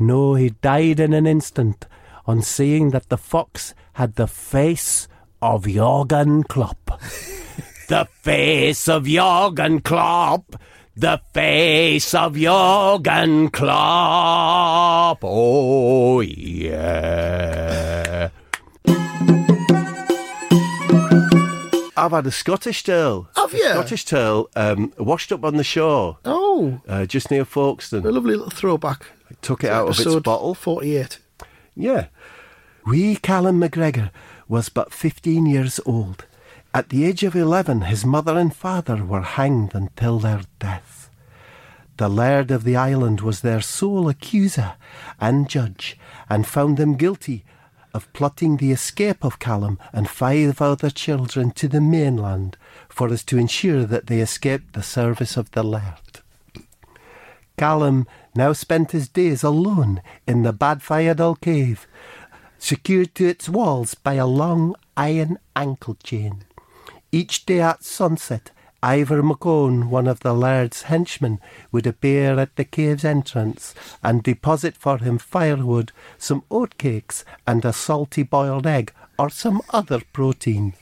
No, 0.00 0.34
he 0.34 0.50
died 0.50 0.98
in 0.98 1.12
an 1.12 1.28
instant 1.28 1.86
on 2.26 2.42
seeing 2.42 2.90
that 2.90 3.08
the 3.08 3.18
fox 3.18 3.74
had 3.94 4.14
the 4.16 4.26
face 4.26 5.08
of 5.42 5.64
Jürgen 5.64 6.46
Klopp. 6.48 7.00
the 7.88 8.06
face 8.22 8.88
of 8.88 9.04
Jürgen 9.04 9.82
Klopp. 9.82 10.56
The 10.96 11.20
face 11.32 12.14
of 12.14 12.34
Jürgen 12.34 13.50
Klopp. 13.52 15.18
Oh, 15.22 16.20
yeah. 16.20 18.30
I've 21.96 22.10
had 22.10 22.26
a 22.26 22.30
Scottish 22.32 22.82
tale. 22.82 23.28
Have 23.36 23.54
A 23.54 23.56
you? 23.56 23.68
Scottish 23.70 24.04
tale 24.04 24.50
um, 24.56 24.92
washed 24.98 25.30
up 25.32 25.44
on 25.44 25.56
the 25.56 25.64
shore, 25.64 26.18
Oh, 26.24 26.80
uh, 26.88 27.06
just 27.06 27.30
near 27.30 27.44
Folkestone. 27.44 28.04
a 28.04 28.10
lovely 28.10 28.34
little 28.34 28.50
throwback. 28.50 29.06
Took 29.42 29.64
it 29.64 29.70
out 29.70 29.88
of 29.88 29.98
its 29.98 30.14
bottle. 30.20 30.54
48. 30.54 31.18
Yeah. 31.76 32.06
Wee 32.86 33.16
Callum 33.16 33.60
McGregor 33.60 34.10
was 34.48 34.68
but 34.68 34.92
15 34.92 35.46
years 35.46 35.80
old. 35.84 36.26
At 36.72 36.88
the 36.88 37.04
age 37.04 37.22
of 37.22 37.34
11, 37.34 37.82
his 37.82 38.04
mother 38.04 38.36
and 38.36 38.54
father 38.54 39.04
were 39.04 39.22
hanged 39.22 39.74
until 39.74 40.18
their 40.18 40.42
death. 40.58 41.08
The 41.96 42.08
laird 42.08 42.50
of 42.50 42.64
the 42.64 42.76
island 42.76 43.20
was 43.20 43.40
their 43.40 43.60
sole 43.60 44.08
accuser 44.08 44.74
and 45.20 45.48
judge, 45.48 45.96
and 46.28 46.46
found 46.46 46.76
them 46.76 46.96
guilty 46.96 47.44
of 47.92 48.12
plotting 48.12 48.56
the 48.56 48.72
escape 48.72 49.24
of 49.24 49.38
Callum 49.38 49.78
and 49.92 50.10
five 50.10 50.60
other 50.60 50.90
children 50.90 51.52
to 51.52 51.68
the 51.68 51.80
mainland, 51.80 52.56
for 52.88 53.08
as 53.08 53.22
to 53.24 53.38
ensure 53.38 53.84
that 53.84 54.08
they 54.08 54.18
escaped 54.18 54.72
the 54.72 54.82
service 54.82 55.36
of 55.36 55.52
the 55.52 55.62
laird. 55.62 56.20
Callum 57.56 58.08
now 58.34 58.52
spent 58.52 58.92
his 58.92 59.08
days 59.08 59.42
alone 59.42 60.02
in 60.26 60.42
the 60.42 60.52
Badfiadal 60.52 61.40
cave, 61.40 61.86
secured 62.58 63.14
to 63.14 63.26
its 63.26 63.48
walls 63.48 63.94
by 63.94 64.14
a 64.14 64.26
long 64.26 64.74
iron 64.96 65.38
ankle 65.54 65.96
chain. 66.02 66.44
Each 67.12 67.46
day 67.46 67.60
at 67.60 67.84
sunset, 67.84 68.50
Ivor 68.82 69.22
McCone, 69.22 69.88
one 69.88 70.06
of 70.06 70.20
the 70.20 70.34
laird's 70.34 70.82
henchmen, 70.82 71.40
would 71.72 71.86
appear 71.86 72.38
at 72.38 72.56
the 72.56 72.64
cave's 72.64 73.04
entrance 73.04 73.74
and 74.02 74.22
deposit 74.22 74.76
for 74.76 74.98
him 74.98 75.16
firewood, 75.16 75.90
some 76.18 76.42
oatcakes, 76.50 77.24
and 77.46 77.64
a 77.64 77.72
salty 77.72 78.22
boiled 78.22 78.66
egg 78.66 78.92
or 79.18 79.30
some 79.30 79.62
other 79.70 80.02
protein. 80.12 80.74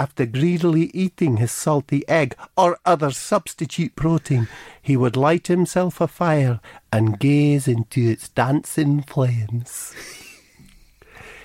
After 0.00 0.24
greedily 0.24 0.90
eating 0.94 1.36
his 1.36 1.52
salty 1.52 2.08
egg 2.08 2.34
or 2.56 2.78
other 2.86 3.10
substitute 3.10 3.96
protein, 3.96 4.48
he 4.80 4.96
would 4.96 5.14
light 5.14 5.48
himself 5.48 6.00
a 6.00 6.08
fire 6.08 6.58
and 6.90 7.20
gaze 7.20 7.68
into 7.68 8.08
its 8.08 8.30
dancing 8.30 9.02
flames. 9.02 9.94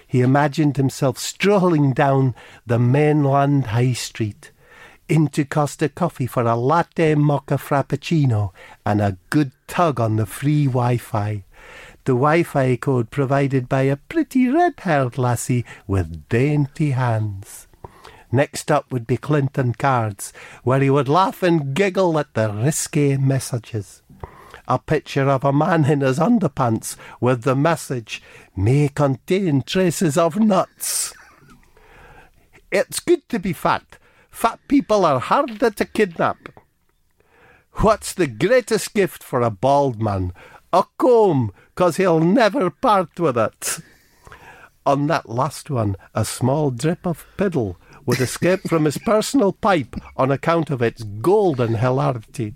He 0.07 0.21
imagined 0.21 0.77
himself 0.77 1.17
strolling 1.17 1.91
down 1.91 2.33
the 2.65 2.79
mainland 2.79 3.67
high 3.75 3.91
street 3.91 4.51
into 5.09 5.43
Costa 5.43 5.89
Coffee 5.89 6.25
for 6.25 6.43
a 6.43 6.55
latte 6.55 7.13
mocha 7.13 7.57
frappuccino 7.57 8.53
and 8.85 9.01
a 9.01 9.17
good 9.31 9.51
tug 9.67 9.99
on 9.99 10.15
the 10.15 10.25
free 10.25 10.65
Wi 10.65 10.95
Fi. 10.95 11.43
The 12.05 12.13
Wi 12.13 12.43
Fi 12.43 12.77
code 12.77 13.11
provided 13.11 13.67
by 13.67 13.81
a 13.81 13.97
pretty 13.97 14.47
red 14.47 14.75
haired 14.79 15.17
lassie 15.17 15.65
with 15.87 16.29
dainty 16.29 16.91
hands. 16.91 17.64
Next 18.35 18.69
up 18.69 18.91
would 18.91 19.07
be 19.07 19.15
Clinton 19.15 19.73
Cards, 19.73 20.33
where 20.63 20.81
he 20.81 20.89
would 20.89 21.07
laugh 21.07 21.41
and 21.41 21.73
giggle 21.73 22.19
at 22.19 22.33
the 22.33 22.51
risque 22.51 23.15
messages. 23.15 24.01
A 24.67 24.77
picture 24.77 25.29
of 25.29 25.45
a 25.45 25.53
man 25.53 25.85
in 25.85 26.01
his 26.01 26.19
underpants 26.19 26.97
with 27.21 27.43
the 27.43 27.55
message, 27.55 28.21
may 28.53 28.89
contain 28.89 29.61
traces 29.61 30.17
of 30.17 30.37
nuts. 30.37 31.13
It's 32.73 32.99
good 32.99 33.29
to 33.29 33.39
be 33.39 33.53
fat. 33.53 33.97
Fat 34.29 34.59
people 34.67 35.05
are 35.05 35.21
harder 35.21 35.69
to 35.69 35.85
kidnap. 35.85 36.49
What's 37.75 38.11
the 38.11 38.27
greatest 38.27 38.93
gift 38.93 39.23
for 39.23 39.41
a 39.41 39.49
bald 39.49 40.01
man? 40.01 40.33
a 40.73 40.83
comb, 40.97 41.53
cause 41.75 41.95
he'll 41.95 42.19
never 42.19 42.69
part 42.69 43.17
with 43.17 43.37
it. 43.37 43.79
On 44.85 45.07
that 45.07 45.29
last 45.29 45.69
one, 45.69 45.95
a 46.13 46.25
small 46.25 46.69
drip 46.69 47.07
of 47.07 47.25
piddle 47.37 47.77
would 48.05 48.19
escape 48.19 48.61
from 48.67 48.85
his 48.85 48.97
personal 48.97 49.51
pipe 49.51 49.95
on 50.15 50.31
account 50.31 50.69
of 50.69 50.81
its 50.81 51.03
golden 51.03 51.75
hilarity. 51.75 52.53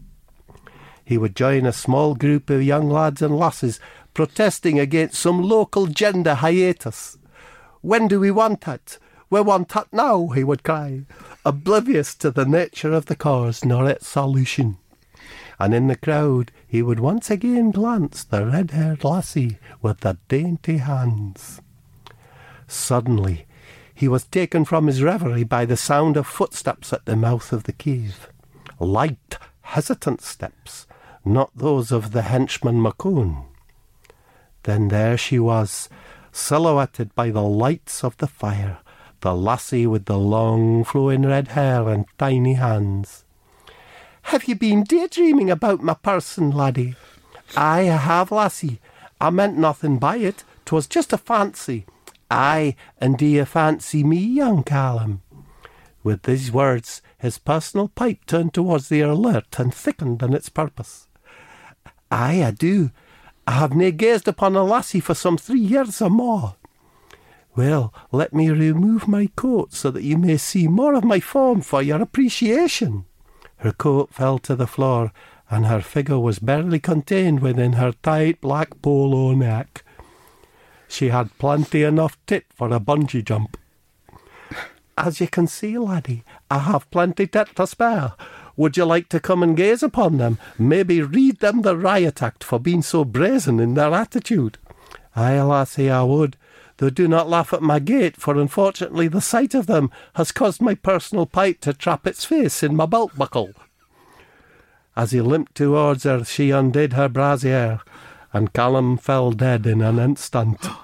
He 1.04 1.18
would 1.18 1.36
join 1.36 1.66
a 1.66 1.74
small 1.74 2.14
group 2.14 2.50
of 2.50 2.62
young 2.62 2.90
lads 2.90 3.22
and 3.22 3.36
lasses 3.36 3.80
protesting 4.14 4.80
against 4.80 5.20
some 5.20 5.42
local 5.42 5.88
gender 5.88 6.36
hiatus. 6.36 7.18
When 7.82 8.08
do 8.08 8.20
we 8.20 8.32
want 8.32 8.68
it? 8.68 9.00
We 9.30 9.42
want 9.42 9.76
it 9.76 9.88
now, 9.92 10.28
he 10.28 10.44
would 10.44 10.64
cry, 10.64 11.06
oblivious 11.46 12.16
to 12.16 12.32
the 12.32 12.46
nature 12.46 12.94
of 12.94 13.06
the 13.06 13.16
cause 13.16 13.64
nor 13.64 13.90
its 13.90 14.08
solution. 14.08 14.78
And 15.60 15.74
in 15.74 15.88
the 15.88 15.96
crowd 15.96 16.52
he 16.68 16.82
would 16.82 17.00
once 17.00 17.30
again 17.30 17.72
glance 17.72 18.24
the 18.24 18.46
red 18.46 18.72
haired 18.72 19.04
lassie 19.04 19.58
with 19.82 20.02
the 20.02 20.18
dainty 20.28 20.78
hands. 20.78 21.62
Suddenly 22.68 23.46
he 24.00 24.08
was 24.08 24.24
taken 24.24 24.64
from 24.64 24.88
his 24.88 25.04
reverie 25.04 25.44
by 25.44 25.66
the 25.66 25.76
sound 25.76 26.16
of 26.16 26.26
footsteps 26.26 26.94
at 26.94 27.04
the 27.04 27.18
mouth 27.18 27.52
of 27.52 27.64
the 27.64 27.74
cave. 27.74 28.30
Light, 28.80 29.38
hesitant 29.60 30.22
steps, 30.22 30.88
not 31.26 31.52
those 31.54 31.92
of 31.92 32.14
the 32.14 32.22
henchman 32.22 32.82
Macone. 32.82 33.44
Then 34.64 34.88
there 34.88 35.18
she 35.18 35.38
was, 35.38 35.90
silhouetted 36.32 37.14
by 37.14 37.30
the 37.30 37.44
lights 37.44 38.02
of 38.02 38.16
the 38.20 38.28
fire, 38.28 38.78
the 39.20 39.36
lassie 39.36 39.86
with 39.86 40.06
the 40.06 40.18
long 40.18 40.86
flowing 40.86 41.24
red 41.24 41.50
hair 41.50 41.90
and 41.90 42.06
tiny 42.18 42.54
hands. 42.54 43.26
Have 44.32 44.46
you 44.46 44.56
been 44.56 44.86
daydreaming 44.86 45.52
about 45.52 45.84
my 45.84 45.96
person, 45.96 46.52
laddie? 46.52 46.96
I 47.58 47.82
have, 47.82 48.32
lassie. 48.32 48.80
I 49.20 49.30
meant 49.30 49.58
nothing 49.58 49.98
by 49.98 50.20
it. 50.20 50.46
'Twas 50.64 50.88
just 50.88 51.12
a 51.12 51.18
fancy. 51.18 51.86
Aye, 52.30 52.76
and 53.00 53.18
do 53.18 53.26
you 53.26 53.46
fancy 53.46 54.04
me, 54.04 54.18
young 54.18 54.64
Callum? 54.64 55.22
With 56.04 56.24
these 56.24 56.52
words, 56.52 57.02
his 57.18 57.38
personal 57.38 57.88
pipe 57.90 58.26
turned 58.26 58.54
towards 58.54 58.90
the 58.90 59.02
alert 59.02 59.60
and 59.60 59.74
thickened 59.74 60.22
in 60.22 60.34
its 60.34 60.50
purpose. 60.50 61.08
Aye, 62.12 62.44
I 62.44 62.52
do. 62.52 62.92
I 63.46 63.54
have 63.54 63.76
nae 63.76 63.90
gazed 63.90 64.28
upon 64.28 64.56
a 64.56 64.64
lassie 64.64 65.00
for 65.00 65.16
some 65.16 65.38
three 65.38 65.60
years 65.60 66.02
or 66.02 66.10
more. 66.10 66.56
Well, 67.56 67.94
let 68.12 68.32
me 68.34 68.50
remove 68.50 69.08
my 69.08 69.28
coat 69.36 69.74
so 69.74 69.92
that 69.92 70.04
you 70.04 70.18
may 70.18 70.38
see 70.38 70.68
more 70.68 70.94
of 70.94 71.04
my 71.04 71.20
form 71.20 71.62
for 71.62 71.82
your 71.82 72.02
appreciation. 72.02 73.06
Her 73.58 73.72
coat 73.72 74.14
fell 74.14 74.38
to 74.40 74.56
the 74.56 74.68
floor, 74.68 75.12
and 75.50 75.66
her 75.66 75.82
figure 75.82 76.20
was 76.20 76.40
barely 76.40 76.80
contained 76.80 77.42
within 77.42 77.74
her 77.74 77.92
tight 78.04 78.40
black 78.40 78.82
polo 78.82 79.34
neck. 79.34 79.84
She 80.90 81.10
had 81.10 81.38
plenty 81.38 81.84
enough 81.84 82.18
tit 82.26 82.46
for 82.54 82.74
a 82.74 82.80
bungee 82.80 83.24
jump. 83.24 83.56
As 84.98 85.22
you 85.22 85.28
can 85.28 85.48
see, 85.48 85.78
laddie, 85.78 86.24
I 86.52 86.58
have 86.60 86.92
plenty 86.92 87.28
tit 87.28 87.56
to 87.56 87.68
spare. 87.68 88.14
Would 88.58 88.76
you 88.76 88.84
like 88.84 89.08
to 89.10 89.22
come 89.22 89.42
and 89.42 89.56
gaze 89.56 89.84
upon 89.84 90.18
them? 90.18 90.40
Maybe 90.58 91.02
read 91.02 91.40
them 91.40 91.62
the 91.62 91.78
riot 91.78 92.22
act 92.22 92.44
for 92.44 92.60
being 92.60 92.82
so 92.82 93.06
brazen 93.06 93.62
in 93.62 93.76
their 93.76 93.94
attitude. 93.94 94.58
Aye, 95.16 95.42
lassie, 95.42 95.90
I 95.90 96.04
would. 96.04 96.36
Though 96.78 96.90
do 96.90 97.08
not 97.08 97.30
laugh 97.30 97.54
at 97.54 97.62
my 97.62 97.80
gait, 97.80 98.18
for 98.18 98.38
unfortunately 98.38 99.08
the 99.08 99.22
sight 99.22 99.54
of 99.54 99.68
them 99.68 99.92
has 100.16 100.32
caused 100.32 100.62
my 100.62 100.76
personal 100.76 101.26
pipe 101.26 101.62
to 101.62 101.74
trap 101.74 102.08
its 102.08 102.26
face 102.26 102.64
in 102.64 102.76
my 102.76 102.86
belt 102.86 103.16
buckle. 103.16 103.52
As 104.96 105.12
he 105.12 105.22
limped 105.22 105.56
towards 105.56 106.04
her, 106.04 106.26
she 106.26 106.52
undid 106.52 106.94
her 106.94 107.08
brassiere, 107.08 107.80
and 108.34 108.54
Callum 108.54 108.98
fell 108.98 109.32
dead 109.32 109.66
in 109.66 109.82
an 109.82 110.00
instant. 110.00 110.68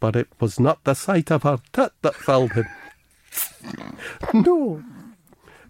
But 0.00 0.16
it 0.16 0.28
was 0.38 0.60
not 0.60 0.84
the 0.84 0.92
sight 0.92 1.30
of 1.30 1.44
her 1.44 1.58
tit 1.72 1.92
that 2.02 2.14
felled 2.14 2.52
him. 2.52 2.66
No, 4.34 4.82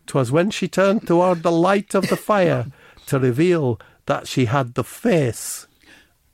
'twas 0.07 0.33
when 0.33 0.51
she 0.51 0.67
turned 0.67 1.07
toward 1.07 1.43
the 1.43 1.53
light 1.53 1.95
of 1.95 2.09
the 2.09 2.17
fire 2.17 2.67
to 3.07 3.19
reveal 3.19 3.79
that 4.07 4.27
she 4.27 4.47
had 4.47 4.75
the 4.75 4.85
face 4.85 5.67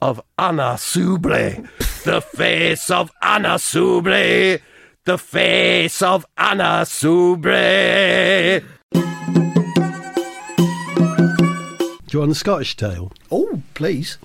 of 0.00 0.20
Anna 0.38 0.76
Soubry. 0.76 1.68
The 2.04 2.20
face 2.20 2.90
of 2.90 3.10
Anna 3.22 3.56
Soubry. 3.56 4.60
The 5.04 5.18
face 5.18 6.02
of 6.02 6.24
Anna 6.36 6.84
Soubry. 6.84 8.64
Do 12.06 12.16
you 12.16 12.20
want 12.20 12.30
the 12.30 12.34
Scottish 12.34 12.76
tale? 12.76 13.12
Oh, 13.30 13.62
please. 13.74 14.18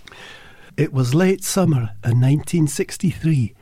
It 0.78 0.92
was 0.92 1.16
late 1.16 1.42
summer 1.42 1.92
in 2.04 2.20
1963, 2.20 3.54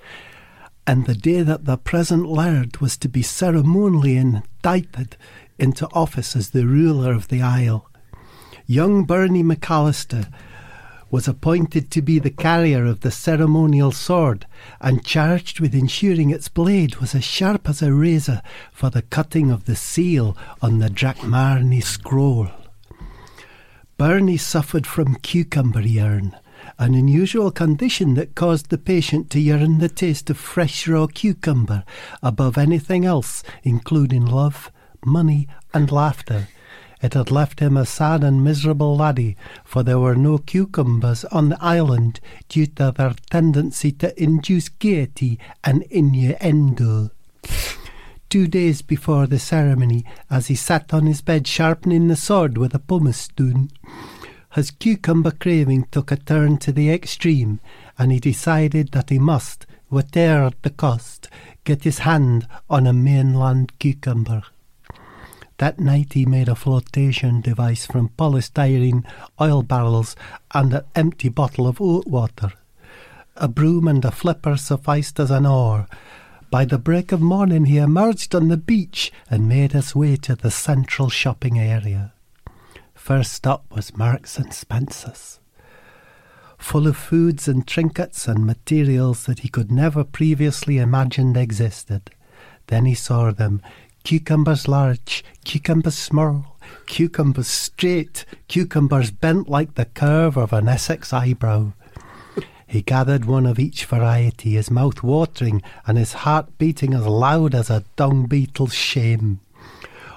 and 0.88 1.06
the 1.06 1.14
day 1.14 1.44
that 1.44 1.66
the 1.66 1.78
present 1.78 2.28
laird 2.28 2.78
was 2.78 2.98
to 2.98 3.08
be 3.08 3.22
ceremonially 3.22 4.18
indicted 4.18 5.16
into 5.60 5.88
office 5.94 6.36
as 6.36 6.50
the 6.50 6.66
ruler 6.66 7.14
of 7.14 7.28
the 7.28 7.44
Isle. 7.44 7.88
Young 8.66 9.04
Bernie 9.04 9.44
McAllister 9.44 10.28
was 11.12 11.28
appointed 11.28 11.92
to 11.92 12.02
be 12.02 12.18
the 12.18 12.32
carrier 12.32 12.84
of 12.86 13.02
the 13.02 13.12
ceremonial 13.12 13.92
sword 13.92 14.48
and 14.82 15.06
charged 15.06 15.60
with 15.60 15.76
ensuring 15.76 16.32
its 16.32 16.48
blade 16.48 16.96
was 16.96 17.14
as 17.14 17.24
sharp 17.24 17.70
as 17.70 17.84
a 17.84 17.94
razor 17.94 18.42
for 18.72 18.90
the 18.90 19.04
cutting 19.04 19.52
of 19.52 19.66
the 19.66 19.76
seal 19.76 20.36
on 20.64 20.80
the 20.80 20.90
Drachmarny 20.90 21.84
scroll. 21.84 22.48
Bernie 24.00 24.38
suffered 24.38 24.88
from 24.88 25.14
cucumber 25.18 25.84
urn, 26.00 26.36
an 26.78 26.96
unusual 26.96 27.52
condition 27.52 28.14
that 28.16 28.36
caused 28.36 28.70
the 28.70 28.78
patient 28.78 29.30
to 29.30 29.40
yearn 29.40 29.80
the 29.80 29.90
taste 29.90 30.30
of 30.30 30.38
fresh 30.38 30.88
raw 30.88 31.08
cucumber 31.08 31.84
above 32.22 32.58
anything 32.58 33.06
else, 33.06 33.44
including 33.64 34.26
love, 34.26 34.72
money, 35.06 35.48
and 35.74 35.92
laughter. 35.92 36.48
It 37.02 37.16
had 37.16 37.32
left 37.32 37.60
him 37.60 37.76
a 37.76 37.86
sad 37.86 38.24
and 38.24 38.46
miserable 38.46 38.96
laddie, 38.96 39.36
for 39.66 39.84
there 39.84 40.00
were 40.00 40.16
no 40.16 40.38
cucumbers 40.38 41.26
on 41.26 41.50
the 41.50 41.58
island 41.62 42.22
due 42.48 42.66
to 42.68 42.94
their 42.96 43.14
tendency 43.30 43.92
to 43.94 44.22
induce 44.22 44.70
gaiety 44.70 45.38
and 45.66 45.84
innuendo. 45.84 47.12
Two 48.30 48.48
days 48.48 48.82
before 48.82 49.28
the 49.28 49.38
ceremony, 49.38 50.06
as 50.30 50.48
he 50.48 50.56
sat 50.56 50.94
on 50.94 51.06
his 51.06 51.22
bed 51.22 51.46
sharpening 51.46 52.08
the 52.08 52.16
sword 52.16 52.58
with 52.58 52.74
a 52.74 52.80
pumice 52.80 53.18
stone, 53.18 53.70
his 54.56 54.72
cucumber 54.72 55.32
craving 55.32 55.88
took 55.92 56.12
a 56.12 56.18
turn 56.18 56.58
to 56.58 56.72
the 56.72 56.90
extreme, 56.90 57.60
and 57.98 58.12
he 58.12 58.20
decided 58.20 58.92
that 58.92 59.10
he 59.10 59.20
must, 59.20 59.66
whate'er 59.90 60.52
the 60.62 60.70
cost, 60.70 61.28
get 61.64 61.84
his 61.84 62.00
hand 62.00 62.48
on 62.70 62.86
a 62.86 62.94
mainland 62.94 63.72
cucumber. 63.80 64.44
That 65.58 65.80
night 65.80 66.14
he 66.14 66.26
made 66.26 66.50
a 66.50 66.56
flotation 66.56 67.42
device 67.42 67.86
from 67.86 68.10
polystyrene 68.10 69.06
oil 69.40 69.64
barrels 69.64 70.16
and 70.54 70.74
an 70.74 70.84
empty 70.96 71.30
bottle 71.30 71.68
of 71.68 71.80
oat 71.80 72.08
water. 72.08 72.54
A 73.36 73.48
broom 73.48 73.88
and 73.88 74.04
a 74.06 74.12
flipper 74.12 74.58
sufficed 74.58 75.20
as 75.20 75.32
an 75.32 75.46
oar. 75.46 75.88
By 76.52 76.66
the 76.66 76.78
break 76.78 77.12
of 77.12 77.22
morning 77.22 77.66
he 77.66 77.78
emerged 77.78 78.36
on 78.36 78.48
the 78.48 78.58
beach 78.58 79.12
and 79.30 79.50
made 79.50 79.72
his 79.72 79.96
way 79.96 80.16
to 80.18 80.36
the 80.36 80.52
central 80.52 81.10
shopping 81.10 81.60
area. 81.60 82.13
First 83.04 83.34
stop 83.34 83.66
was 83.70 83.98
Marks 83.98 84.38
and 84.38 84.54
Spencer's. 84.54 85.42
Full 86.58 86.88
of 86.88 86.96
foods 86.96 87.50
and 87.50 87.68
trinkets 87.68 88.30
and 88.30 88.46
materials 88.46 89.26
that 89.26 89.40
he 89.40 89.50
could 89.50 89.70
never 89.70 90.06
previously 90.06 90.78
imagined 90.78 91.36
existed. 91.36 92.12
Then 92.68 92.86
he 92.86 92.96
saw 92.96 93.32
them 93.32 93.62
cucumbers 94.06 94.70
large, 94.70 95.22
cucumbers 95.44 95.98
small, 95.98 96.56
cucumbers 96.86 97.50
straight, 97.50 98.24
cucumbers 98.48 99.12
bent 99.12 99.50
like 99.50 99.76
the 99.76 99.84
curve 99.84 100.38
of 100.38 100.54
an 100.54 100.70
Essex 100.70 101.12
eyebrow. 101.12 101.74
He 102.66 102.84
gathered 102.84 103.26
one 103.26 103.46
of 103.46 103.60
each 103.60 103.84
variety, 103.84 104.52
his 104.52 104.72
mouth 104.72 105.04
watering 105.04 105.62
and 105.86 105.98
his 105.98 106.14
heart 106.14 106.58
beating 106.58 106.94
as 106.94 107.06
loud 107.06 107.54
as 107.54 107.70
a 107.70 107.84
dung 107.98 108.28
beetle's 108.28 108.74
shame. 108.74 109.42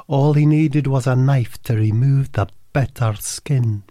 All 0.07 0.35
he 0.35 0.47
needed 0.47 0.87
was 0.87 1.09
a 1.09 1.17
knife 1.17 1.61
to 1.65 1.75
remove 1.75 2.31
the 2.31 2.47
bitter 2.77 3.15
skin. 3.19 3.83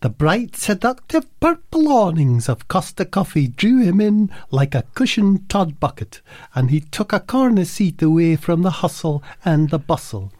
The 0.00 0.08
bright, 0.08 0.54
seductive 0.54 1.26
purple 1.40 1.88
awnings 1.88 2.48
of 2.48 2.68
Costa 2.68 3.04
Coffee 3.04 3.48
drew 3.48 3.82
him 3.82 4.00
in 4.00 4.30
like 4.52 4.72
a 4.72 4.84
cushioned 4.94 5.48
Todd 5.48 5.80
bucket, 5.80 6.20
and 6.54 6.70
he 6.70 6.78
took 6.78 7.12
a 7.12 7.18
corner 7.18 7.64
seat 7.64 8.00
away 8.02 8.36
from 8.36 8.62
the 8.62 8.70
hustle 8.70 9.20
and 9.44 9.70
the 9.70 9.80
bustle. 9.80 10.32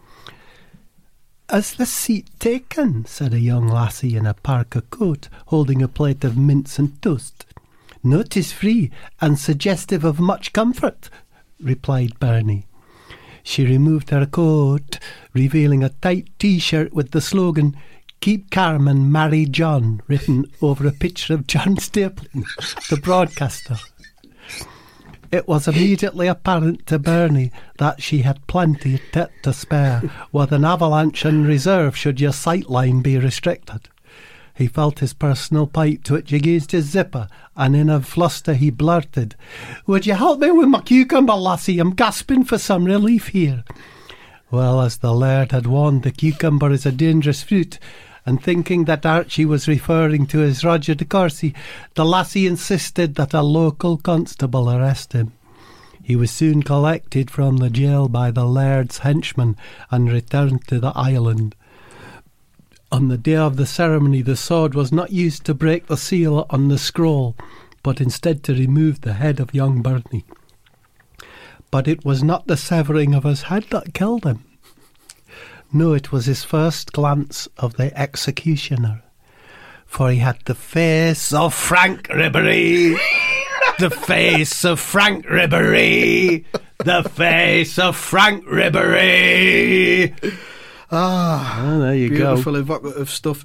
Is 1.53 1.75
the 1.75 1.85
seat 1.85 2.31
taken? 2.39 3.05
said 3.07 3.35
a 3.35 3.41
young 3.41 3.67
lassie 3.67 4.15
in 4.15 4.25
a 4.25 4.35
parka 4.35 4.83
coat, 4.83 5.29
holding 5.47 5.83
a 5.83 5.89
plate 5.89 6.23
of 6.23 6.39
mince 6.39 6.79
and 6.79 7.03
toast. 7.03 7.45
Notice 8.05 8.53
free 8.53 8.93
and 9.21 9.37
suggestive 9.37 10.05
of 10.05 10.21
much 10.21 10.53
comfort, 10.53 11.11
replied 11.61 12.21
Bernie. 12.21 12.67
She 13.47 13.65
removed 13.65 14.11
her 14.11 14.27
coat, 14.27 14.99
revealing 15.33 15.85
a 15.85 15.91
tight 15.91 16.29
t 16.41 16.59
shirt 16.59 16.93
with 16.93 17.13
the 17.13 17.21
slogan, 17.21 17.77
Keep 18.21 18.51
calm 18.51 18.89
and 18.89 19.13
marry 19.13 19.47
John, 19.47 20.03
written 20.09 20.47
over 20.61 20.85
a 20.85 20.91
picture 20.91 21.33
of 21.33 21.47
John 21.47 21.77
Stapleton, 21.79 22.45
the 22.91 22.97
broadcaster. 22.97 23.77
It 25.31 25.47
was 25.47 25.69
immediately 25.69 26.27
apparent 26.27 26.89
to 26.89 26.99
Bernie 26.99 27.53
that 27.79 28.03
she 28.03 28.23
had 28.23 28.45
plenty 28.49 28.97
of 28.97 29.01
tit 29.13 29.31
to 29.45 29.53
spare, 29.53 30.03
with 30.33 30.51
an 30.51 30.65
avalanche 30.65 31.25
in 31.25 31.47
reserve 31.47 31.97
should 31.97 32.21
your 32.21 32.33
sightline 32.33 33.01
be 33.01 33.17
restricted. 33.17 33.89
He 34.57 34.69
felt 34.69 35.01
his 35.01 35.13
personal 35.13 35.67
pipe 35.67 36.03
twitch 36.05 36.33
against 36.33 36.73
his 36.73 36.87
zipper, 36.87 37.29
and 37.57 37.77
in 37.77 37.91
a 37.91 38.01
fluster 38.01 38.55
he 38.55 38.71
blurted, 38.71 39.37
Would 39.87 40.07
you 40.07 40.15
help 40.15 40.41
me 40.41 40.51
with 40.51 40.69
my 40.69 40.81
cucumber, 40.81 41.35
lassie? 41.35 41.79
I'm 41.79 41.95
gasping 41.95 42.43
for 42.43 42.57
some 42.57 42.87
relief 42.87 43.29
here. 43.29 43.65
Well, 44.51 44.81
as 44.81 44.97
the 44.97 45.13
laird 45.13 45.53
had 45.53 45.67
warned, 45.67 46.05
the 46.05 46.11
cucumber 46.11 46.71
is 46.71 46.87
a 46.87 46.93
dangerous 46.93 47.43
fruit, 47.43 47.79
and 48.25 48.43
thinking 48.43 48.87
that 48.87 49.05
Archie 49.05 49.45
was 49.45 49.69
referring 49.69 50.27
to 50.29 50.39
his 50.39 50.65
Roger 50.65 50.95
de 50.95 51.05
Courcy, 51.05 51.55
the 51.95 52.07
lassie 52.07 52.47
insisted 52.47 53.17
that 53.17 53.35
a 53.35 53.43
local 53.43 53.99
constable 53.99 54.71
arrest 54.71 55.13
him. 55.13 55.33
He 56.03 56.17
was 56.17 56.31
soon 56.31 56.63
collected 56.63 57.31
from 57.31 57.59
the 57.59 57.69
jail 57.69 58.09
by 58.09 58.31
the 58.31 58.47
laird's 58.47 58.99
henchmen 58.99 59.57
and 59.91 60.11
returned 60.11 60.67
to 60.69 60.81
the 60.81 60.93
island. 60.95 61.55
On 62.93 63.09
the 63.09 63.19
day 63.19 63.35
of 63.35 63.57
the 63.57 63.67
ceremony, 63.67 64.23
the 64.23 64.37
sword 64.37 64.75
was 64.75 64.93
not 64.93 65.11
used 65.11 65.45
to 65.45 65.55
break 65.55 65.87
the 65.87 65.97
seal 65.97 66.47
on 66.51 66.69
the 66.69 66.79
scroll, 66.79 67.37
but 67.83 68.01
instead 68.01 68.45
to 68.45 68.55
remove 68.55 69.01
the 69.01 69.15
head 69.15 69.41
of 69.41 69.55
young 69.55 69.83
Bernie. 69.83 70.25
But 71.73 71.89
it 71.89 72.05
was 72.05 72.23
not 72.23 72.47
the 72.47 72.57
severing 72.57 73.13
of 73.13 73.25
his 73.25 73.43
head 73.43 73.67
that 73.71 73.93
killed 73.93 74.25
him. 74.25 74.45
No, 75.73 75.95
it 75.95 76.13
was 76.13 76.27
his 76.27 76.45
first 76.45 76.93
glance 76.93 77.49
of 77.59 77.75
the 77.77 77.97
executioner, 77.99 79.03
for 79.85 80.11
he 80.11 80.19
had 80.19 80.39
the 80.45 80.55
face 80.55 81.33
of 81.33 81.55
Franck 81.55 82.07
Ribéry. 82.07 82.97
the 83.81 83.91
face 83.91 84.65
of 84.65 84.79
Franck 84.79 85.27
Ribéry. 85.27 86.45
The 86.79 87.03
face 87.03 87.81
of 87.81 87.97
Franck 87.97 88.45
Ribéry. 88.45 90.15
Ah, 90.91 91.63
Oh, 91.65 91.81
there 91.81 91.95
you 91.95 92.11
go. 92.11 92.17
beautiful 92.35 92.57
evocative 92.57 93.11
stuff. 93.11 93.45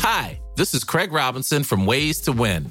Hi, 0.00 0.40
this 0.56 0.74
is 0.74 0.84
Craig 0.84 1.12
Robinson 1.12 1.62
from 1.64 1.86
Ways 1.86 2.20
to 2.22 2.32
Win, 2.32 2.70